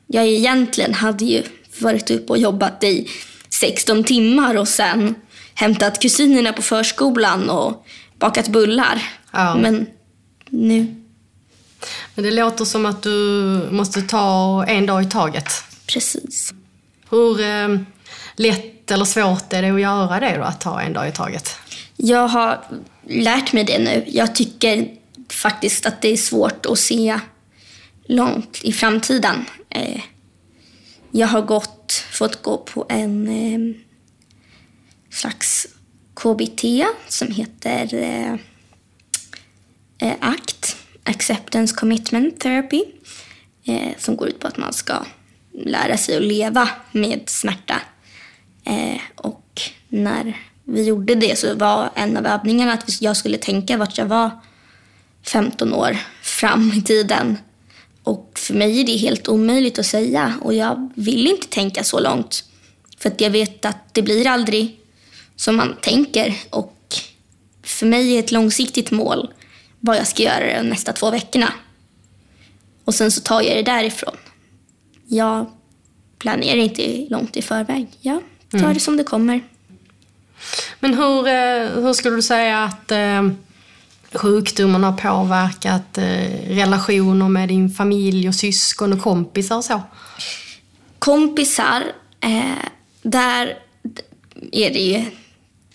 jag 0.07 0.27
egentligen 0.27 0.93
hade 0.93 1.25
ju 1.25 1.43
varit 1.79 2.11
uppe 2.11 2.33
och 2.33 2.37
jobbat 2.37 2.83
i 2.83 3.09
16 3.49 4.03
timmar 4.03 4.55
och 4.57 4.67
sen 4.67 5.15
hämtat 5.53 6.01
kusinerna 6.01 6.53
på 6.53 6.61
förskolan 6.61 7.49
och 7.49 7.85
bakat 8.19 8.47
bullar. 8.47 9.03
Ja. 9.31 9.55
Men 9.55 9.87
nu, 10.49 11.04
Men 12.15 12.23
det 12.25 12.31
låter 12.31 12.65
som 12.65 12.85
att 12.85 13.03
du 13.03 13.11
måste 13.71 14.01
ta 14.01 14.65
en 14.67 14.85
dag 14.85 15.03
i 15.03 15.09
taget. 15.09 15.49
precis. 15.87 16.53
Hur 17.09 17.41
eh, 17.41 17.79
lätt 18.35 18.91
eller 18.91 19.05
svårt 19.05 19.53
är 19.53 19.61
det 19.61 19.69
att 19.69 19.81
göra 19.81 20.19
det 20.19 20.37
då, 20.37 20.43
att 20.43 20.61
ta 20.61 20.81
en 20.81 20.93
dag 20.93 21.07
i 21.07 21.11
taget? 21.11 21.49
Jag 21.97 22.27
har 22.27 22.61
lärt 23.09 23.53
mig 23.53 23.63
det 23.63 23.79
nu. 23.79 24.03
Jag 24.07 24.35
tycker 24.35 24.87
faktiskt 25.29 25.85
att 25.85 26.01
det 26.01 26.07
är 26.07 26.17
svårt 26.17 26.65
att 26.65 26.79
se 26.79 27.19
långt 28.07 28.59
i 28.63 28.73
framtiden. 28.73 29.45
Eh, 29.69 30.01
Jag 31.11 31.27
har 31.27 31.41
gått, 31.41 31.91
fått 32.11 32.41
gå 32.41 32.57
på 32.57 32.85
en 32.89 33.27
eh, 33.27 33.75
slags 35.11 35.67
KBT 36.15 36.63
som 37.07 37.31
heter 37.31 37.93
eh, 37.93 38.33
eh, 40.09 40.15
ACT, 40.19 40.74
Acceptance 41.05 41.75
Commitment 41.75 42.39
Therapy, 42.39 42.83
eh, 43.65 43.91
som 43.97 44.15
går 44.17 44.27
ut 44.27 44.39
på 44.39 44.47
att 44.47 44.57
man 44.57 44.73
ska 44.73 45.05
lära 45.53 45.97
sig 45.97 46.17
att 46.17 46.23
leva 46.23 46.69
med 46.91 47.21
smärta. 47.25 47.81
Eh, 48.63 49.01
och 49.15 49.61
när 49.87 50.37
vi 50.63 50.83
gjorde 50.83 51.15
det 51.15 51.39
så 51.39 51.55
var 51.55 51.89
en 51.95 52.17
av 52.17 52.25
övningarna 52.25 52.73
att 52.73 53.01
jag 53.01 53.17
skulle 53.17 53.37
tänka 53.37 53.77
vart 53.77 53.97
jag 53.97 54.05
var 54.05 54.31
15 55.23 55.73
år 55.73 55.97
fram 56.21 56.71
i 56.75 56.81
tiden. 56.81 57.37
Och 58.03 58.31
för 58.35 58.53
mig 58.53 58.81
är 58.81 58.85
det 58.85 58.97
helt 58.97 59.27
omöjligt 59.27 59.79
att 59.79 59.85
säga 59.85 60.33
och 60.41 60.53
jag 60.53 60.91
vill 60.95 61.27
inte 61.27 61.47
tänka 61.47 61.83
så 61.83 61.99
långt. 61.99 62.43
För 62.97 63.09
att 63.09 63.21
jag 63.21 63.29
vet 63.29 63.65
att 63.65 63.93
det 63.93 64.01
blir 64.01 64.27
aldrig 64.27 64.79
som 65.35 65.55
man 65.55 65.75
tänker. 65.81 66.35
Och 66.49 66.77
för 67.63 67.85
mig 67.85 68.15
är 68.15 68.19
ett 68.19 68.31
långsiktigt 68.31 68.91
mål 68.91 69.29
vad 69.85 69.97
jag 69.97 70.07
ska 70.07 70.23
göra 70.23 70.57
de 70.57 70.69
nästa 70.69 70.93
två 70.93 71.11
veckorna. 71.11 71.53
Och 72.85 72.95
sen 72.95 73.11
så 73.11 73.21
tar 73.21 73.41
jag 73.41 73.57
det 73.57 73.71
därifrån. 73.71 74.15
Jag 75.07 75.51
planerar 76.17 76.57
inte 76.57 77.07
långt 77.09 77.37
i 77.37 77.41
förväg. 77.41 77.87
Jag 78.01 78.21
tar 78.51 78.59
mm. 78.59 78.73
det 78.73 78.79
som 78.79 78.97
det 78.97 79.03
kommer. 79.03 79.43
Men 80.79 80.93
hur, 80.93 81.27
eh, 81.27 81.83
hur 81.83 81.93
skulle 81.93 82.15
du 82.15 82.21
säga 82.21 82.63
att 82.63 82.91
eh, 82.91 83.29
sjukdomen 84.13 84.83
har 84.83 84.93
påverkat 84.93 85.97
eh, 85.97 86.49
relationer 86.49 87.29
med 87.29 87.49
din 87.49 87.69
familj 87.69 88.27
och 88.27 88.35
syskon 88.35 88.93
och 88.93 89.01
kompisar 89.01 89.57
och 89.57 89.65
så? 89.65 89.81
Kompisar, 90.99 91.83
där 93.01 93.57
är 94.51 94.69
det 94.69 94.79
ju 94.79 95.05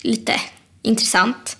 lite 0.02 0.40
intressant 0.82 1.56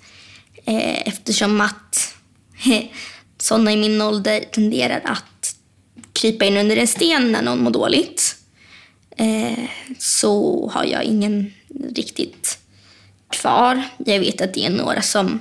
eftersom 1.05 1.61
att 1.61 2.15
sådana 3.37 3.71
i 3.71 3.77
min 3.77 4.01
ålder 4.01 4.39
tenderar 4.39 5.01
att 5.05 5.55
krypa 6.13 6.45
in 6.45 6.57
under 6.57 6.77
en 6.77 6.87
sten 6.87 7.31
när 7.31 7.41
någon 7.41 7.63
mår 7.63 7.71
dåligt. 7.71 8.35
Eh, 9.17 9.69
så 9.97 10.67
har 10.73 10.85
jag 10.85 11.03
ingen 11.03 11.53
riktigt 11.95 12.57
kvar. 13.29 13.83
Jag 13.97 14.19
vet 14.19 14.41
att 14.41 14.53
det 14.53 14.65
är 14.65 14.69
några 14.69 15.01
som 15.01 15.39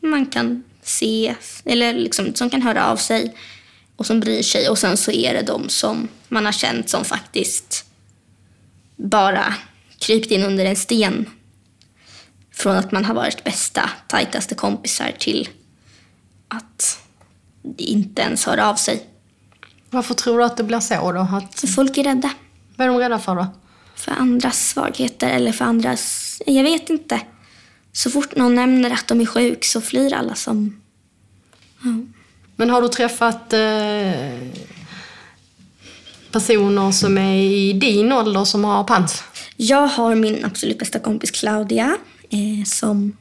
man 0.00 0.26
kan 0.26 0.64
se, 0.82 1.34
eller 1.64 1.92
liksom, 1.92 2.34
som 2.34 2.50
kan 2.50 2.62
höra 2.62 2.86
av 2.86 2.96
sig 2.96 3.34
och 3.96 4.06
som 4.06 4.20
bryr 4.20 4.42
sig. 4.42 4.68
Och 4.68 4.78
sen 4.78 4.96
så 4.96 5.12
är 5.12 5.34
det 5.34 5.42
de 5.42 5.68
som 5.68 6.08
man 6.28 6.44
har 6.44 6.52
känt 6.52 6.90
som 6.90 7.04
faktiskt 7.04 7.84
bara 8.96 9.54
krypt 9.98 10.30
in 10.30 10.42
under 10.42 10.64
en 10.64 10.76
sten. 10.76 11.26
Från 12.54 12.76
att 12.76 12.92
man 12.92 13.04
har 13.04 13.14
varit 13.14 13.44
bästa, 13.44 13.90
tajtaste 14.08 14.54
kompisar 14.54 15.12
till 15.18 15.48
att 16.52 16.98
inte 17.76 18.22
ens 18.22 18.46
hör 18.46 18.58
av 18.58 18.74
sig. 18.74 19.06
Varför 19.90 20.14
tror 20.14 20.38
du 20.38 20.44
att 20.44 20.56
det 20.56 20.64
blir 20.64 20.80
så 20.80 21.12
då? 21.12 21.18
Att... 21.18 21.64
Folk 21.74 21.98
är 21.98 22.04
rädda. 22.04 22.30
Vad 22.76 22.86
är 22.86 22.92
de 22.92 22.98
rädda 22.98 23.18
för 23.18 23.34
då? 23.34 23.46
För 23.94 24.12
andras 24.12 24.68
svagheter 24.68 25.30
eller 25.30 25.52
för 25.52 25.64
andras 25.64 26.22
jag 26.46 26.62
vet 26.62 26.90
inte. 26.90 27.20
Så 27.92 28.10
fort 28.10 28.36
någon 28.36 28.54
nämner 28.54 28.90
att 28.90 29.08
de 29.08 29.20
är 29.20 29.26
sjuk 29.26 29.64
så 29.64 29.80
flyr 29.80 30.12
alla 30.12 30.34
som... 30.34 30.80
Ja. 31.82 31.90
Men 32.56 32.70
har 32.70 32.82
du 32.82 32.88
träffat 32.88 33.52
eh, 33.52 34.48
personer 36.30 36.90
som 36.92 37.18
är 37.18 37.36
i 37.36 37.72
din 37.72 38.12
ålder 38.12 38.44
som 38.44 38.64
har 38.64 38.84
pans? 38.84 39.22
Jag 39.56 39.86
har 39.86 40.14
min 40.14 40.44
absolut 40.44 40.78
bästa 40.78 40.98
kompis 40.98 41.30
Claudia 41.30 41.96
eh, 42.30 42.64
som 42.64 43.16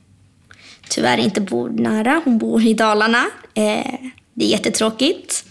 tyvärr 0.91 1.17
inte 1.17 1.41
bor 1.41 1.69
nära. 1.69 2.21
Hon 2.25 2.37
bor 2.37 2.61
i 2.61 2.73
Dalarna. 2.73 3.25
Eh, 3.53 3.93
det 4.33 4.45
är 4.45 4.49
jättetråkigt. 4.49 5.45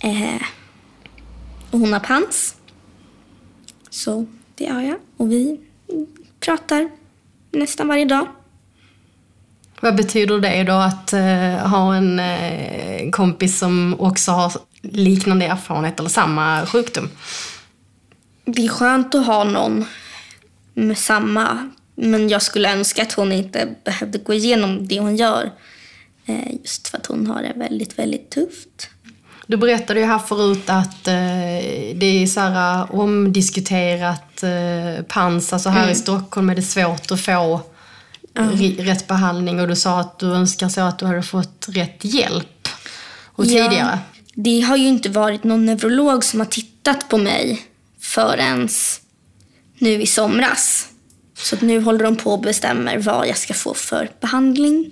Eh, 0.00 0.42
och 1.70 1.78
hon 1.78 1.92
har 1.92 2.00
pans. 2.00 2.56
Så 3.90 4.26
det 4.54 4.66
har 4.66 4.82
jag. 4.82 4.96
Och 5.16 5.32
vi 5.32 5.60
pratar 6.40 6.90
nästan 7.50 7.88
varje 7.88 8.04
dag. 8.04 8.26
Vad 9.80 9.96
betyder 9.96 10.38
det 10.38 10.64
då 10.64 10.72
att 10.72 11.12
uh, 11.12 11.68
ha 11.68 11.94
en 11.94 12.20
uh, 12.20 13.10
kompis 13.10 13.58
som 13.58 13.96
också 14.00 14.30
har 14.30 14.52
liknande 14.82 15.46
erfarenhet 15.46 16.00
eller 16.00 16.10
samma 16.10 16.66
sjukdom? 16.66 17.08
Det 18.44 18.64
är 18.64 18.68
skönt 18.68 19.14
att 19.14 19.26
ha 19.26 19.44
någon 19.44 19.84
med 20.74 20.98
samma, 20.98 21.70
men 22.02 22.28
jag 22.28 22.42
skulle 22.42 22.72
önska 22.72 23.02
att 23.02 23.12
hon 23.12 23.32
inte 23.32 23.68
behövde 23.84 24.18
gå 24.18 24.32
igenom 24.32 24.88
det 24.88 25.00
hon 25.00 25.16
gör. 25.16 25.52
Uh, 26.28 26.54
just 26.62 26.88
för 26.88 26.98
att 26.98 27.06
hon 27.06 27.26
har 27.26 27.42
det 27.42 27.52
väldigt, 27.56 27.98
väldigt 27.98 28.30
tufft. 28.30 28.88
Du 29.46 29.56
berättade 29.56 30.00
ju 30.00 30.06
här 30.06 30.18
förut 30.18 30.70
att 30.70 31.08
eh, 31.08 31.14
det 31.94 32.22
är 32.22 32.26
så 32.26 32.40
här 32.40 32.94
omdiskuterat 32.94 34.42
eh, 34.42 35.04
pans. 35.08 35.52
Alltså 35.52 35.68
här 35.68 35.82
mm. 35.82 35.92
i 35.92 35.94
Stockholm 35.94 36.50
är 36.50 36.54
det 36.54 36.62
svårt 36.62 37.10
att 37.10 37.20
få 37.20 37.60
mm. 38.38 38.76
rätt 38.76 39.06
behandling 39.06 39.60
och 39.60 39.68
du 39.68 39.76
sa 39.76 40.00
att 40.00 40.18
du 40.18 40.26
önskar 40.26 40.68
så 40.68 40.80
att 40.80 40.98
du 40.98 41.06
hade 41.06 41.22
fått 41.22 41.66
rätt 41.68 42.04
hjälp 42.04 42.68
och 43.24 43.44
ja, 43.44 43.48
tidigare. 43.48 43.98
Det 44.34 44.60
har 44.60 44.76
ju 44.76 44.88
inte 44.88 45.08
varit 45.08 45.44
någon 45.44 45.66
neurolog 45.66 46.24
som 46.24 46.40
har 46.40 46.46
tittat 46.46 47.08
på 47.08 47.18
mig 47.18 47.62
förrän 48.00 48.68
nu 49.78 50.02
i 50.02 50.06
somras. 50.06 50.91
Så 51.42 51.56
nu 51.60 51.80
håller 51.80 52.04
de 52.04 52.16
på 52.16 52.32
och 52.32 52.40
bestämmer 52.40 52.98
vad 52.98 53.28
jag 53.28 53.38
ska 53.38 53.54
få 53.54 53.74
för 53.74 54.10
behandling. 54.20 54.90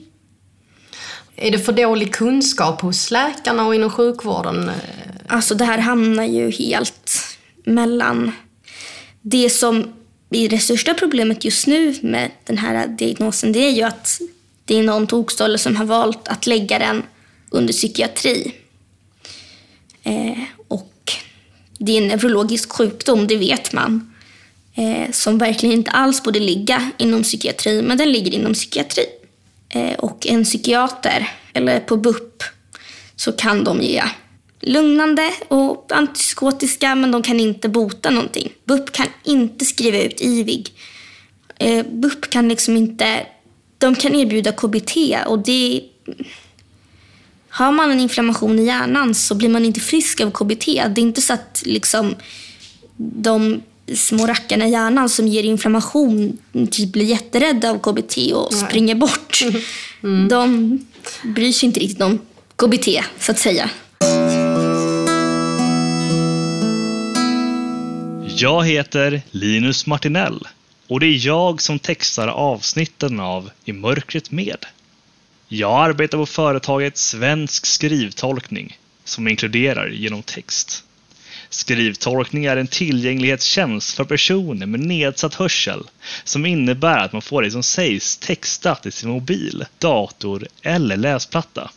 Är 1.36 1.50
det 1.50 1.58
för 1.58 1.72
dålig 1.72 2.14
kunskap 2.14 2.80
hos 2.80 3.10
läkarna 3.10 3.66
och 3.66 3.74
inom 3.74 3.90
sjukvården? 3.90 4.70
Alltså 5.28 5.54
det 5.54 5.64
här 5.64 5.78
hamnar 5.78 6.24
ju 6.24 6.50
helt 6.50 7.10
mellan 7.64 8.32
det 9.22 9.50
som 9.50 9.92
är 10.30 10.48
det 10.48 10.58
största 10.58 10.94
problemet 10.94 11.44
just 11.44 11.66
nu 11.66 11.94
med 12.02 12.30
den 12.44 12.58
här 12.58 12.86
diagnosen. 12.86 13.52
Det 13.52 13.58
är 13.58 13.70
ju 13.70 13.82
att 13.82 14.20
det 14.64 14.78
är 14.78 14.82
någon 14.82 15.06
tokstolle 15.06 15.58
som 15.58 15.76
har 15.76 15.84
valt 15.84 16.28
att 16.28 16.46
lägga 16.46 16.78
den 16.78 17.02
under 17.50 17.72
psykiatri. 17.72 18.54
Eh, 20.02 20.38
och 20.68 21.12
det 21.78 21.92
är 21.92 22.02
en 22.02 22.08
neurologisk 22.08 22.72
sjukdom, 22.72 23.26
det 23.26 23.36
vet 23.36 23.72
man. 23.72 24.09
Eh, 24.80 25.10
som 25.10 25.38
verkligen 25.38 25.74
inte 25.74 25.90
alls 25.90 26.22
borde 26.22 26.40
ligga 26.40 26.90
inom 26.98 27.22
psykiatri, 27.22 27.82
men 27.82 27.98
den 27.98 28.12
ligger 28.12 28.34
inom 28.34 28.52
psykiatri. 28.52 29.04
Eh, 29.68 29.92
och 29.92 30.26
en 30.26 30.44
psykiater, 30.44 31.30
eller 31.52 31.80
på 31.80 31.96
BUP, 31.96 32.42
så 33.16 33.32
kan 33.32 33.64
de 33.64 33.82
ge 33.82 34.02
lugnande 34.60 35.30
och 35.48 35.92
antipsykotiska, 35.92 36.94
men 36.94 37.10
de 37.10 37.22
kan 37.22 37.40
inte 37.40 37.68
bota 37.68 38.10
någonting. 38.10 38.52
BUP 38.64 38.92
kan 38.92 39.06
inte 39.24 39.64
skriva 39.64 39.98
ut 39.98 40.20
IVIG. 40.20 40.72
Eh, 41.58 41.86
BUP 41.86 42.30
kan 42.30 42.48
liksom 42.48 42.76
inte... 42.76 43.26
De 43.78 43.94
kan 43.94 44.14
erbjuda 44.14 44.52
KBT 44.52 44.96
och 45.26 45.38
det... 45.38 45.82
Har 47.48 47.72
man 47.72 47.90
en 47.90 48.00
inflammation 48.00 48.58
i 48.58 48.64
hjärnan 48.64 49.14
så 49.14 49.34
blir 49.34 49.48
man 49.48 49.64
inte 49.64 49.80
frisk 49.80 50.20
av 50.20 50.30
KBT. 50.30 50.64
Det 50.66 51.00
är 51.00 51.02
inte 51.02 51.20
så 51.20 51.32
att 51.32 51.62
liksom 51.66 52.14
de 52.96 53.62
små 53.96 54.26
rackarna 54.26 54.66
i 54.66 54.70
hjärnan 54.70 55.08
som 55.08 55.28
ger 55.28 55.42
inflammation 55.42 56.38
typ 56.70 56.92
blir 56.92 57.04
jätterädda 57.04 57.70
av 57.70 57.78
KBT 57.78 58.32
och 58.34 58.48
Nej. 58.52 58.60
springer 58.60 58.94
bort. 58.94 59.40
Mm. 60.02 60.28
De 60.28 60.78
bryr 61.22 61.52
sig 61.52 61.66
inte 61.66 61.80
riktigt 61.80 62.02
om 62.02 62.18
KBT, 62.56 62.88
så 63.18 63.32
att 63.32 63.38
säga. 63.38 63.70
Jag 68.36 68.66
heter 68.66 69.22
Linus 69.30 69.86
Martinell 69.86 70.46
och 70.86 71.00
det 71.00 71.06
är 71.06 71.26
jag 71.26 71.62
som 71.62 71.78
textar 71.78 72.28
avsnitten 72.28 73.20
av 73.20 73.50
I 73.64 73.72
mörkret 73.72 74.30
med. 74.30 74.66
Jag 75.48 75.84
arbetar 75.88 76.18
på 76.18 76.26
företaget 76.26 76.96
Svensk 76.96 77.66
skrivtolkning 77.66 78.78
som 79.04 79.28
inkluderar 79.28 79.88
genom 79.88 80.22
text. 80.22 80.84
Skrivtolkning 81.50 82.44
är 82.44 82.56
en 82.56 82.66
tillgänglighetstjänst 82.66 83.96
för 83.96 84.04
personer 84.04 84.66
med 84.66 84.80
nedsatt 84.80 85.34
hörsel 85.34 85.82
som 86.24 86.46
innebär 86.46 86.98
att 86.98 87.12
man 87.12 87.22
får 87.22 87.42
det 87.42 87.50
som 87.50 87.62
sägs 87.62 88.16
textat 88.16 88.86
i 88.86 88.90
sin 88.90 89.10
mobil, 89.10 89.64
dator 89.78 90.46
eller 90.62 90.96
läsplatta. 90.96 91.70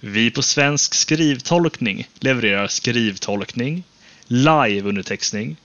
Vi 0.00 0.30
på 0.30 0.42
Svensk 0.42 0.94
skrivtolkning 0.94 2.08
levererar 2.20 2.68
skrivtolkning, 2.68 3.82
live-undertextning, 4.26 5.56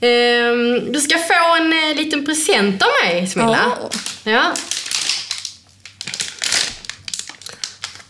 Ehm, 0.00 0.92
du 0.92 1.00
ska 1.00 1.18
få 1.18 1.56
en 1.56 1.72
eh, 1.72 1.96
liten 1.96 2.24
present 2.24 2.82
av 2.82 2.88
mig, 3.04 3.26
Smilla. 3.26 3.72
Åh. 3.82 3.90
Ja. 4.24 4.54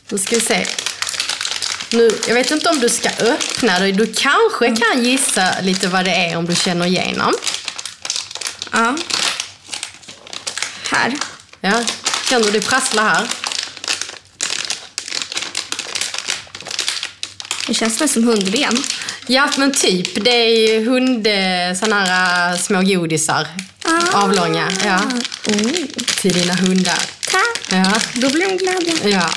Nu 0.09 0.19
ska 0.19 0.35
vi 0.35 0.41
se. 0.41 0.67
Nu, 1.93 2.11
jag 2.29 2.35
vet 2.35 2.51
inte 2.51 2.69
om 2.69 2.81
du 2.81 2.89
ska 2.89 3.09
öppna 3.09 3.79
det. 3.79 3.93
Du 3.93 4.07
kanske 4.07 4.77
kan 4.77 5.05
gissa 5.05 5.61
lite 5.63 5.89
vad 5.89 6.05
det 6.05 6.15
är 6.15 6.37
om 6.37 6.47
du 6.47 6.55
känner 6.55 6.87
igenom. 6.87 7.33
Ja. 8.77 8.97
Här. 10.91 11.15
Ja. 11.61 11.83
Känner 12.29 12.45
du 12.45 12.51
det 12.51 12.61
prassla 12.61 13.03
här? 13.03 13.27
Det 17.67 17.75
känns 17.75 18.01
väl 18.01 18.09
som 18.09 18.25
hundben. 18.25 18.77
Ja, 19.27 19.51
men 19.59 19.73
typ. 19.75 20.25
Det 20.25 20.31
är 20.31 20.69
ju 20.69 20.85
hund... 20.91 21.27
eh, 21.27 21.79
Såna 21.81 22.05
här 22.05 22.53
eh, 22.53 22.59
små 22.59 22.83
godisar. 22.83 23.47
Ah. 23.85 24.23
Avlånga. 24.23 24.69
Ja. 24.85 25.01
Oh. 25.47 25.71
Till 26.21 26.33
dina 26.33 26.55
hundar. 26.55 26.99
Tack. 27.31 27.59
Ja. 27.71 27.93
Då 28.15 28.31
blir 28.31 28.47
hon 28.47 28.57
glad. 28.57 29.13
Ja. 29.13 29.31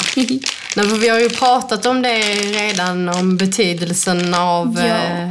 Nej, 0.76 0.86
vi 1.00 1.10
har 1.10 1.20
ju 1.20 1.30
pratat 1.30 1.86
om 1.86 2.02
det 2.02 2.20
redan, 2.36 3.10
om 3.10 3.38
betydelsen 3.38 4.34
av 4.34 4.76
Ja. 4.80 4.86
eh, 4.86 5.28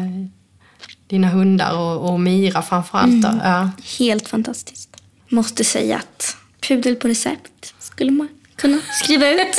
dina 1.09 1.29
hundar 1.29 1.77
och, 1.79 2.11
och 2.13 2.21
Mira 2.21 2.63
framförallt. 2.63 3.23
Då. 3.23 3.41
Ja. 3.45 3.71
Helt 3.99 4.29
fantastiskt. 4.29 4.89
Måste 5.29 5.65
säga 5.65 5.97
att 5.97 6.37
pudel 6.69 6.97
på 6.97 7.09
recept 7.09 7.75
skulle 7.79 8.11
man 8.11 8.29
kunna 8.57 8.79
skriva 9.03 9.29
ut. 9.31 9.57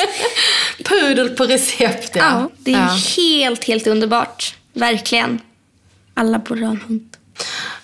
Pudel 0.89 1.29
på 1.29 1.43
recept, 1.43 2.15
ja. 2.15 2.23
Ja, 2.23 2.49
det 2.57 2.73
är 2.73 2.77
Ja. 2.77 2.97
helt, 3.17 3.63
helt 3.63 3.87
underbart. 3.87 4.55
Verkligen. 4.73 5.39
Alla 6.13 6.39
borde 6.39 6.61
ha 6.65 6.71
en 6.71 6.81
hund. 6.87 7.09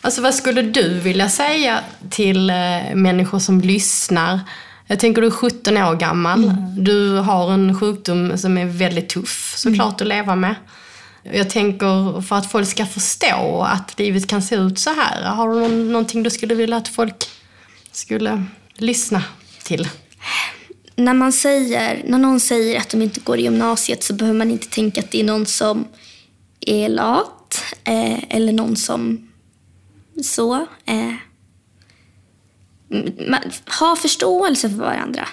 Alltså 0.01 0.22
vad 0.22 0.36
skulle 0.36 0.61
du 0.61 0.99
vilja 0.99 1.30
säga 1.30 1.80
till 2.09 2.49
eh, 2.49 2.55
människor 2.95 3.39
som 3.39 3.61
lyssnar? 3.61 4.39
Jag 4.88 4.99
tänker 4.99 5.22
du 5.22 5.28
är 5.28 5.32
17 5.32 5.78
år 5.78 5.95
gammal. 5.95 6.43
Mm. 6.43 6.84
Du 6.84 7.18
har 7.18 7.53
en 7.53 7.80
sjukdom 7.80 8.38
som 8.38 8.57
är 8.57 8.66
väldigt 8.66 9.09
tuff 9.09 9.53
såklart 9.57 10.01
att 10.01 10.07
leva 10.07 10.36
med. 10.36 10.55
Jag 11.34 11.49
tänker 11.49 12.21
för 12.21 12.36
att 12.36 12.51
folk 12.51 12.67
ska 12.67 12.86
förstå 12.86 13.61
att 13.69 13.99
livet 13.99 14.28
kan 14.28 14.41
se 14.41 14.55
ut 14.55 14.80
så 14.80 14.89
här. 14.89 15.23
Har 15.23 15.53
du 15.53 15.67
någonting 15.67 16.23
du 16.23 16.30
skulle 16.30 16.55
vilja 16.55 16.78
att 16.78 16.88
folk 16.88 17.26
skulle 17.91 18.43
lyssna 18.73 19.23
till? 19.63 19.89
När, 20.95 21.13
man 21.13 21.32
säger, 21.32 22.03
när 22.05 22.17
någon 22.17 22.39
säger 22.39 22.80
att 22.80 22.89
de 22.89 23.01
inte 23.01 23.19
går 23.19 23.38
i 23.38 23.43
gymnasiet 23.43 24.03
så 24.03 24.13
behöver 24.13 24.38
man 24.38 24.51
inte 24.51 24.67
tänka 24.67 25.01
att 25.01 25.11
det 25.11 25.19
är 25.19 25.23
någon 25.23 25.45
som 25.45 25.88
är 26.59 26.89
lat 26.89 27.63
eh, 27.84 28.36
eller 28.36 28.53
någon 28.53 28.76
som 28.76 29.32
så. 30.23 30.55
Eh, 30.86 31.13
ha 33.80 33.95
förståelse 33.95 34.69
för 34.69 34.78
varandra. 34.78 35.28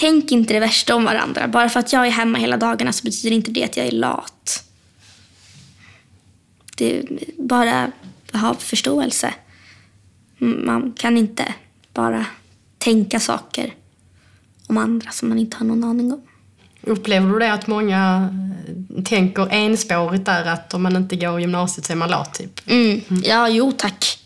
Mm, 0.00 0.12
Tänk 0.20 0.32
inte 0.32 0.54
det 0.54 0.60
värsta 0.60 0.94
om 0.94 1.04
varandra. 1.04 1.48
Bara 1.48 1.68
för 1.68 1.80
att 1.80 1.92
jag 1.92 2.06
är 2.06 2.10
hemma 2.10 2.38
hela 2.38 2.56
dagarna 2.56 2.92
så 2.92 3.04
betyder 3.04 3.36
inte 3.36 3.50
det 3.50 3.64
att 3.64 3.76
jag 3.76 3.86
är 3.86 3.90
lat. 3.92 4.64
Det 6.76 7.02
bara 7.38 7.90
ha 8.32 8.54
förståelse. 8.54 9.34
Mm, 10.40 10.66
Man 10.66 10.92
kan 10.92 11.16
inte 11.16 11.54
bara 11.94 12.26
tänka 12.78 13.20
saker 13.20 13.74
om 14.66 14.78
andra 14.78 15.10
som 15.10 15.28
man 15.28 15.38
inte 15.38 15.56
har 15.56 15.66
någon 15.66 15.84
aning 15.84 16.12
om. 16.12 16.20
Upplever 16.82 17.32
du 17.32 17.38
det 17.38 17.52
att 17.52 17.66
många 17.66 18.28
eh, 18.96 19.02
tänker 19.04 19.48
enspårigt 19.52 20.24
där 20.24 20.44
att 20.44 20.74
om 20.74 20.82
man 20.82 20.96
inte 20.96 21.16
går 21.16 21.40
gymnasiet 21.40 21.86
så 21.86 21.92
är 21.92 21.96
man 21.96 22.10
lat 22.10 22.34
typ? 22.34 22.60
Mm. 22.70 23.00
Ja, 23.24 23.48
jo 23.48 23.72
tack. 23.72 24.18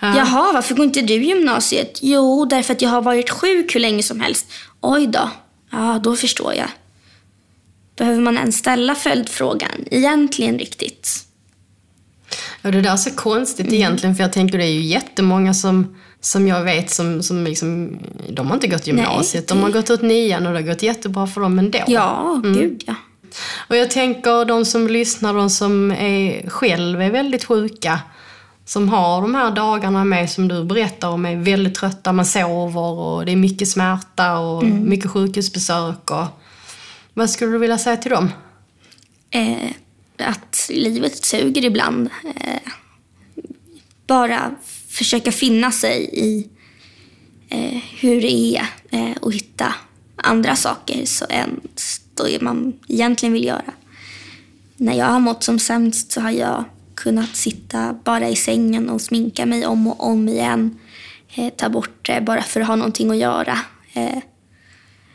Ja. 0.00 0.16
Jaha, 0.16 0.52
varför 0.52 0.74
går 0.74 0.84
inte 0.84 1.02
du 1.02 1.14
gymnasiet? 1.24 1.98
Jo, 2.02 2.44
därför 2.44 2.72
att 2.74 2.82
jag 2.82 2.90
har 2.90 3.02
varit 3.02 3.30
sjuk 3.30 3.74
hur 3.74 3.80
länge 3.80 4.02
som 4.02 4.20
helst. 4.20 4.52
Oj 4.86 5.06
då. 5.06 5.30
Ja, 5.70 6.00
då 6.04 6.16
förstår 6.16 6.54
jag. 6.54 6.68
Behöver 7.96 8.20
man 8.20 8.36
ens 8.38 8.56
ställa 8.56 8.94
följdfrågan? 8.94 9.84
Egentligen 9.90 10.58
riktigt. 10.58 11.08
Ja, 12.62 12.70
det 12.70 12.80
där 12.80 12.92
är 12.92 12.96
så 12.96 13.10
konstigt 13.10 13.66
Mm. 13.66 13.74
egentligen, 13.74 14.14
för 14.14 14.22
jag 14.24 14.32
tänker 14.32 14.58
det 14.58 14.64
är 14.64 14.72
ju 14.72 14.80
jättemånga 14.80 15.54
som, 15.54 15.96
som 16.20 16.48
jag 16.48 16.62
vet 16.62 16.90
som, 16.90 17.22
som 17.22 17.44
liksom, 17.44 17.98
de 18.28 18.46
har 18.46 18.54
inte 18.54 18.66
gått 18.68 18.86
gymnasiet. 18.86 19.48
De 19.48 19.62
har 19.62 19.70
gått 19.70 19.90
ut 19.90 20.02
nian 20.02 20.46
och 20.46 20.52
det 20.52 20.58
har 20.58 20.66
gått 20.66 20.82
jättebra 20.82 21.26
för 21.26 21.40
dem 21.40 21.58
ändå. 21.58 21.78
Ja, 21.86 22.40
gud 22.44 22.82
ja. 22.86 22.94
Och 23.68 23.76
jag 23.76 23.90
tänker 23.90 24.44
de 24.44 24.64
som 24.64 24.88
lyssnar, 24.88 25.34
de 25.34 25.50
som 25.50 25.90
är, 25.90 26.50
själv 26.50 27.02
är 27.02 27.10
väldigt 27.10 27.44
sjuka, 27.44 28.00
som 28.64 28.88
har 28.88 29.20
de 29.22 29.34
här 29.34 29.50
dagarna 29.50 30.04
med 30.04 30.30
som 30.30 30.48
du 30.48 30.64
berättar 30.64 31.08
om, 31.08 31.26
är 31.26 31.36
väldigt 31.36 31.74
trötta, 31.74 32.12
man 32.12 32.26
sover 32.26 32.80
och 32.80 33.26
det 33.26 33.32
är 33.32 33.36
mycket 33.36 33.68
smärta 33.68 34.38
och 34.38 34.62
Mm. 34.62 34.88
mycket 34.88 35.10
sjukhusbesök. 35.10 36.10
Och, 36.10 36.26
vad 37.14 37.30
skulle 37.30 37.52
du 37.52 37.58
vilja 37.58 37.78
säga 37.78 37.96
till 37.96 38.10
dem? 38.10 38.30
Eh, 39.30 39.70
att 40.18 40.70
livet 40.72 41.24
suger 41.24 41.64
ibland. 41.64 42.10
Eh, 42.36 42.70
bara 44.06 44.54
försöka 44.88 45.32
finna 45.32 45.70
sig 45.70 46.10
i 46.12 46.48
eh, 47.48 47.80
hur 48.00 48.20
det 48.20 48.56
är 48.56 48.66
eh, 48.90 49.16
och 49.20 49.32
hitta 49.32 49.74
andra 50.16 50.56
saker 50.56 51.04
så 51.06 51.24
än 51.28 51.60
det 52.16 52.40
man 52.42 52.72
egentligen 52.88 53.32
vill 53.32 53.44
göra. 53.44 53.72
När 54.76 54.94
jag 54.94 55.06
har 55.06 55.20
mått 55.20 55.42
som 55.44 55.58
sämst 55.58 56.12
så 56.12 56.20
har 56.20 56.30
jag 56.30 56.64
kunnat 57.04 57.36
sitta 57.36 57.96
bara 58.04 58.28
i 58.28 58.36
sängen 58.36 58.90
och 58.90 59.00
sminka 59.00 59.46
mig 59.46 59.66
om 59.66 59.86
och 59.86 60.08
om 60.08 60.28
igen. 60.28 60.78
Eh, 61.34 61.52
ta 61.56 61.68
bort 61.68 62.06
det 62.06 62.20
bara 62.20 62.42
för 62.42 62.60
att 62.60 62.66
ha 62.66 62.76
någonting 62.76 63.10
att 63.10 63.16
göra. 63.16 63.58
Eh, 63.92 64.18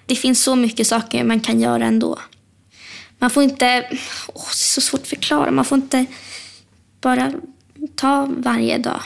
det 0.06 0.16
finns 0.16 0.44
så 0.44 0.56
mycket 0.56 0.88
saker 0.88 1.24
man 1.24 1.40
kan 1.40 1.60
göra 1.60 1.86
ändå. 1.86 2.20
Man 3.20 3.30
får 3.30 3.44
inte... 3.44 3.88
Åh, 4.34 4.44
det 4.44 4.64
är 4.64 4.72
så 4.72 4.82
svårt 4.82 5.02
att 5.02 5.08
förklara. 5.08 5.52
Man 5.52 5.66
får 5.66 5.76
inte 5.76 6.06
bara 7.02 7.34
ta 7.96 8.26
varje 8.38 8.78
dag 8.78 9.02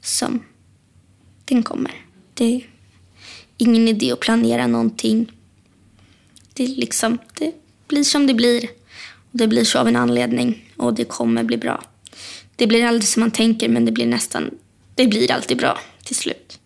som 0.00 0.42
den 1.44 1.62
kommer. 1.62 1.94
Det 2.34 2.44
är 2.44 2.66
ingen 3.56 3.88
idé 3.88 4.12
att 4.12 4.20
planera 4.20 4.66
någonting. 4.66 5.32
Det, 6.52 6.64
är 6.64 6.68
liksom, 6.68 7.18
det 7.38 7.52
blir 7.88 8.04
som 8.04 8.26
det 8.26 8.34
blir. 8.34 8.62
Och 9.32 9.38
det 9.38 9.48
blir 9.48 9.64
så 9.64 9.78
av 9.78 9.88
en 9.88 9.96
anledning. 9.96 10.72
Och 10.76 10.94
det 10.94 11.04
kommer 11.04 11.42
bli 11.42 11.56
bra. 11.56 11.84
Det 12.62 12.66
blir 12.66 12.86
aldrig 12.86 13.08
som 13.08 13.20
man 13.20 13.30
tänker, 13.30 13.68
men 13.68 13.84
det 13.84 13.92
blir 13.92 14.06
nästan... 14.06 14.50
Det 14.94 15.06
blir 15.06 15.32
alltid 15.32 15.58
bra 15.58 15.78
till 16.04 16.16
slut. 16.16 16.58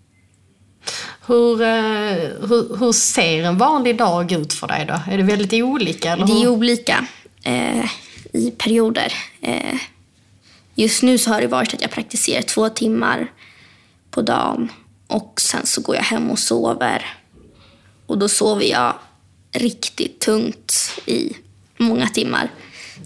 Hur, 1.27 1.63
eh, 1.63 2.49
hur, 2.49 2.77
hur 2.79 2.93
ser 2.93 3.43
en 3.43 3.59
vanlig 3.59 3.99
dag 3.99 4.33
ut 4.33 4.53
för 4.53 4.67
dig 4.67 4.85
då? 4.89 5.01
Är 5.13 5.17
det 5.17 5.23
väldigt 5.23 5.53
olika? 5.53 6.13
Eller 6.13 6.27
Det 6.27 6.43
är 6.43 6.49
olika 6.49 7.07
eh, 7.43 7.85
i 8.33 8.51
perioder. 8.51 9.13
Eh, 9.41 9.75
just 10.75 11.03
nu 11.03 11.19
så 11.19 11.31
har 11.31 11.41
det 11.41 11.47
varit 11.47 11.75
att 11.75 11.83
jag 11.83 11.91
praktiserar 11.91 12.43
två 12.43 12.69
timmar 12.69 13.33
på 14.11 14.23
dagen 14.23 14.69
och 15.07 15.41
sen 15.41 15.67
så 15.67 15.81
går 15.81 15.97
jag 15.97 16.03
hem 16.03 16.31
och 16.31 16.39
sover. 16.39 17.07
Och 18.07 18.19
då 18.19 18.29
sover 18.29 18.65
jag 18.65 18.95
riktigt 19.53 20.21
tungt 20.21 21.01
i 21.07 21.33
många 21.77 22.09
timmar. 22.09 22.51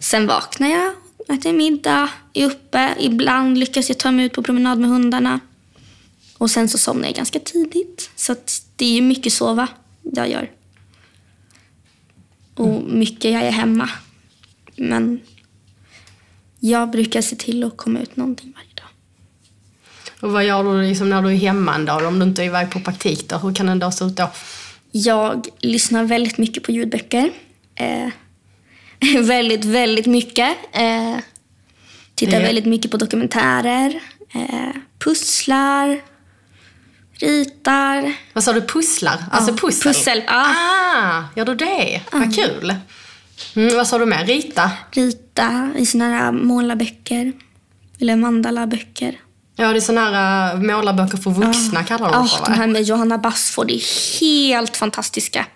Sen 0.01 0.27
vaknar 0.27 0.69
jag, 0.69 0.93
äter 1.35 1.53
middag, 1.53 2.11
är 2.33 2.47
uppe. 2.47 2.95
Ibland 2.99 3.59
lyckas 3.59 3.89
jag 3.89 3.99
ta 3.99 4.11
mig 4.11 4.25
ut 4.25 4.33
på 4.33 4.43
promenad 4.43 4.79
med 4.79 4.91
hundarna. 4.91 5.41
Och 6.39 6.51
sen 6.51 6.69
så 6.69 6.79
somnar 6.79 7.07
jag 7.07 7.15
ganska 7.15 7.41
tidigt. 7.41 8.11
Så 8.17 8.37
det 8.77 8.99
är 8.99 9.03
mycket 9.03 9.33
sova 9.33 9.69
jag 10.03 10.31
gör. 10.31 10.51
Och 12.55 12.83
mycket 12.83 13.33
jag 13.33 13.43
är 13.43 13.51
hemma. 13.51 13.91
Men 14.77 15.21
jag 16.61 16.91
brukar 16.91 17.23
se 17.23 17.37
till 17.37 17.65
att 17.65 17.77
komma 17.77 18.01
ut 18.01 18.17
någonting 18.17 18.53
varje 18.57 18.75
dag. 18.75 18.89
Och 20.21 20.33
vad 20.33 20.45
gör 20.45 20.65
du 20.65 20.83
liksom 20.83 21.11
när 21.11 21.23
du 21.23 21.31
är 21.31 21.37
hemma 21.37 21.75
en 21.75 21.85
dag? 21.85 22.07
Om 22.07 22.19
du 22.19 22.25
inte 22.25 22.43
är 22.43 22.47
iväg 22.47 22.71
på 22.71 22.81
praktik 22.81 23.29
då? 23.29 23.39
Hur 23.39 23.55
kan 23.55 23.69
en 23.69 23.79
dag 23.79 23.95
se 23.95 24.05
ut 24.05 24.17
då? 24.17 24.31
Jag 24.91 25.49
lyssnar 25.59 26.05
väldigt 26.05 26.39
mycket 26.39 26.63
på 26.63 26.73
ljudböcker. 26.73 27.31
Eh, 27.75 28.09
väldigt, 29.21 29.65
väldigt 29.65 30.07
mycket. 30.07 30.57
Eh, 30.73 31.17
tittar 32.15 32.39
Det- 32.39 32.45
väldigt 32.45 32.67
mycket 32.67 32.91
på 32.91 32.97
dokumentärer. 32.97 34.01
Eh, 34.35 34.71
pusslar. 34.99 36.01
Ritar. 37.21 38.15
Vad 38.33 38.45
sa 38.45 38.53
du? 38.53 38.61
Pusslar? 38.63 39.25
Alltså 39.31 39.51
Ja, 39.51 39.57
pussel? 39.57 39.93
pussel, 39.93 40.23
ja. 40.27 40.55
Ah, 40.57 41.23
gör 41.37 41.45
du 41.45 41.55
det? 41.55 42.01
Vad 42.13 42.35
kul. 42.37 42.75
Mm, 43.57 43.77
vad 43.77 43.87
sa 43.87 43.99
du 43.99 44.07
mer? 44.07 44.25
Rita? 44.27 44.71
Rita 44.93 45.71
i 45.77 45.87
såna 45.87 46.05
här 46.09 46.33
målarböcker. 46.33 47.33
Eller 48.01 48.17
mandalaböcker. 48.17 49.21
Ja, 49.57 49.69
det 49.73 49.79
är 49.79 49.81
såna 49.81 50.11
här 50.11 50.55
uh, 50.57 50.63
målarböcker 50.63 51.17
för 51.19 51.31
vuxna 51.31 51.85
kallar 51.85 52.13
de 52.13 52.15
Ja, 52.15 52.27
för 52.29 52.45
de 52.45 52.51
va? 52.53 52.57
här 52.59 52.67
med 52.67 52.83
Johanna 52.83 53.19
Bassford 53.19 53.71
är 53.71 54.21
helt 54.21 54.77
fantastiska. 54.77 55.47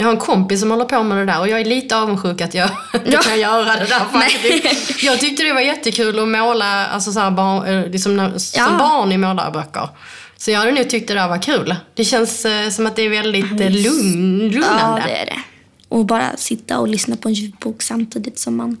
Jag 0.00 0.06
har 0.06 0.12
en 0.12 0.18
kompis 0.20 0.60
som 0.60 0.70
håller 0.70 0.84
på 0.84 1.02
med 1.02 1.18
det 1.18 1.24
där 1.32 1.40
och 1.40 1.48
jag 1.48 1.60
är 1.60 1.64
lite 1.64 1.96
avundsjuk 1.96 2.40
att 2.40 2.54
jag 2.54 2.70
inte 2.94 3.10
Ja. 3.10 3.20
kan 3.22 3.40
göra 3.40 3.64
det 3.76 3.86
där 3.86 4.04
faktiskt. 4.20 5.02
Jag 5.02 5.20
tyckte 5.20 5.42
det 5.42 5.52
var 5.52 5.60
jättekul 5.60 6.18
att 6.18 6.28
måla 6.28 6.86
alltså 6.86 7.12
så 7.12 7.20
här 7.20 7.30
barn, 7.30 7.66
eh, 7.66 7.90
liksom 7.90 8.16
när, 8.16 8.38
som 8.38 8.62
Ja. 8.64 8.78
barn 8.78 9.12
i 9.12 9.18
målarböcker. 9.18 9.88
Så 10.36 10.50
jag 10.50 10.58
hade 10.58 10.72
nog 10.72 10.90
tyckt 10.90 11.08
det 11.08 11.14
där 11.14 11.28
var 11.28 11.42
kul. 11.42 11.74
Det 11.94 12.04
känns 12.04 12.44
eh, 12.44 12.68
som 12.70 12.86
att 12.86 12.96
det 12.96 13.02
är 13.02 13.08
väldigt 13.08 13.60
eh, 13.60 13.70
lugn, 13.70 14.40
Ja, 14.52 14.60
lugnande. 14.60 15.02
det 15.06 15.16
är 15.16 15.26
det. 15.26 15.40
Och 15.88 16.04
bara 16.06 16.36
sitta 16.36 16.78
och 16.78 16.88
lyssna 16.88 17.16
på 17.16 17.28
en 17.28 17.34
ljudbok 17.34 17.82
samtidigt 17.82 18.38
som 18.38 18.56
man 18.56 18.76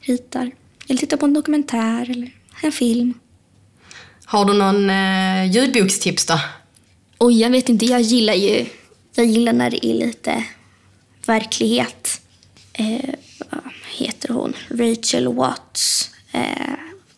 ritar. 0.00 0.50
Eller 0.88 0.98
titta 0.98 1.16
på 1.16 1.26
en 1.26 1.34
dokumentär 1.34 2.10
eller 2.10 2.30
en 2.62 2.72
film. 2.72 3.14
Har 4.24 4.44
du 4.44 4.52
någon 4.52 4.90
eh, 4.90 5.50
ljudbokstips 5.50 6.26
då? 6.26 6.40
Och 7.18 7.32
jag 7.32 7.50
vet 7.50 7.68
inte, 7.68 7.86
jag 7.86 8.00
gillar 8.00 8.34
ju 8.34 8.66
jag 9.14 9.26
gillar 9.26 9.52
när 9.52 9.70
det 9.70 9.86
är 9.86 9.94
lite 9.94 10.44
verklighet. 11.26 12.20
Eh, 12.72 13.14
vad 13.50 13.60
heter 13.96 14.28
hon? 14.28 14.54
Rachel 14.68 15.34
Watts. 15.34 16.10
Eh, 16.32 16.74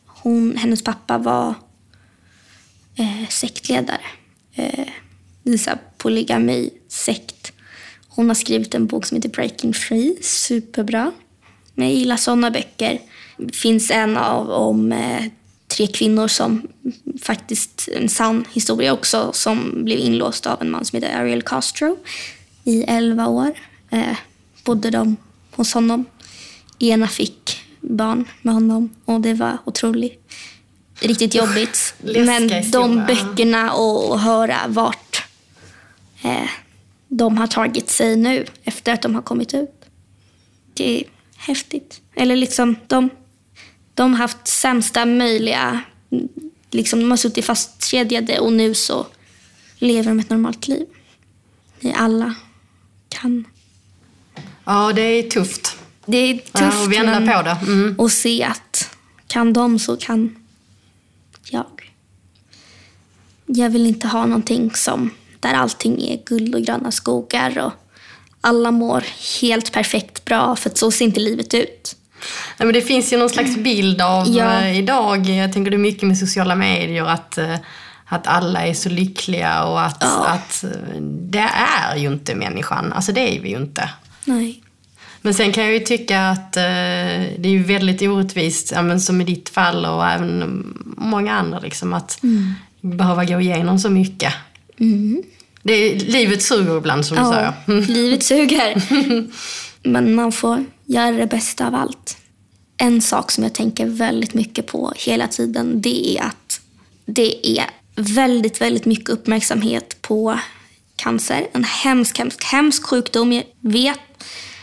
hon, 0.07 0.57
hennes 0.57 0.85
pappa 0.85 1.19
var 1.19 1.55
eh, 2.97 3.29
sektledare. 3.29 4.01
Eh, 4.55 4.89
det 5.43 5.53
är 5.53 5.59
så 5.59 5.71
här 5.71 5.79
polygami-sekt. 5.99 7.53
Hon 8.09 8.29
har 8.29 8.35
skrivit 8.35 8.75
en 8.75 8.87
bok 8.87 9.07
som 9.07 9.17
heter 9.17 9.29
Breaking 9.29 9.75
Free. 9.75 10.17
Superbra. 10.23 11.13
Men 11.75 11.87
jag 11.89 11.97
gillar 11.97 12.17
sådana 12.17 12.51
böcker. 12.51 13.01
Det 13.37 13.57
finns 13.57 13.91
en 13.91 14.17
av, 14.17 14.51
om 14.51 14.93
eh, 14.93 15.25
tre 15.77 15.87
kvinnor 15.87 16.29
som 16.29 16.69
faktiskt 17.23 17.89
en 17.93 18.09
sann 18.09 18.45
historia 18.53 18.93
också 18.93 19.31
som 19.33 19.85
blev 19.85 19.99
inlåst 19.99 20.47
av 20.47 20.63
en 20.63 20.71
man 20.71 20.85
som 20.85 20.97
heter 20.97 21.17
Ariel 21.17 21.43
Castro 21.43 21.97
i 22.65 22.83
11 22.83 23.27
år. 23.27 23.53
Eh, 23.91 24.17
bodde 24.65 24.91
de 24.91 25.17
hos 25.51 25.75
honom. 25.75 26.05
Ena 26.79 27.09
fick 27.09 27.61
barn 27.81 28.25
med 28.43 28.55
honom 28.55 28.91
och 29.05 29.21
det 29.21 29.35
var 29.35 29.59
otroligt 29.65 30.33
riktigt 31.01 31.35
jobbigt. 31.35 31.95
Men 32.01 32.71
de 32.71 33.07
böckerna 33.07 33.73
och 33.73 34.21
höra 34.21 34.57
vart 34.69 35.25
eh, 36.23 36.51
de 37.09 37.39
har 37.39 37.47
tagit 37.47 37.91
sig 37.91 38.17
nu 38.17 38.45
efter 38.65 38.93
att 38.93 39.03
de 39.03 39.15
har 39.15 39.23
kommit 39.23 39.55
ut. 39.55 39.85
Det 40.75 41.01
är 41.01 41.05
häftigt. 41.37 42.01
Eller 42.15 42.37
liksom, 42.37 42.77
de, 42.87 43.11
de 43.97 44.13
har 44.13 44.19
haft 44.19 44.49
sämsta 44.49 45.07
möjliga... 45.07 45.81
Liksom, 46.71 47.01
de 47.01 47.11
har 47.11 47.17
suttit 47.17 47.45
fastkedjade 47.45 48.39
och 48.39 48.53
nu 48.53 48.75
så 48.75 49.07
lever 49.79 50.09
de 50.09 50.21
ett 50.21 50.31
normalt 50.31 50.69
liv. 50.69 50.87
Vi 51.81 51.93
alla 51.93 52.35
kan. 53.09 53.45
Ja, 54.65 54.93
det 54.93 55.03
är 55.03 55.23
tufft. 55.23 55.79
Det 56.07 56.17
är 56.17 56.35
tufft 56.35 56.53
Ja, 56.55 56.85
och 56.85 56.93
vända 56.93 57.21
men 57.21 57.37
på 57.37 57.43
det. 57.43 57.59
Mm. 57.73 58.01
att 58.01 58.13
se 58.13 58.43
att 58.45 58.97
kan 59.27 59.53
de 59.53 59.79
så 59.79 59.97
kan 59.97 60.37
jag. 61.51 61.93
Jag 63.47 63.71
vill 63.71 63.87
inte 63.87 64.09
ha 64.09 64.27
någonting 64.27 64.71
som 64.75 65.11
där 65.41 65.55
allting 65.55 66.03
är 66.03 66.23
guld 66.25 66.55
och 66.55 66.63
gröna 66.63 66.91
skogar 66.91 67.59
och 67.59 67.73
alla 68.41 68.71
mår 68.71 69.05
helt 69.41 69.73
perfekt 69.73 70.25
bra 70.25 70.57
för 70.57 70.71
att 70.71 70.79
så 70.79 70.91
ser 70.91 71.05
inte 71.05 71.21
livet 71.21 71.55
ut. 71.55 71.97
Nej, 72.59 72.67
men 72.67 72.73
det 72.75 72.81
finns 72.83 73.13
ju 73.13 73.17
någon 73.17 73.29
slags 73.31 73.57
bild 73.57 74.01
av 74.03 74.29
Ja. 74.29 74.61
eh, 74.63 74.79
idag, 74.79 75.29
jag 75.29 75.53
tänker 75.53 75.71
det 75.71 75.77
är 75.77 75.79
mycket 75.79 76.03
med 76.03 76.19
sociala 76.19 76.55
medier, 76.55 77.05
att, 77.05 77.39
eh, 77.39 77.55
att 78.07 78.27
alla 78.27 78.67
är 78.67 78.75
så 78.75 78.89
lyckliga 78.89 79.65
och 79.65 79.81
att, 79.83 79.97
Ja. 80.01 80.27
att 80.27 80.65
eh, 80.65 81.01
det 81.03 81.49
är 81.93 81.97
ju 81.97 82.07
inte 82.13 82.35
människan. 82.35 82.93
Alltså 82.93 83.13
det 83.13 83.37
är 83.37 83.41
vi 83.41 83.49
ju 83.49 83.57
inte. 83.57 83.91
Nej. 84.25 84.63
Men 85.21 85.35
sen 85.35 85.53
kan 85.53 85.65
jag 85.65 85.73
ju 85.73 85.79
tycka 85.81 86.29
att 86.29 86.57
eh, 86.57 86.63
det 86.63 87.43
är 87.43 87.49
ju 87.49 87.63
väldigt 87.63 88.03
orättvist, 88.03 88.73
ja, 88.75 88.99
som 88.99 89.21
i 89.21 89.25
ditt 89.25 89.49
fall 89.49 89.85
och 89.87 90.07
även 90.07 90.65
många 90.97 91.35
andra, 91.35 91.59
liksom, 91.59 91.95
att 91.95 92.19
behöva 92.81 93.25
gå 93.25 93.41
igenom 93.41 93.79
så 93.79 93.91
mycket. 93.91 94.33
Det 95.63 95.73
är, 95.73 95.95
livet 96.01 96.43
suger 96.43 96.79
ibland 96.79 97.07
som 97.07 97.17
du 97.17 97.23
Ja, 97.23 97.33
säger. 97.67 97.81
livet 97.93 98.23
suger. 98.23 98.83
Men 99.89 100.15
man 100.15 100.33
får 100.33 100.65
göra 100.87 101.17
det 101.17 101.27
bästa 101.27 101.67
av 101.67 101.75
allt. 101.75 102.17
En 102.77 103.03
sak 103.03 103.31
som 103.31 103.45
jag 103.45 103.53
tänker 103.53 103.87
väldigt 103.87 104.35
mycket 104.35 104.67
på 104.67 104.93
hela 104.97 105.29
tiden 105.29 105.81
det 105.81 106.17
är 106.17 106.23
att 106.23 106.61
det 107.07 107.59
är 107.59 107.65
väldigt, 107.97 108.61
väldigt 108.61 108.85
mycket 108.85 109.09
uppmärksamhet 109.09 110.03
på 110.03 110.39
cancer. 110.97 111.47
En 111.53 111.65
hemsk, 111.65 112.19
hemsk, 112.19 112.45
hemsk 112.45 112.85
sjukdom. 112.85 113.33
Jag 113.33 113.45
vet. 113.61 114.01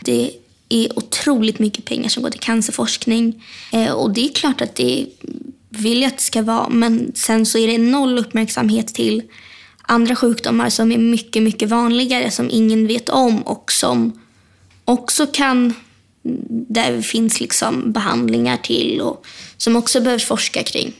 Det 0.00 0.30
är 0.68 0.98
otroligt 0.98 1.58
mycket 1.58 1.84
pengar 1.84 2.08
som 2.08 2.22
går 2.22 2.30
till 2.30 2.40
cancerforskning. 2.40 3.44
Eh, 3.72 3.92
och 3.92 4.10
det 4.10 4.28
är 4.28 4.32
klart 4.32 4.60
att 4.60 4.74
det 4.74 5.06
vill 5.68 6.02
jag 6.02 6.08
att 6.08 6.16
det 6.16 6.22
ska 6.22 6.42
vara. 6.42 6.68
Men 6.68 7.12
sen 7.14 7.46
så 7.46 7.58
är 7.58 7.66
det 7.66 7.78
noll 7.78 8.18
uppmärksamhet 8.18 8.94
till 8.94 9.22
andra 9.82 10.16
sjukdomar 10.16 10.70
som 10.70 10.92
är 10.92 10.98
mycket, 10.98 11.42
mycket 11.42 11.68
vanligare 11.68 12.30
som 12.30 12.50
ingen 12.50 12.86
vet 12.86 13.08
om 13.08 13.42
och 13.42 13.72
som 13.72 14.20
också 14.84 15.26
kan, 15.26 15.74
där 16.68 16.92
det 16.92 17.02
finns 17.02 17.40
liksom 17.40 17.92
behandlingar 17.92 18.56
till 18.56 19.00
och 19.00 19.26
som 19.56 19.76
också 19.76 20.00
behövs 20.00 20.24
forska 20.24 20.62
kring. 20.62 20.92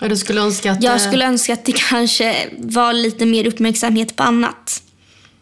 Och 0.00 0.08
du 0.08 0.16
skulle 0.16 0.40
önska 0.40 0.72
att... 0.72 0.82
Jag 0.82 0.94
eh, 0.94 1.08
skulle 1.08 1.26
önska 1.26 1.52
att 1.52 1.64
det 1.64 1.72
kanske 1.72 2.48
var 2.58 2.92
lite 2.92 3.26
mer 3.26 3.46
uppmärksamhet 3.46 4.16
på 4.16 4.22
annat 4.22 4.82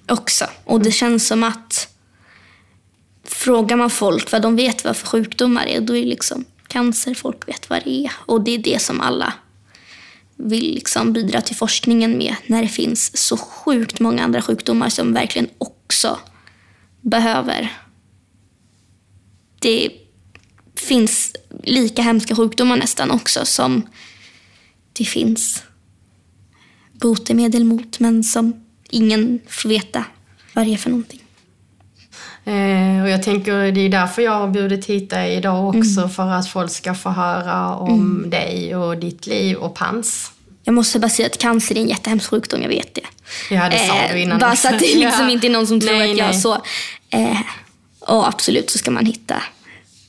också. 0.08 0.44
Och 0.64 0.80
det 0.80 0.92
känns 0.92 1.26
som 1.26 1.44
att 1.44 1.88
frågar 3.24 3.76
man 3.76 3.90
folk 3.90 4.32
vad 4.32 4.42
de 4.42 4.56
vet 4.56 4.84
vad 4.84 4.96
för 4.96 5.06
sjukdomar 5.06 5.66
är, 5.66 5.80
då 5.80 5.96
är 5.96 6.00
det 6.00 6.08
liksom 6.08 6.44
cancer 6.68 7.14
folk 7.14 7.48
vet 7.48 7.70
vad 7.70 7.84
det 7.84 8.04
är. 8.04 8.12
Och 8.26 8.40
det 8.40 8.50
är 8.50 8.58
det 8.58 8.82
som 8.82 9.00
alla 9.00 9.32
vill 10.36 10.74
liksom 10.74 11.12
bidra 11.12 11.40
till 11.40 11.56
forskningen 11.56 12.18
med 12.18 12.34
när 12.46 12.62
det 12.62 12.68
finns 12.68 13.16
så 13.16 13.36
sjukt 13.36 14.00
många 14.00 14.24
andra 14.24 14.42
sjukdomar 14.42 14.88
som 14.88 15.12
verkligen 15.12 15.48
också 15.58 16.18
behöver. 17.00 17.72
Det 19.62 19.90
finns 20.76 21.36
lika 21.64 22.02
hemska 22.02 22.36
sjukdomar 22.36 22.76
nästan 22.76 23.10
också 23.10 23.44
som 23.44 23.82
det 24.92 25.04
finns 25.04 25.62
botemedel 26.92 27.64
mot 27.64 27.98
men 28.00 28.24
som 28.24 28.64
ingen 28.90 29.40
får 29.48 29.68
veta 29.68 30.04
vad 30.52 30.66
det 30.66 30.72
är 30.72 30.76
för 30.76 30.90
någonting. 30.90 31.18
Eh, 32.44 33.02
och 33.02 33.08
jag 33.08 33.22
tänker 33.22 33.72
det 33.72 33.80
är 33.80 33.88
därför 33.88 34.22
jag 34.22 34.32
har 34.32 34.48
bjudit 34.48 34.86
hit 34.86 35.10
dig 35.10 35.36
idag 35.36 35.68
också. 35.68 36.08
För 36.08 36.28
att 36.28 36.48
folk 36.48 36.70
ska 36.70 36.94
få 36.94 37.10
höra 37.10 37.74
om 37.76 38.30
dig 38.30 38.76
och 38.76 38.96
ditt 38.98 39.26
liv 39.26 39.56
och 39.56 39.74
Pans. 39.74 40.32
Jag 40.64 40.74
måste 40.74 40.98
bara 40.98 41.08
säga 41.08 41.26
att 41.26 41.38
cancer 41.38 41.76
är 41.76 41.80
en 41.80 41.88
jättehemsk 41.88 42.30
sjukdom, 42.30 42.62
jag 42.62 42.68
vet 42.68 42.94
det. 42.94 43.02
Ja, 43.54 43.68
det 43.68 43.78
sa 43.78 43.94
du 44.12 44.20
innan. 44.20 44.38
Bara 44.38 44.56
så 44.56 44.68
att 44.68 44.78
det 44.78 44.94
liksom 44.96 45.24
Ja. 45.28 45.30
inte 45.30 45.46
är 45.46 45.50
någon 45.50 45.66
som 45.66 45.80
tror 45.80 45.92
Nej, 45.92 46.10
att 46.10 46.18
jag 46.18 46.26
nej. 46.30 46.40
så. 46.40 46.54
Eh, 47.10 47.38
och 48.06 48.28
absolut 48.28 48.70
så 48.70 48.78
ska 48.78 48.90
man 48.90 49.06
hitta 49.06 49.42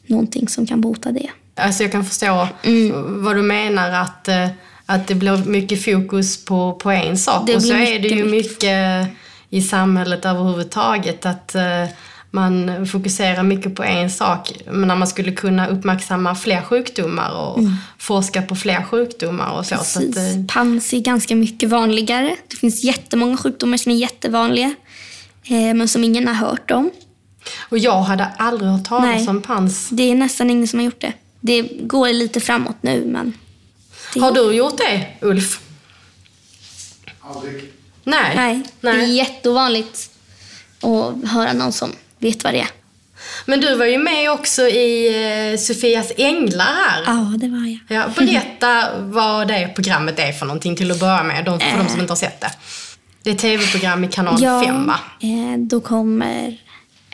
någonting 0.08 0.48
som 0.48 0.68
kan 0.68 0.82
bota 0.82 1.12
det. 1.12 1.30
Alltså 1.56 1.84
jag 1.84 1.92
kan 1.92 2.06
förstå 2.06 2.48
Mm. 2.64 3.24
vad 3.24 3.36
du 3.36 3.42
menar 3.42 3.92
att, 3.92 4.28
eh, 4.28 4.48
att 4.86 5.08
det 5.08 5.16
blir 5.16 5.38
mycket 5.46 5.84
fokus 5.86 6.46
på, 6.46 6.74
på 6.74 6.92
en 6.92 7.18
sak. 7.18 7.48
Det 7.48 7.56
och 7.56 7.62
så 7.64 7.74
blir 7.74 7.88
är 7.96 8.00
det 8.00 8.08
ju 8.08 8.26
mycket, 8.26 8.52
mycket 8.52 9.08
i 9.50 9.62
samhället 9.62 10.26
överhuvudtaget 10.26 11.26
att 11.26 11.56
eh, 11.56 11.86
man 12.32 12.86
fokuserar 12.88 13.44
mycket 13.44 13.76
på 13.76 13.84
en 13.84 14.10
sak. 14.12 14.52
Men 14.72 14.88
när 14.88 14.96
man 14.96 15.08
skulle 15.08 15.32
kunna 15.32 15.68
uppmärksamma 15.68 16.36
fler 16.36 16.62
sjukdomar 16.62 17.32
och 17.32 17.60
forska 17.98 18.42
på 18.42 18.56
fler 18.56 18.84
sjukdomar 18.84 19.52
och 19.58 19.66
så. 19.66 19.78
så 19.78 20.00
att, 20.00 20.06
Mm. 20.18 20.40
Eh, 20.42 20.46
Pans 20.48 20.94
är 20.94 21.00
ganska 21.00 21.36
mycket 21.36 21.70
vanligare. 21.70 22.36
Det 22.48 22.56
finns 22.56 22.84
jättemånga 22.84 23.38
sjukdomar 23.38 23.78
som 23.78 23.92
är 23.92 23.96
jättevanliga. 23.96 24.76
Men 25.50 25.88
som 25.88 26.04
ingen 26.04 26.28
har 26.28 26.34
hört 26.34 26.72
om. 26.72 26.92
Och 27.70 27.78
jag 27.78 28.02
hade 28.02 28.26
aldrig 28.38 28.72
hört 28.72 28.86
talas 28.86 29.06
Nej. 29.06 29.28
om 29.28 29.42
Pans. 29.42 29.90
Det 29.90 30.04
är 30.04 30.16
nästan 30.16 30.50
ingen 30.50 30.68
som 30.68 30.80
har 30.80 30.86
gjort 30.86 31.02
det. 31.02 31.14
Det 31.40 31.62
går 31.82 32.14
lite 32.14 32.40
framåt 32.40 32.78
nu 32.82 33.06
men... 33.06 33.34
Det, 34.14 34.20
Har 34.20 34.32
du 34.32 34.52
gjort 34.52 34.78
det, 34.78 35.08
Ulf? 35.22 35.60
Aldrig. 37.20 37.72
Nej. 38.04 38.36
Nej, 38.36 38.62
det 38.82 38.90
är 38.90 39.06
jätteovanligt 39.06 40.10
att 40.82 41.30
höra 41.30 41.54
någon 41.54 41.72
som 41.72 41.92
vet 42.20 42.44
vad 42.44 42.54
det 42.54 42.60
är. 42.60 42.68
Men 43.46 43.60
du 43.62 43.76
var 43.76 43.86
ju 43.86 43.98
med 43.98 44.32
också 44.32 44.62
i 44.62 45.08
eh, 45.54 45.60
Sofias 45.60 46.12
Änglar 46.18 46.66
här. 46.66 47.04
Ja, 47.06 47.38
det 47.38 47.48
var 47.48 47.80
jag. 47.88 47.98
Ja, 47.98 48.10
berätta 48.18 48.90
vad 49.00 49.48
det 49.48 49.72
programmet 49.76 50.20
är 50.20 50.32
för 50.32 50.46
någonting 50.46 50.76
till 50.76 50.92
att 50.92 51.00
börja 51.00 51.24
med, 51.24 51.46
de, 51.46 51.60
för 51.60 51.78
de 51.78 51.90
som 51.90 52.00
inte 52.00 52.12
har 52.12 52.18
sett 52.18 52.42
det. 52.42 52.52
Det 53.24 53.30
är 53.30 53.34
ett 53.34 53.40
tv-program 53.40 54.04
i 54.04 54.08
kanal 54.08 54.40
5 54.66 54.88
va? 54.88 55.00
eh, 55.20 55.60
då 55.60 55.82
kommer 55.82 56.58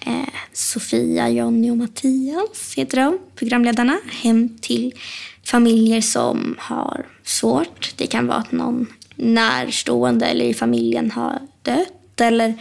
eh, 0.05 0.29
Sofia, 0.53 1.29
Jonny 1.29 1.71
och 1.71 1.77
Mattias, 1.77 2.73
heter 2.75 2.97
de, 2.97 3.19
programledarna, 3.35 3.97
hem 4.11 4.57
till 4.61 4.93
familjer 5.43 6.01
som 6.01 6.55
har 6.59 7.05
svårt. 7.23 7.93
Det 7.95 8.07
kan 8.07 8.27
vara 8.27 8.37
att 8.37 8.51
någon 8.51 8.87
närstående 9.15 10.25
eller 10.25 10.45
i 10.45 10.53
familjen 10.53 11.11
har 11.11 11.39
dött 11.61 12.21
eller 12.21 12.53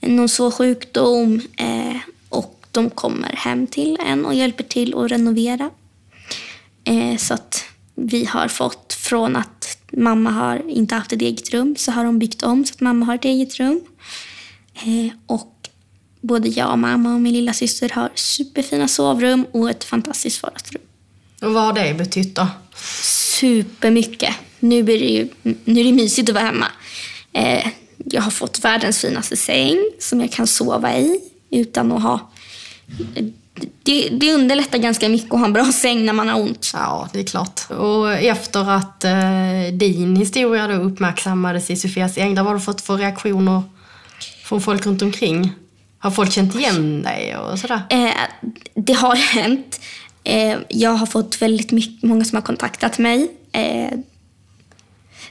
någon 0.00 0.28
svår 0.28 0.50
sjukdom 0.50 1.40
eh, 1.56 1.96
och 2.28 2.66
de 2.70 2.90
kommer 2.90 3.32
hem 3.36 3.66
till 3.66 3.98
en 4.06 4.26
och 4.26 4.34
hjälper 4.34 4.64
till 4.64 4.94
att 4.94 5.10
renovera. 5.10 5.70
Eh, 6.84 7.16
så 7.16 7.34
att 7.34 7.64
vi 7.94 8.24
har 8.24 8.48
fått 8.48 8.92
från 8.92 9.36
att 9.36 9.78
mamma 9.92 10.30
har 10.30 10.70
inte 10.70 10.94
haft 10.94 11.12
ett 11.12 11.22
eget 11.22 11.50
rum 11.50 11.76
så 11.76 11.92
har 11.92 12.04
de 12.04 12.18
byggt 12.18 12.42
om 12.42 12.64
så 12.64 12.74
att 12.74 12.80
mamma 12.80 13.06
har 13.06 13.14
ett 13.14 13.24
eget 13.24 13.60
rum. 13.60 13.80
Eh, 14.74 15.12
och 15.26 15.61
både 16.22 16.48
jag 16.48 16.70
och 16.70 16.78
mamma 16.78 17.14
och 17.14 17.20
min 17.20 17.32
lilla 17.32 17.52
syster 17.52 17.88
har 17.88 18.10
superfina 18.14 18.88
sovrum 18.88 19.46
och 19.52 19.70
ett 19.70 19.84
fantastiskt 19.84 20.42
vardagsrum. 20.42 20.82
Och 21.42 21.52
vad 21.52 21.64
har 21.64 21.72
det 21.72 21.94
betytt 21.94 22.36
då? 22.36 22.48
Supermycket. 23.40 24.34
Nu 24.60 24.78
är 24.78 24.82
det 24.82 24.94
ju 24.94 25.28
nu 25.42 25.80
är 25.80 25.84
det 25.84 25.92
mysigt 25.92 26.28
att 26.28 26.34
vara 26.34 26.44
hemma. 26.44 26.66
Eh, 27.32 27.66
jag 28.04 28.22
har 28.22 28.30
fått 28.30 28.64
världens 28.64 29.00
finaste 29.00 29.36
säng 29.36 29.78
som 29.98 30.20
jag 30.20 30.32
kan 30.32 30.46
sova 30.46 30.96
i 30.96 31.20
utan 31.50 31.92
att 31.92 32.02
ha... 32.02 32.30
Det, 33.82 34.08
det 34.08 34.34
underlättar 34.34 34.78
ganska 34.78 35.08
mycket 35.08 35.32
att 35.32 35.38
ha 35.38 35.46
en 35.46 35.52
bra 35.52 35.72
säng 35.72 36.04
när 36.04 36.12
man 36.12 36.28
har 36.28 36.40
ont. 36.40 36.70
Ja, 36.74 37.08
det 37.12 37.20
är 37.20 37.24
klart. 37.24 37.70
Och 37.70 38.12
efter 38.12 38.70
att 38.70 39.04
eh, 39.04 39.72
din 39.72 40.16
historia 40.16 40.66
då 40.66 40.74
uppmärksammades 40.74 41.70
i 41.70 41.76
Sofias 41.76 42.18
äng, 42.18 42.34
vad 42.34 42.46
har 42.46 42.54
du 42.54 42.60
fått 42.60 42.80
för 42.80 42.96
reaktioner 42.96 43.62
från 44.44 44.60
folk 44.60 44.86
runt 44.86 45.02
omkring? 45.02 45.52
Har 46.02 46.10
folk 46.10 46.32
känt 46.32 46.54
igen 46.54 47.02
dig 47.02 47.36
och 47.36 47.58
sådär? 47.58 47.82
Eh, 47.90 48.10
det 48.74 48.92
har 48.92 49.16
hänt. 49.16 49.80
Eh, 50.24 50.58
jag 50.68 50.90
har 50.90 51.06
fått 51.06 51.42
väldigt 51.42 51.72
mycket, 51.72 52.02
många 52.02 52.24
som 52.24 52.36
har 52.36 52.42
kontaktat 52.42 52.98
mig. 52.98 53.30
Eh, 53.52 53.98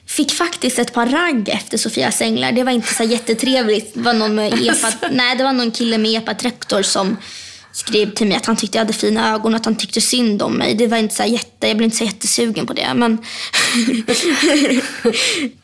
fick 0.06 0.32
faktiskt 0.32 0.80
ett 0.80 0.94
par 0.94 1.06
ragg 1.06 1.50
efter 1.50 1.78
Sofias 1.78 2.22
änglar. 2.22 2.52
Det 2.52 2.64
var 2.64 2.72
inte 2.72 2.94
så 2.94 3.04
jättetrevligt. 3.04 3.94
Det 3.94 4.02
var 4.02 4.14
någon 4.14 4.36
med 4.36 4.54
epa, 4.68 4.92
nej, 5.12 5.36
det 5.36 5.44
var 5.44 5.54
någon 5.54 5.72
kille 5.72 5.98
med 5.98 6.18
epatraktor 6.18 6.82
som 6.82 7.18
skrev 7.72 8.14
till 8.14 8.28
mig 8.28 8.38
att 8.38 8.46
han 8.46 8.56
tyckte 8.56 8.78
jag 8.78 8.86
hade 8.86 8.94
fina 8.94 9.34
ögon 9.34 9.54
och 9.54 9.60
att 9.60 9.66
han 9.66 9.76
tyckte 9.76 10.02
synd 10.02 10.42
om 10.42 10.54
mig. 10.54 10.76
Det 10.76 10.88
var 10.88 10.98
inte 10.98 11.16
så 11.16 11.24
jätte, 11.24 11.68
jag 11.68 11.78
blev 11.78 11.86
inte 11.86 11.98
så 11.98 12.04
jättesugen 12.04 12.66
på 12.66 12.74
det. 12.74 12.94
Men 12.94 13.18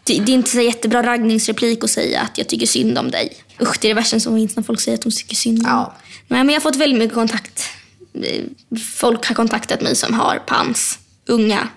det, 0.03 0.19
det 0.19 0.31
är 0.31 0.35
inte 0.35 0.49
så 0.49 0.61
jättebra 0.61 1.03
raggningsreplik 1.03 1.83
att 1.83 1.89
säga 1.89 2.21
att 2.21 2.37
jag 2.37 2.47
tycker 2.47 2.65
synd 2.65 2.97
om 2.97 3.11
dig. 3.11 3.37
Usch, 3.61 3.77
det 3.81 3.87
är 3.87 3.89
det 3.89 4.01
värsta 4.01 4.19
som 4.19 4.35
finns 4.35 4.55
när 4.55 4.63
folk 4.63 4.81
säger 4.81 4.97
att 4.97 5.03
de 5.03 5.11
tycker 5.11 5.35
synd 5.35 5.59
om. 5.59 5.65
Ja. 5.67 5.95
Nej, 6.27 6.43
men 6.43 6.49
jag 6.49 6.55
har 6.55 6.71
fått 6.71 6.75
väldigt 6.75 6.99
mycket 6.99 7.15
kontakt. 7.15 7.63
Folk 8.95 9.25
har 9.25 9.35
kontaktat 9.35 9.81
mig 9.81 9.95
som 9.95 10.13
har 10.13 10.39
pans. 10.47 10.99
Unga 11.25 11.67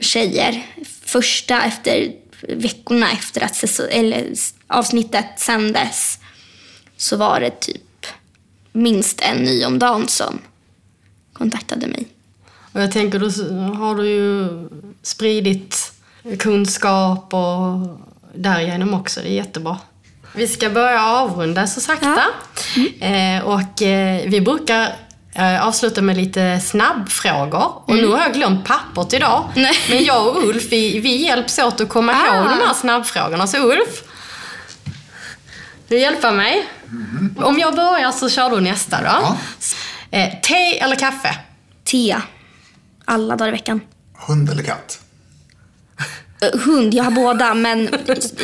tjejer. 0.00 0.66
Första 1.04 1.62
efter 1.62 2.12
veckorna 2.48 3.12
efter 3.12 3.40
att 3.40 3.80
eller 3.90 4.32
avsnittet 4.66 5.26
sändes 5.36 6.18
så 6.96 7.16
var 7.16 7.40
det 7.40 7.50
typ 7.50 7.82
minst 8.72 9.20
en 9.20 9.36
ny 9.36 9.64
om 9.64 9.78
dagen 9.78 10.08
som 10.08 10.38
kontaktade 11.32 11.86
mig. 11.86 12.08
Och 12.72 12.82
jag 12.82 12.92
tänker, 12.92 13.18
då 13.18 13.26
har 13.74 13.94
du 13.94 14.08
ju 14.08 14.48
spridit 15.02 15.92
kunskap 16.38 17.34
och 17.34 17.98
därigenom 18.34 18.94
också. 18.94 19.20
Det 19.20 19.28
är 19.28 19.32
jättebra. 19.32 19.78
Vi 20.34 20.48
ska 20.48 20.70
börja 20.70 21.02
avrunda 21.06 21.66
så 21.66 21.80
sakta. 21.80 22.22
Eh, 23.00 23.42
och 23.44 23.82
eh, 23.82 24.28
vi 24.30 24.40
brukar 24.40 24.92
eh, 25.34 25.66
avsluta 25.66 26.02
med 26.02 26.16
lite 26.16 26.60
snabbfrågor. 26.60 27.72
Och 27.84 27.94
nu 27.94 28.06
har 28.06 28.18
jag 28.20 28.32
glömt 28.34 28.64
pappret 28.64 29.12
idag. 29.12 29.44
Nej. 29.56 29.72
Men 29.90 30.04
jag 30.04 30.26
och 30.28 30.44
Ulf, 30.48 30.72
vi, 30.72 30.98
vi 31.00 31.16
hjälps 31.16 31.58
åt 31.58 31.80
att 31.80 31.88
komma 31.88 32.12
Ah. 32.12 32.36
ihåg 32.36 32.44
de 32.44 32.66
här 32.66 32.74
snabbfrågorna. 32.74 33.46
Så 33.46 33.56
Ulf, 33.72 34.02
du 35.88 35.98
hjälpa 35.98 36.30
mig. 36.30 36.68
Om 37.36 37.58
jag 37.58 37.74
börjar 37.74 38.12
så 38.12 38.28
kör 38.28 38.50
du 38.50 38.60
nästa 38.60 38.98
då. 39.00 39.04
Ja. 39.06 39.38
Eh, 40.10 40.40
te 40.42 40.78
eller 40.78 40.96
kaffe? 40.96 41.36
Te. 41.84 42.16
Alla 43.04 43.36
dagar 43.36 43.48
i 43.48 43.52
veckan. 43.52 43.80
Hund 44.26 44.50
eller 44.50 44.62
katt? 44.62 45.00
Eh, 46.40 46.60
hund, 46.60 46.94
jag 46.94 47.04
har 47.04 47.10
båda 47.10 47.54
men 47.54 47.88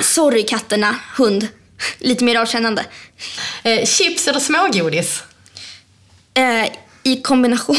sorry 0.03 0.43
katterna. 0.43 0.97
Hund. 1.17 1.49
Lite 1.99 2.25
mer 2.25 2.37
avkännande. 2.37 2.85
Eh, 3.63 3.85
chips 3.87 4.29
eller 4.29 4.41
smågodis? 4.41 5.23
Eh, 6.35 6.69
I 7.03 7.23
kombination. 7.23 7.77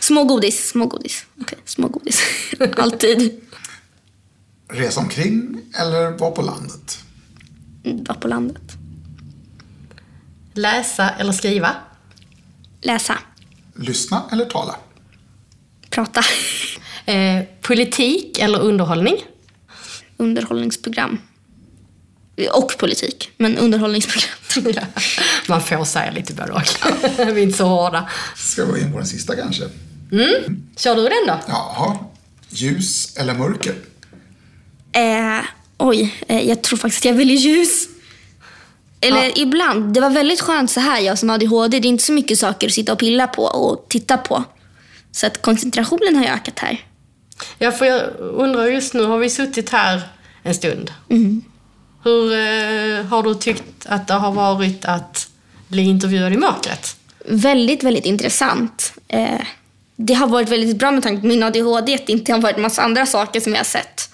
Smågodis. 0.00 0.68
Smågodis. 0.68 1.26
Okej, 1.40 1.58
smågodis. 1.64 2.22
Alltid. 2.76 3.40
Resa 4.72 5.00
omkring 5.00 5.60
eller 5.78 6.10
vara 6.18 6.30
på 6.30 6.42
landet? 6.42 6.98
Var 7.84 8.14
på 8.14 8.28
landet. 8.28 8.62
Läsa 10.54 11.10
eller 11.10 11.32
skriva? 11.32 11.74
Läsa. 12.80 13.18
Lyssna 13.76 14.22
eller 14.32 14.44
tala? 14.44 14.76
Prata. 15.90 16.22
Eh, 17.06 17.42
politik 17.60 18.38
eller 18.38 18.60
underhållning? 18.60 19.16
Underhållningsprogram. 20.16 21.18
Och 22.52 22.78
politik, 22.78 23.30
men 23.36 23.58
underhållningsprogram. 23.58 24.72
Ja, 24.76 24.82
Man 25.48 25.62
får 25.62 25.84
säga 25.84 26.10
lite 26.10 26.34
både 26.34 26.52
och. 26.52 26.62
Vi 27.16 27.22
är 27.22 27.38
inte 27.38 27.58
så 27.58 27.64
hårda. 27.64 28.08
Ska 28.36 28.64
vi 28.64 28.70
gå 28.70 28.78
in 28.78 28.92
på 28.92 28.98
den 28.98 29.06
sista 29.06 29.36
kanske? 29.36 29.64
Kör 30.76 30.96
du 30.96 31.02
den 31.02 31.26
då? 31.26 31.40
Jaha. 31.48 31.98
Ljus 32.48 33.16
eller 33.16 33.34
mörker? 33.34 33.74
Eh, 34.92 35.44
oj, 35.78 36.14
eh, 36.28 36.48
jag 36.48 36.62
tror 36.62 36.78
faktiskt 36.78 37.00
att 37.00 37.04
jag 37.04 37.14
väljer 37.14 37.36
ljus. 37.36 37.88
Eller 39.02 39.38
ibland. 39.38 39.94
Det 39.94 40.00
var 40.00 40.10
väldigt 40.10 40.40
skönt 40.40 40.70
så 40.70 40.80
här, 40.80 41.00
jag 41.00 41.18
som 41.18 41.28
har 41.28 41.36
ADHD. 41.36 41.80
Det 41.80 41.88
är 41.88 41.90
inte 41.90 42.04
så 42.04 42.12
mycket 42.12 42.38
saker 42.38 42.66
att 42.66 42.72
sitta 42.72 42.92
och 42.92 42.98
pilla 42.98 43.26
på 43.26 43.42
och 43.44 43.86
titta 43.88 44.16
på. 44.16 44.44
Så 45.12 45.26
att 45.26 45.42
koncentrationen 45.42 46.16
har 46.16 46.24
ökat 46.24 46.58
här. 46.58 46.84
Ja, 47.58 47.72
för 47.72 47.84
jag 47.86 48.02
undrar 48.18 48.66
just 48.66 48.94
nu, 48.94 49.04
har 49.04 49.18
vi 49.18 49.30
suttit 49.30 49.70
här 49.70 50.02
en 50.42 50.54
stund? 50.54 50.92
Hur 52.04 52.32
eh, 52.32 53.04
har 53.04 53.22
du 53.22 53.34
tyckt 53.34 53.86
att 53.86 54.08
det 54.08 54.14
har 54.14 54.32
varit 54.32 54.84
att 54.84 55.28
bli 55.68 55.82
intervjuad 55.82 56.32
i 56.32 56.36
mörkret? 56.36 56.96
Väldigt, 57.24 57.82
väldigt 57.82 58.06
intressant. 58.06 58.92
Eh, 59.08 59.40
det 59.96 60.14
har 60.14 60.26
varit 60.26 60.48
väldigt 60.48 60.76
bra 60.76 60.90
med 60.90 61.02
tanke 61.02 61.20
på 61.20 61.26
min 61.26 61.42
ADHD 61.42 61.94
att 61.94 62.06
det 62.06 62.12
inte 62.12 62.32
har 62.32 62.40
varit 62.40 62.56
en 62.56 62.62
massa 62.62 62.82
andra 62.82 63.06
saker 63.06 63.40
som 63.40 63.52
jag 63.52 63.58
har 63.58 63.64
sett. 63.64 64.10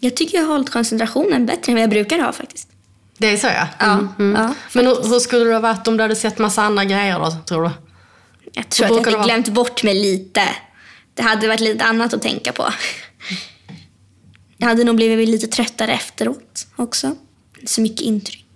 Jag 0.00 0.16
tycker 0.16 0.38
jag 0.38 0.44
har 0.44 0.52
hållit 0.52 0.70
koncentrationen 0.70 1.46
bättre 1.46 1.72
än 1.72 1.74
vad 1.74 1.82
jag 1.82 1.90
brukar 1.90 2.18
ha 2.18 2.32
faktiskt. 2.32 2.68
Det 3.18 3.26
är 3.26 3.36
så 3.36 3.46
ja? 3.46 3.68
Mm, 3.78 4.08
mm. 4.18 4.42
ja, 4.42 4.54
Men 4.72 4.86
hur, 4.86 5.08
hur 5.08 5.18
skulle 5.18 5.44
det 5.44 5.52
ha 5.52 5.60
varit 5.60 5.88
om 5.88 5.96
du 5.96 6.02
hade 6.02 6.16
sett 6.16 6.38
massa 6.38 6.62
andra 6.62 6.84
grejer 6.84 7.18
då, 7.18 7.36
tror 7.46 7.62
du? 7.62 7.70
Jag 8.52 8.68
tror 8.68 8.86
att 8.86 8.92
jag 8.92 9.04
det 9.04 9.10
hade 9.10 9.24
glömt 9.24 9.48
bort 9.48 9.82
mig 9.82 9.94
lite. 9.94 10.42
Det 11.14 11.22
hade 11.22 11.48
varit 11.48 11.60
lite 11.60 11.84
annat 11.84 12.14
att 12.14 12.22
tänka 12.22 12.52
på. 12.52 12.72
Jag 14.56 14.68
hade 14.68 14.84
nog 14.84 14.96
blivit 14.96 15.28
lite 15.28 15.46
tröttare 15.46 15.92
efteråt 15.92 16.66
också. 16.76 17.16
Så 17.66 17.80
mycket 17.80 18.00
intryck. 18.00 18.46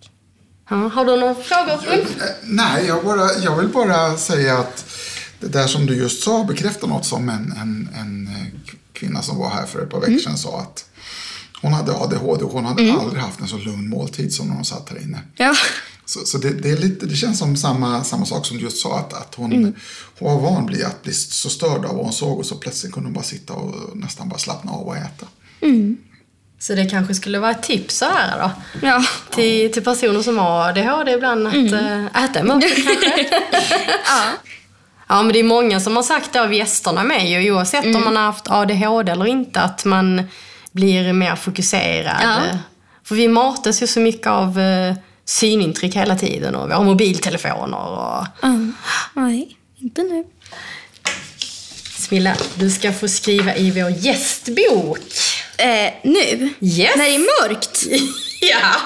Ja, 0.70 0.76
har 0.76 1.04
du 1.04 1.16
några 1.16 1.34
frågor 1.34 1.72
Ulf? 1.72 2.22
Eh, 2.22 2.26
Nej, 2.42 2.86
jag, 2.86 3.04
bara, 3.04 3.32
jag 3.32 3.56
vill 3.56 3.68
bara 3.68 4.16
säga 4.16 4.58
att 4.58 4.84
det 5.40 5.46
där 5.46 5.66
som 5.66 5.86
du 5.86 5.96
just 5.96 6.22
sa 6.22 6.44
bekräftar 6.44 6.88
något 6.88 7.06
som 7.06 7.28
en, 7.28 7.52
en, 7.61 7.88
en 7.94 8.26
eh, 8.26 8.61
kvinna 8.92 9.22
som 9.22 9.38
var 9.38 9.50
här 9.50 9.66
för 9.66 9.82
ett 9.82 9.90
par 9.90 10.00
veckor 10.00 10.18
sedan 10.18 10.38
sa 10.38 10.61
att 10.61 10.89
hon 11.61 11.72
hade 11.72 11.92
ADHD 11.92 12.44
och 12.44 12.52
hon 12.52 12.64
hade 12.64 12.92
aldrig 12.92 13.22
haft 13.22 13.40
en 13.40 13.48
så 13.48 13.56
lugn 13.56 13.88
måltid 13.88 14.34
som 14.34 14.48
när 14.48 14.54
hon 14.54 14.64
satt 14.64 14.90
här 14.90 15.02
inne. 15.02 15.18
Ja. 15.36 15.54
Så, 16.04 16.20
så 16.24 16.38
det, 16.38 16.50
det, 16.50 16.70
är 16.70 16.76
lite, 16.76 17.06
det 17.06 17.16
känns 17.16 17.38
som 17.38 17.56
samma, 17.56 18.04
samma 18.04 18.26
sak 18.26 18.46
som 18.46 18.56
du 18.56 18.62
just 18.62 18.78
sa, 18.82 18.98
att, 18.98 19.12
att 19.12 19.34
hon, 19.34 19.52
Mm. 19.52 19.74
hon 20.18 20.34
var 20.34 20.50
van 20.50 20.66
vid 20.66 20.84
att 20.84 21.02
bli 21.02 21.12
så 21.12 21.50
störd 21.50 21.84
av 21.84 21.96
vad 21.96 22.04
hon 22.04 22.12
såg 22.12 22.38
och 22.38 22.46
så 22.46 22.54
plötsligt 22.54 22.92
kunde 22.92 23.06
hon 23.06 23.14
bara 23.14 23.24
sitta 23.24 23.52
och 23.52 23.96
nästan 23.96 24.28
bara 24.28 24.38
slappna 24.38 24.72
av 24.72 24.86
och 24.86 24.96
äta. 24.96 25.26
Så 26.58 26.74
det 26.74 26.86
kanske 26.90 27.14
skulle 27.14 27.38
vara 27.38 27.50
ett 27.50 27.62
tips 27.62 27.96
så 27.98 28.04
här 28.04 28.38
då? 28.38 28.50
Ja. 28.86 29.04
Till, 29.34 29.72
till 29.72 29.84
personer 29.84 30.22
som 30.22 30.38
har 30.38 30.68
ADHD 30.68 31.12
ibland 31.12 31.46
att 31.46 31.54
äh, 31.54 32.24
äta 32.24 32.40
i 32.40 32.42
mörkret 32.42 32.84
kanske? 32.84 33.40
ja. 34.06 34.22
Ja, 35.08 35.22
men 35.22 35.32
det 35.32 35.38
är 35.38 35.44
många 35.44 35.80
som 35.80 35.96
har 35.96 36.02
sagt 36.02 36.32
det 36.32 36.42
av 36.42 36.54
gästerna 36.54 37.04
med 37.04 37.30
ju, 37.30 37.52
oavsett 37.52 37.84
om 37.84 38.04
man 38.04 38.16
har 38.16 38.22
haft 38.22 38.48
ADHD 38.48 39.12
eller 39.12 39.26
inte, 39.26 39.61
att 39.61 39.84
man 39.84 40.22
blir 40.72 41.12
mer 41.12 41.36
fokuserad. 41.36 42.20
Ja. 42.22 42.58
För 43.04 43.14
vi 43.14 43.28
matas 43.28 43.82
ju 43.82 43.86
så 43.86 44.00
mycket 44.00 44.26
av 44.26 44.60
eh, 44.60 44.94
synintryck 45.24 45.96
hela 45.96 46.16
tiden 46.16 46.54
och 46.54 46.70
vi 46.70 46.74
har 46.74 46.84
mobiltelefoner 46.84 47.78
och... 47.78 48.26
Ja. 48.42 48.58
Nej, 49.14 49.56
inte 49.76 50.02
nu. 50.02 50.24
Smilla, 51.96 52.36
du 52.54 52.70
ska 52.70 52.92
få 52.92 53.08
skriva 53.08 53.54
i 53.54 53.70
vår 53.70 53.90
gästbok. 53.90 54.98
Eh, 55.56 55.92
nu? 56.02 56.50
Yes. 56.60 56.96
När 56.96 57.04
det 57.04 57.14
är 57.14 57.48
mörkt? 57.48 57.82
Ja! 58.42 58.76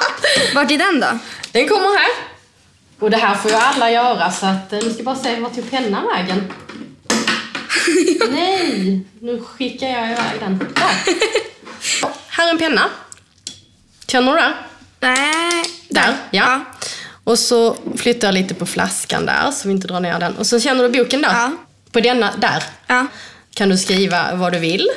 Vart 0.55 0.71
är 0.71 0.79
den 0.79 1.01
då? 1.01 1.19
Den 1.53 1.69
kommer 1.69 1.99
här. 1.99 2.11
Och 2.99 3.11
det 3.11 3.17
här 3.17 3.35
får 3.35 3.51
ju 3.51 3.57
alla 3.57 3.91
göra 3.91 4.33
så 4.33 4.47
att, 4.47 4.73
eh, 4.73 4.79
nu 4.83 4.93
ska 4.95 5.03
bara 5.03 5.17
se 5.17 5.41
vart 5.41 5.55
tog 5.55 5.71
pennan 5.71 6.07
vägen. 6.15 6.53
Nej, 8.31 9.01
nu 9.21 9.41
skickar 9.41 9.89
jag 9.89 10.05
iväg 10.11 10.41
den. 10.41 10.59
Där. 10.59 10.69
Här 12.29 12.47
är 12.47 12.51
en 12.51 12.59
penna. 12.59 12.91
Känner 14.07 14.33
du 14.33 14.39
det? 14.39 14.55
Nej. 15.01 15.65
Där, 15.91 16.17
ja. 16.31 16.65
Och 17.25 17.39
så 17.39 17.77
flyttar 17.97 18.29
jag 18.29 18.35
lite 18.35 18.55
på 18.55 18.67
flaskan 18.67 19.27
där 19.27 19.51
så 19.51 19.69
vi 19.69 19.75
inte 19.75 19.87
drar 19.89 20.01
ner 20.01 20.21
den. 20.21 20.37
Och 20.37 20.47
så 20.47 20.61
känner 20.61 20.83
du 20.89 20.99
boken 21.05 21.23
där. 21.23 21.33
Ja. 21.33 21.53
På 21.93 22.01
denna, 22.01 22.37
där 22.37 22.63
Ja. 22.87 23.07
kan 23.55 23.69
du 23.69 23.79
skriva 23.79 24.35
vad 24.35 24.53
du 24.53 24.59
vill. 24.59 24.89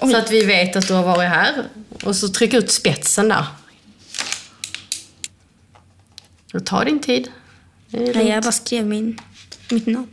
Så 0.00 0.16
att 0.16 0.30
vi 0.30 0.44
vet 0.44 0.76
att 0.76 0.88
du 0.88 0.94
har 0.94 1.02
varit 1.02 1.28
här. 1.28 1.64
Och 2.04 2.16
så 2.16 2.28
tryck 2.28 2.54
ut 2.54 2.70
spetsen 2.72 3.28
där. 3.28 3.44
Och 6.54 6.66
ta 6.66 6.84
din 6.84 7.00
tid. 7.00 7.28
Nej, 7.90 8.28
jag 8.28 8.42
bara 8.42 8.52
skrev 8.52 8.86
min, 8.86 9.20
mitt 9.70 9.86
namn. 9.86 10.08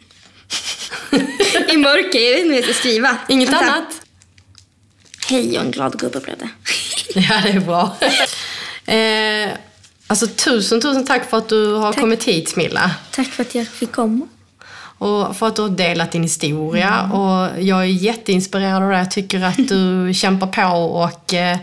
I 1.69 1.77
mörker, 1.77 2.19
jag 2.19 2.31
vet 2.31 2.39
inte 2.39 2.47
vad 2.49 2.57
jag 2.57 2.63
ska 2.63 2.73
skriva. 2.73 3.17
Inget 3.29 3.49
Vänta. 3.49 3.65
annat? 3.65 4.01
Hej 5.33 5.57
och 5.59 5.65
en 5.65 5.71
glad 5.71 5.99
gubbe 5.99 6.19
blev 6.19 6.37
det. 6.37 6.49
Ja, 7.19 7.41
det 7.43 7.49
är 7.49 7.59
bra. 7.59 7.95
eh, 8.93 9.57
alltså 10.07 10.27
tusen, 10.27 10.81
tusen 10.81 11.05
tack 11.05 11.29
för 11.29 11.37
att 11.37 11.49
du 11.49 11.73
har 11.73 11.93
Tack. 11.93 12.01
kommit 12.01 12.23
hit 12.23 12.49
Smilla. 12.49 12.91
Tack 13.11 13.27
för 13.27 13.41
att 13.43 13.55
jag 13.55 13.67
fick 13.67 13.91
komma. 13.91 14.27
Och 14.97 15.35
för 15.37 15.47
att 15.47 15.55
du 15.55 15.61
har 15.61 15.69
delat 15.69 16.11
din 16.11 16.23
historia. 16.23 17.01
Och 17.11 17.61
jag 17.63 17.79
är 17.81 17.85
jätteinspirerad 17.85 18.83
av 18.83 18.89
det. 18.89 18.97
Jag 18.97 19.11
tycker 19.11 19.43
att 19.43 19.67
du 19.67 20.11
kämpar 20.15 20.47
på 20.47 20.77
och 20.85 21.33
eh, 21.33 21.57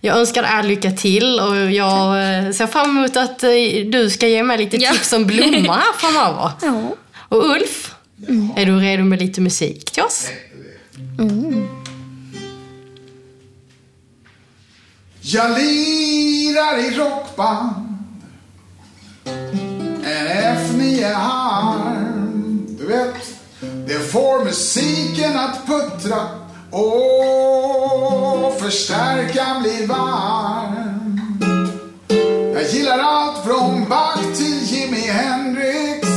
jag 0.00 0.16
önskar 0.16 0.42
dig 0.42 0.50
all 0.50 0.66
lycka 0.66 0.90
till. 0.90 1.40
Och 1.40 1.56
jag 1.72 2.06
eh, 2.46 2.50
ser 2.52 2.66
fram 2.66 2.90
emot 2.98 3.16
att 3.16 3.42
eh, 3.42 3.50
du 3.92 4.10
ska 4.10 4.28
ge 4.28 4.42
mig 4.42 4.58
lite 4.58 4.76
Ja. 4.76 4.92
tips 4.92 5.12
om 5.12 5.24
blommor 5.26 5.72
här 5.72 5.92
framöver. 5.98 6.50
Ja. 6.62 6.94
Och 7.28 7.50
Ulf, 7.50 7.94
är 8.56 8.66
du 8.66 8.78
redo 8.80 9.04
med 9.04 9.18
lite 9.22 9.40
musik 9.40 9.90
till 9.90 10.02
oss? 10.02 10.26
Jag 15.34 15.50
lirar 15.50 16.78
i 16.78 16.90
rockband. 16.98 17.70
En 20.04 20.26
F9 20.56 21.12
harm 21.12 22.66
Du 22.78 22.86
vet, 22.86 23.14
det 23.86 23.98
får 23.98 24.44
musiken 24.44 25.38
att 25.38 25.66
puttra 25.66 26.28
och 26.70 28.60
förstärkaren 28.60 29.62
blir 29.62 29.86
varm 29.86 31.38
Jag 32.54 32.68
gillar 32.70 32.98
allt 32.98 33.44
från 33.44 33.88
Bach 33.88 34.36
till 34.36 34.62
Jimi 34.62 35.00
Hendrix. 35.00 36.08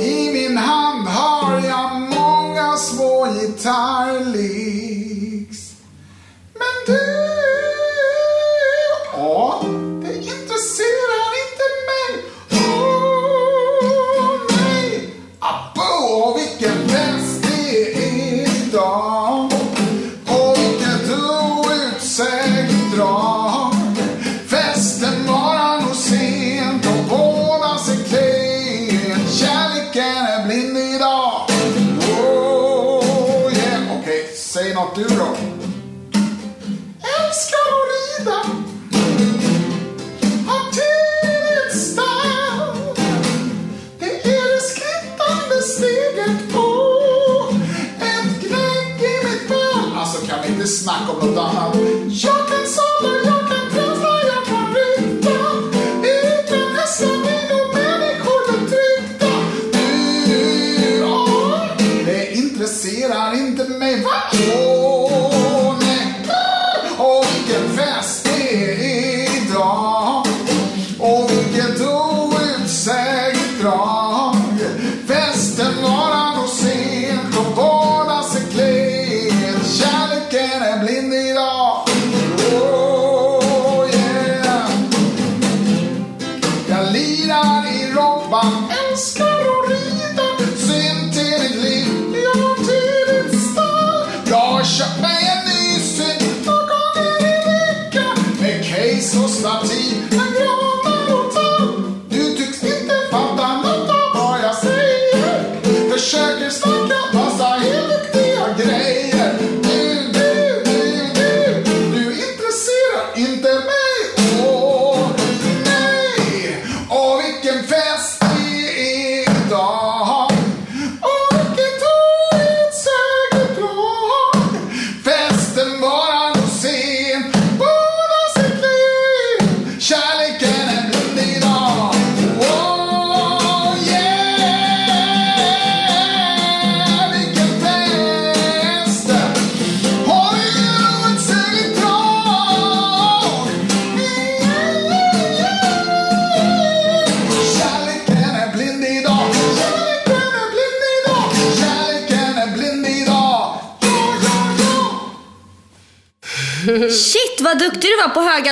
I 0.00 0.32
min 0.32 0.56
hand 0.56 1.08
har 1.08 1.68
jag 1.68 2.00
många 2.00 2.76
små 2.76 3.26
gitarrlicks 3.40 5.01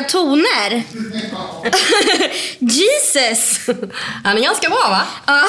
höga 0.00 0.08
toner. 0.08 0.84
Jesus. 2.58 3.66
Han 4.24 4.36
är 4.36 4.42
ganska 4.42 4.68
bra 4.68 4.88
va? 4.88 5.02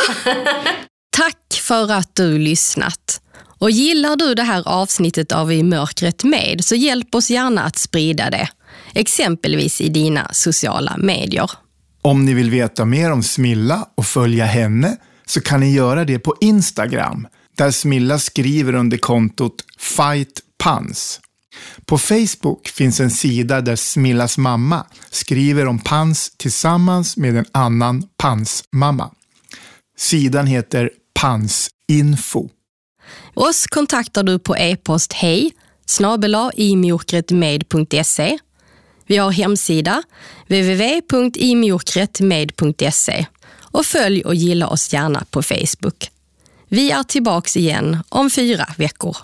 Tack 1.17 1.61
för 1.61 1.91
att 1.91 2.15
du 2.15 2.37
lyssnat. 2.37 3.21
Och 3.59 3.71
gillar 3.71 4.15
du 4.15 4.35
det 4.35 4.43
här 4.43 4.63
avsnittet 4.65 5.31
av 5.31 5.51
I 5.51 5.63
mörkret 5.63 6.23
med 6.23 6.65
så 6.65 6.75
hjälp 6.75 7.15
oss 7.15 7.29
gärna 7.29 7.63
att 7.63 7.77
sprida 7.77 8.29
det. 8.29 8.49
Exempelvis 8.93 9.81
i 9.81 9.89
dina 9.89 10.29
sociala 10.33 10.97
medier. 10.97 11.51
Om 12.01 12.25
ni 12.25 12.33
vill 12.33 12.49
veta 12.49 12.85
mer 12.85 13.11
om 13.11 13.23
Smilla 13.23 13.87
och 13.97 14.05
följa 14.05 14.45
henne 14.45 14.97
så 15.25 15.41
kan 15.41 15.59
ni 15.59 15.73
göra 15.73 16.05
det 16.05 16.19
på 16.19 16.35
Instagram 16.41 17.27
där 17.57 17.71
Smilla 17.71 18.19
skriver 18.19 18.75
under 18.75 18.97
kontot 18.97 19.55
fightpans. 19.79 21.19
På 21.85 21.97
Facebook 21.97 22.67
finns 22.67 22.99
en 22.99 23.11
sida 23.11 23.61
där 23.61 23.75
Smillas 23.75 24.37
mamma 24.37 24.85
skriver 25.09 25.67
om 25.67 25.79
pans 25.79 26.31
tillsammans 26.37 27.17
med 27.17 27.37
en 27.37 27.45
annan 27.51 28.03
Pans-mamma. 28.17 29.11
Sidan 29.97 30.47
heter 30.47 30.89
Pansinfo. 31.19 32.49
Oss 33.33 33.67
kontaktar 33.67 34.23
du 34.23 34.39
på 34.39 34.57
e-post 34.57 35.13
hej 35.13 35.51
imjokretmed.se. 36.53 38.37
Vi 39.05 39.17
har 39.17 39.31
hemsida 39.31 40.03
www.imjokretmed.se 40.47 43.25
och 43.61 43.85
följ 43.85 44.21
och 44.21 44.35
gilla 44.35 44.67
oss 44.67 44.93
gärna 44.93 45.25
på 45.31 45.43
Facebook. 45.43 46.11
Vi 46.67 46.91
är 46.91 47.03
tillbaks 47.03 47.57
igen 47.57 47.97
om 48.09 48.29
fyra 48.29 48.67
veckor. 48.77 49.17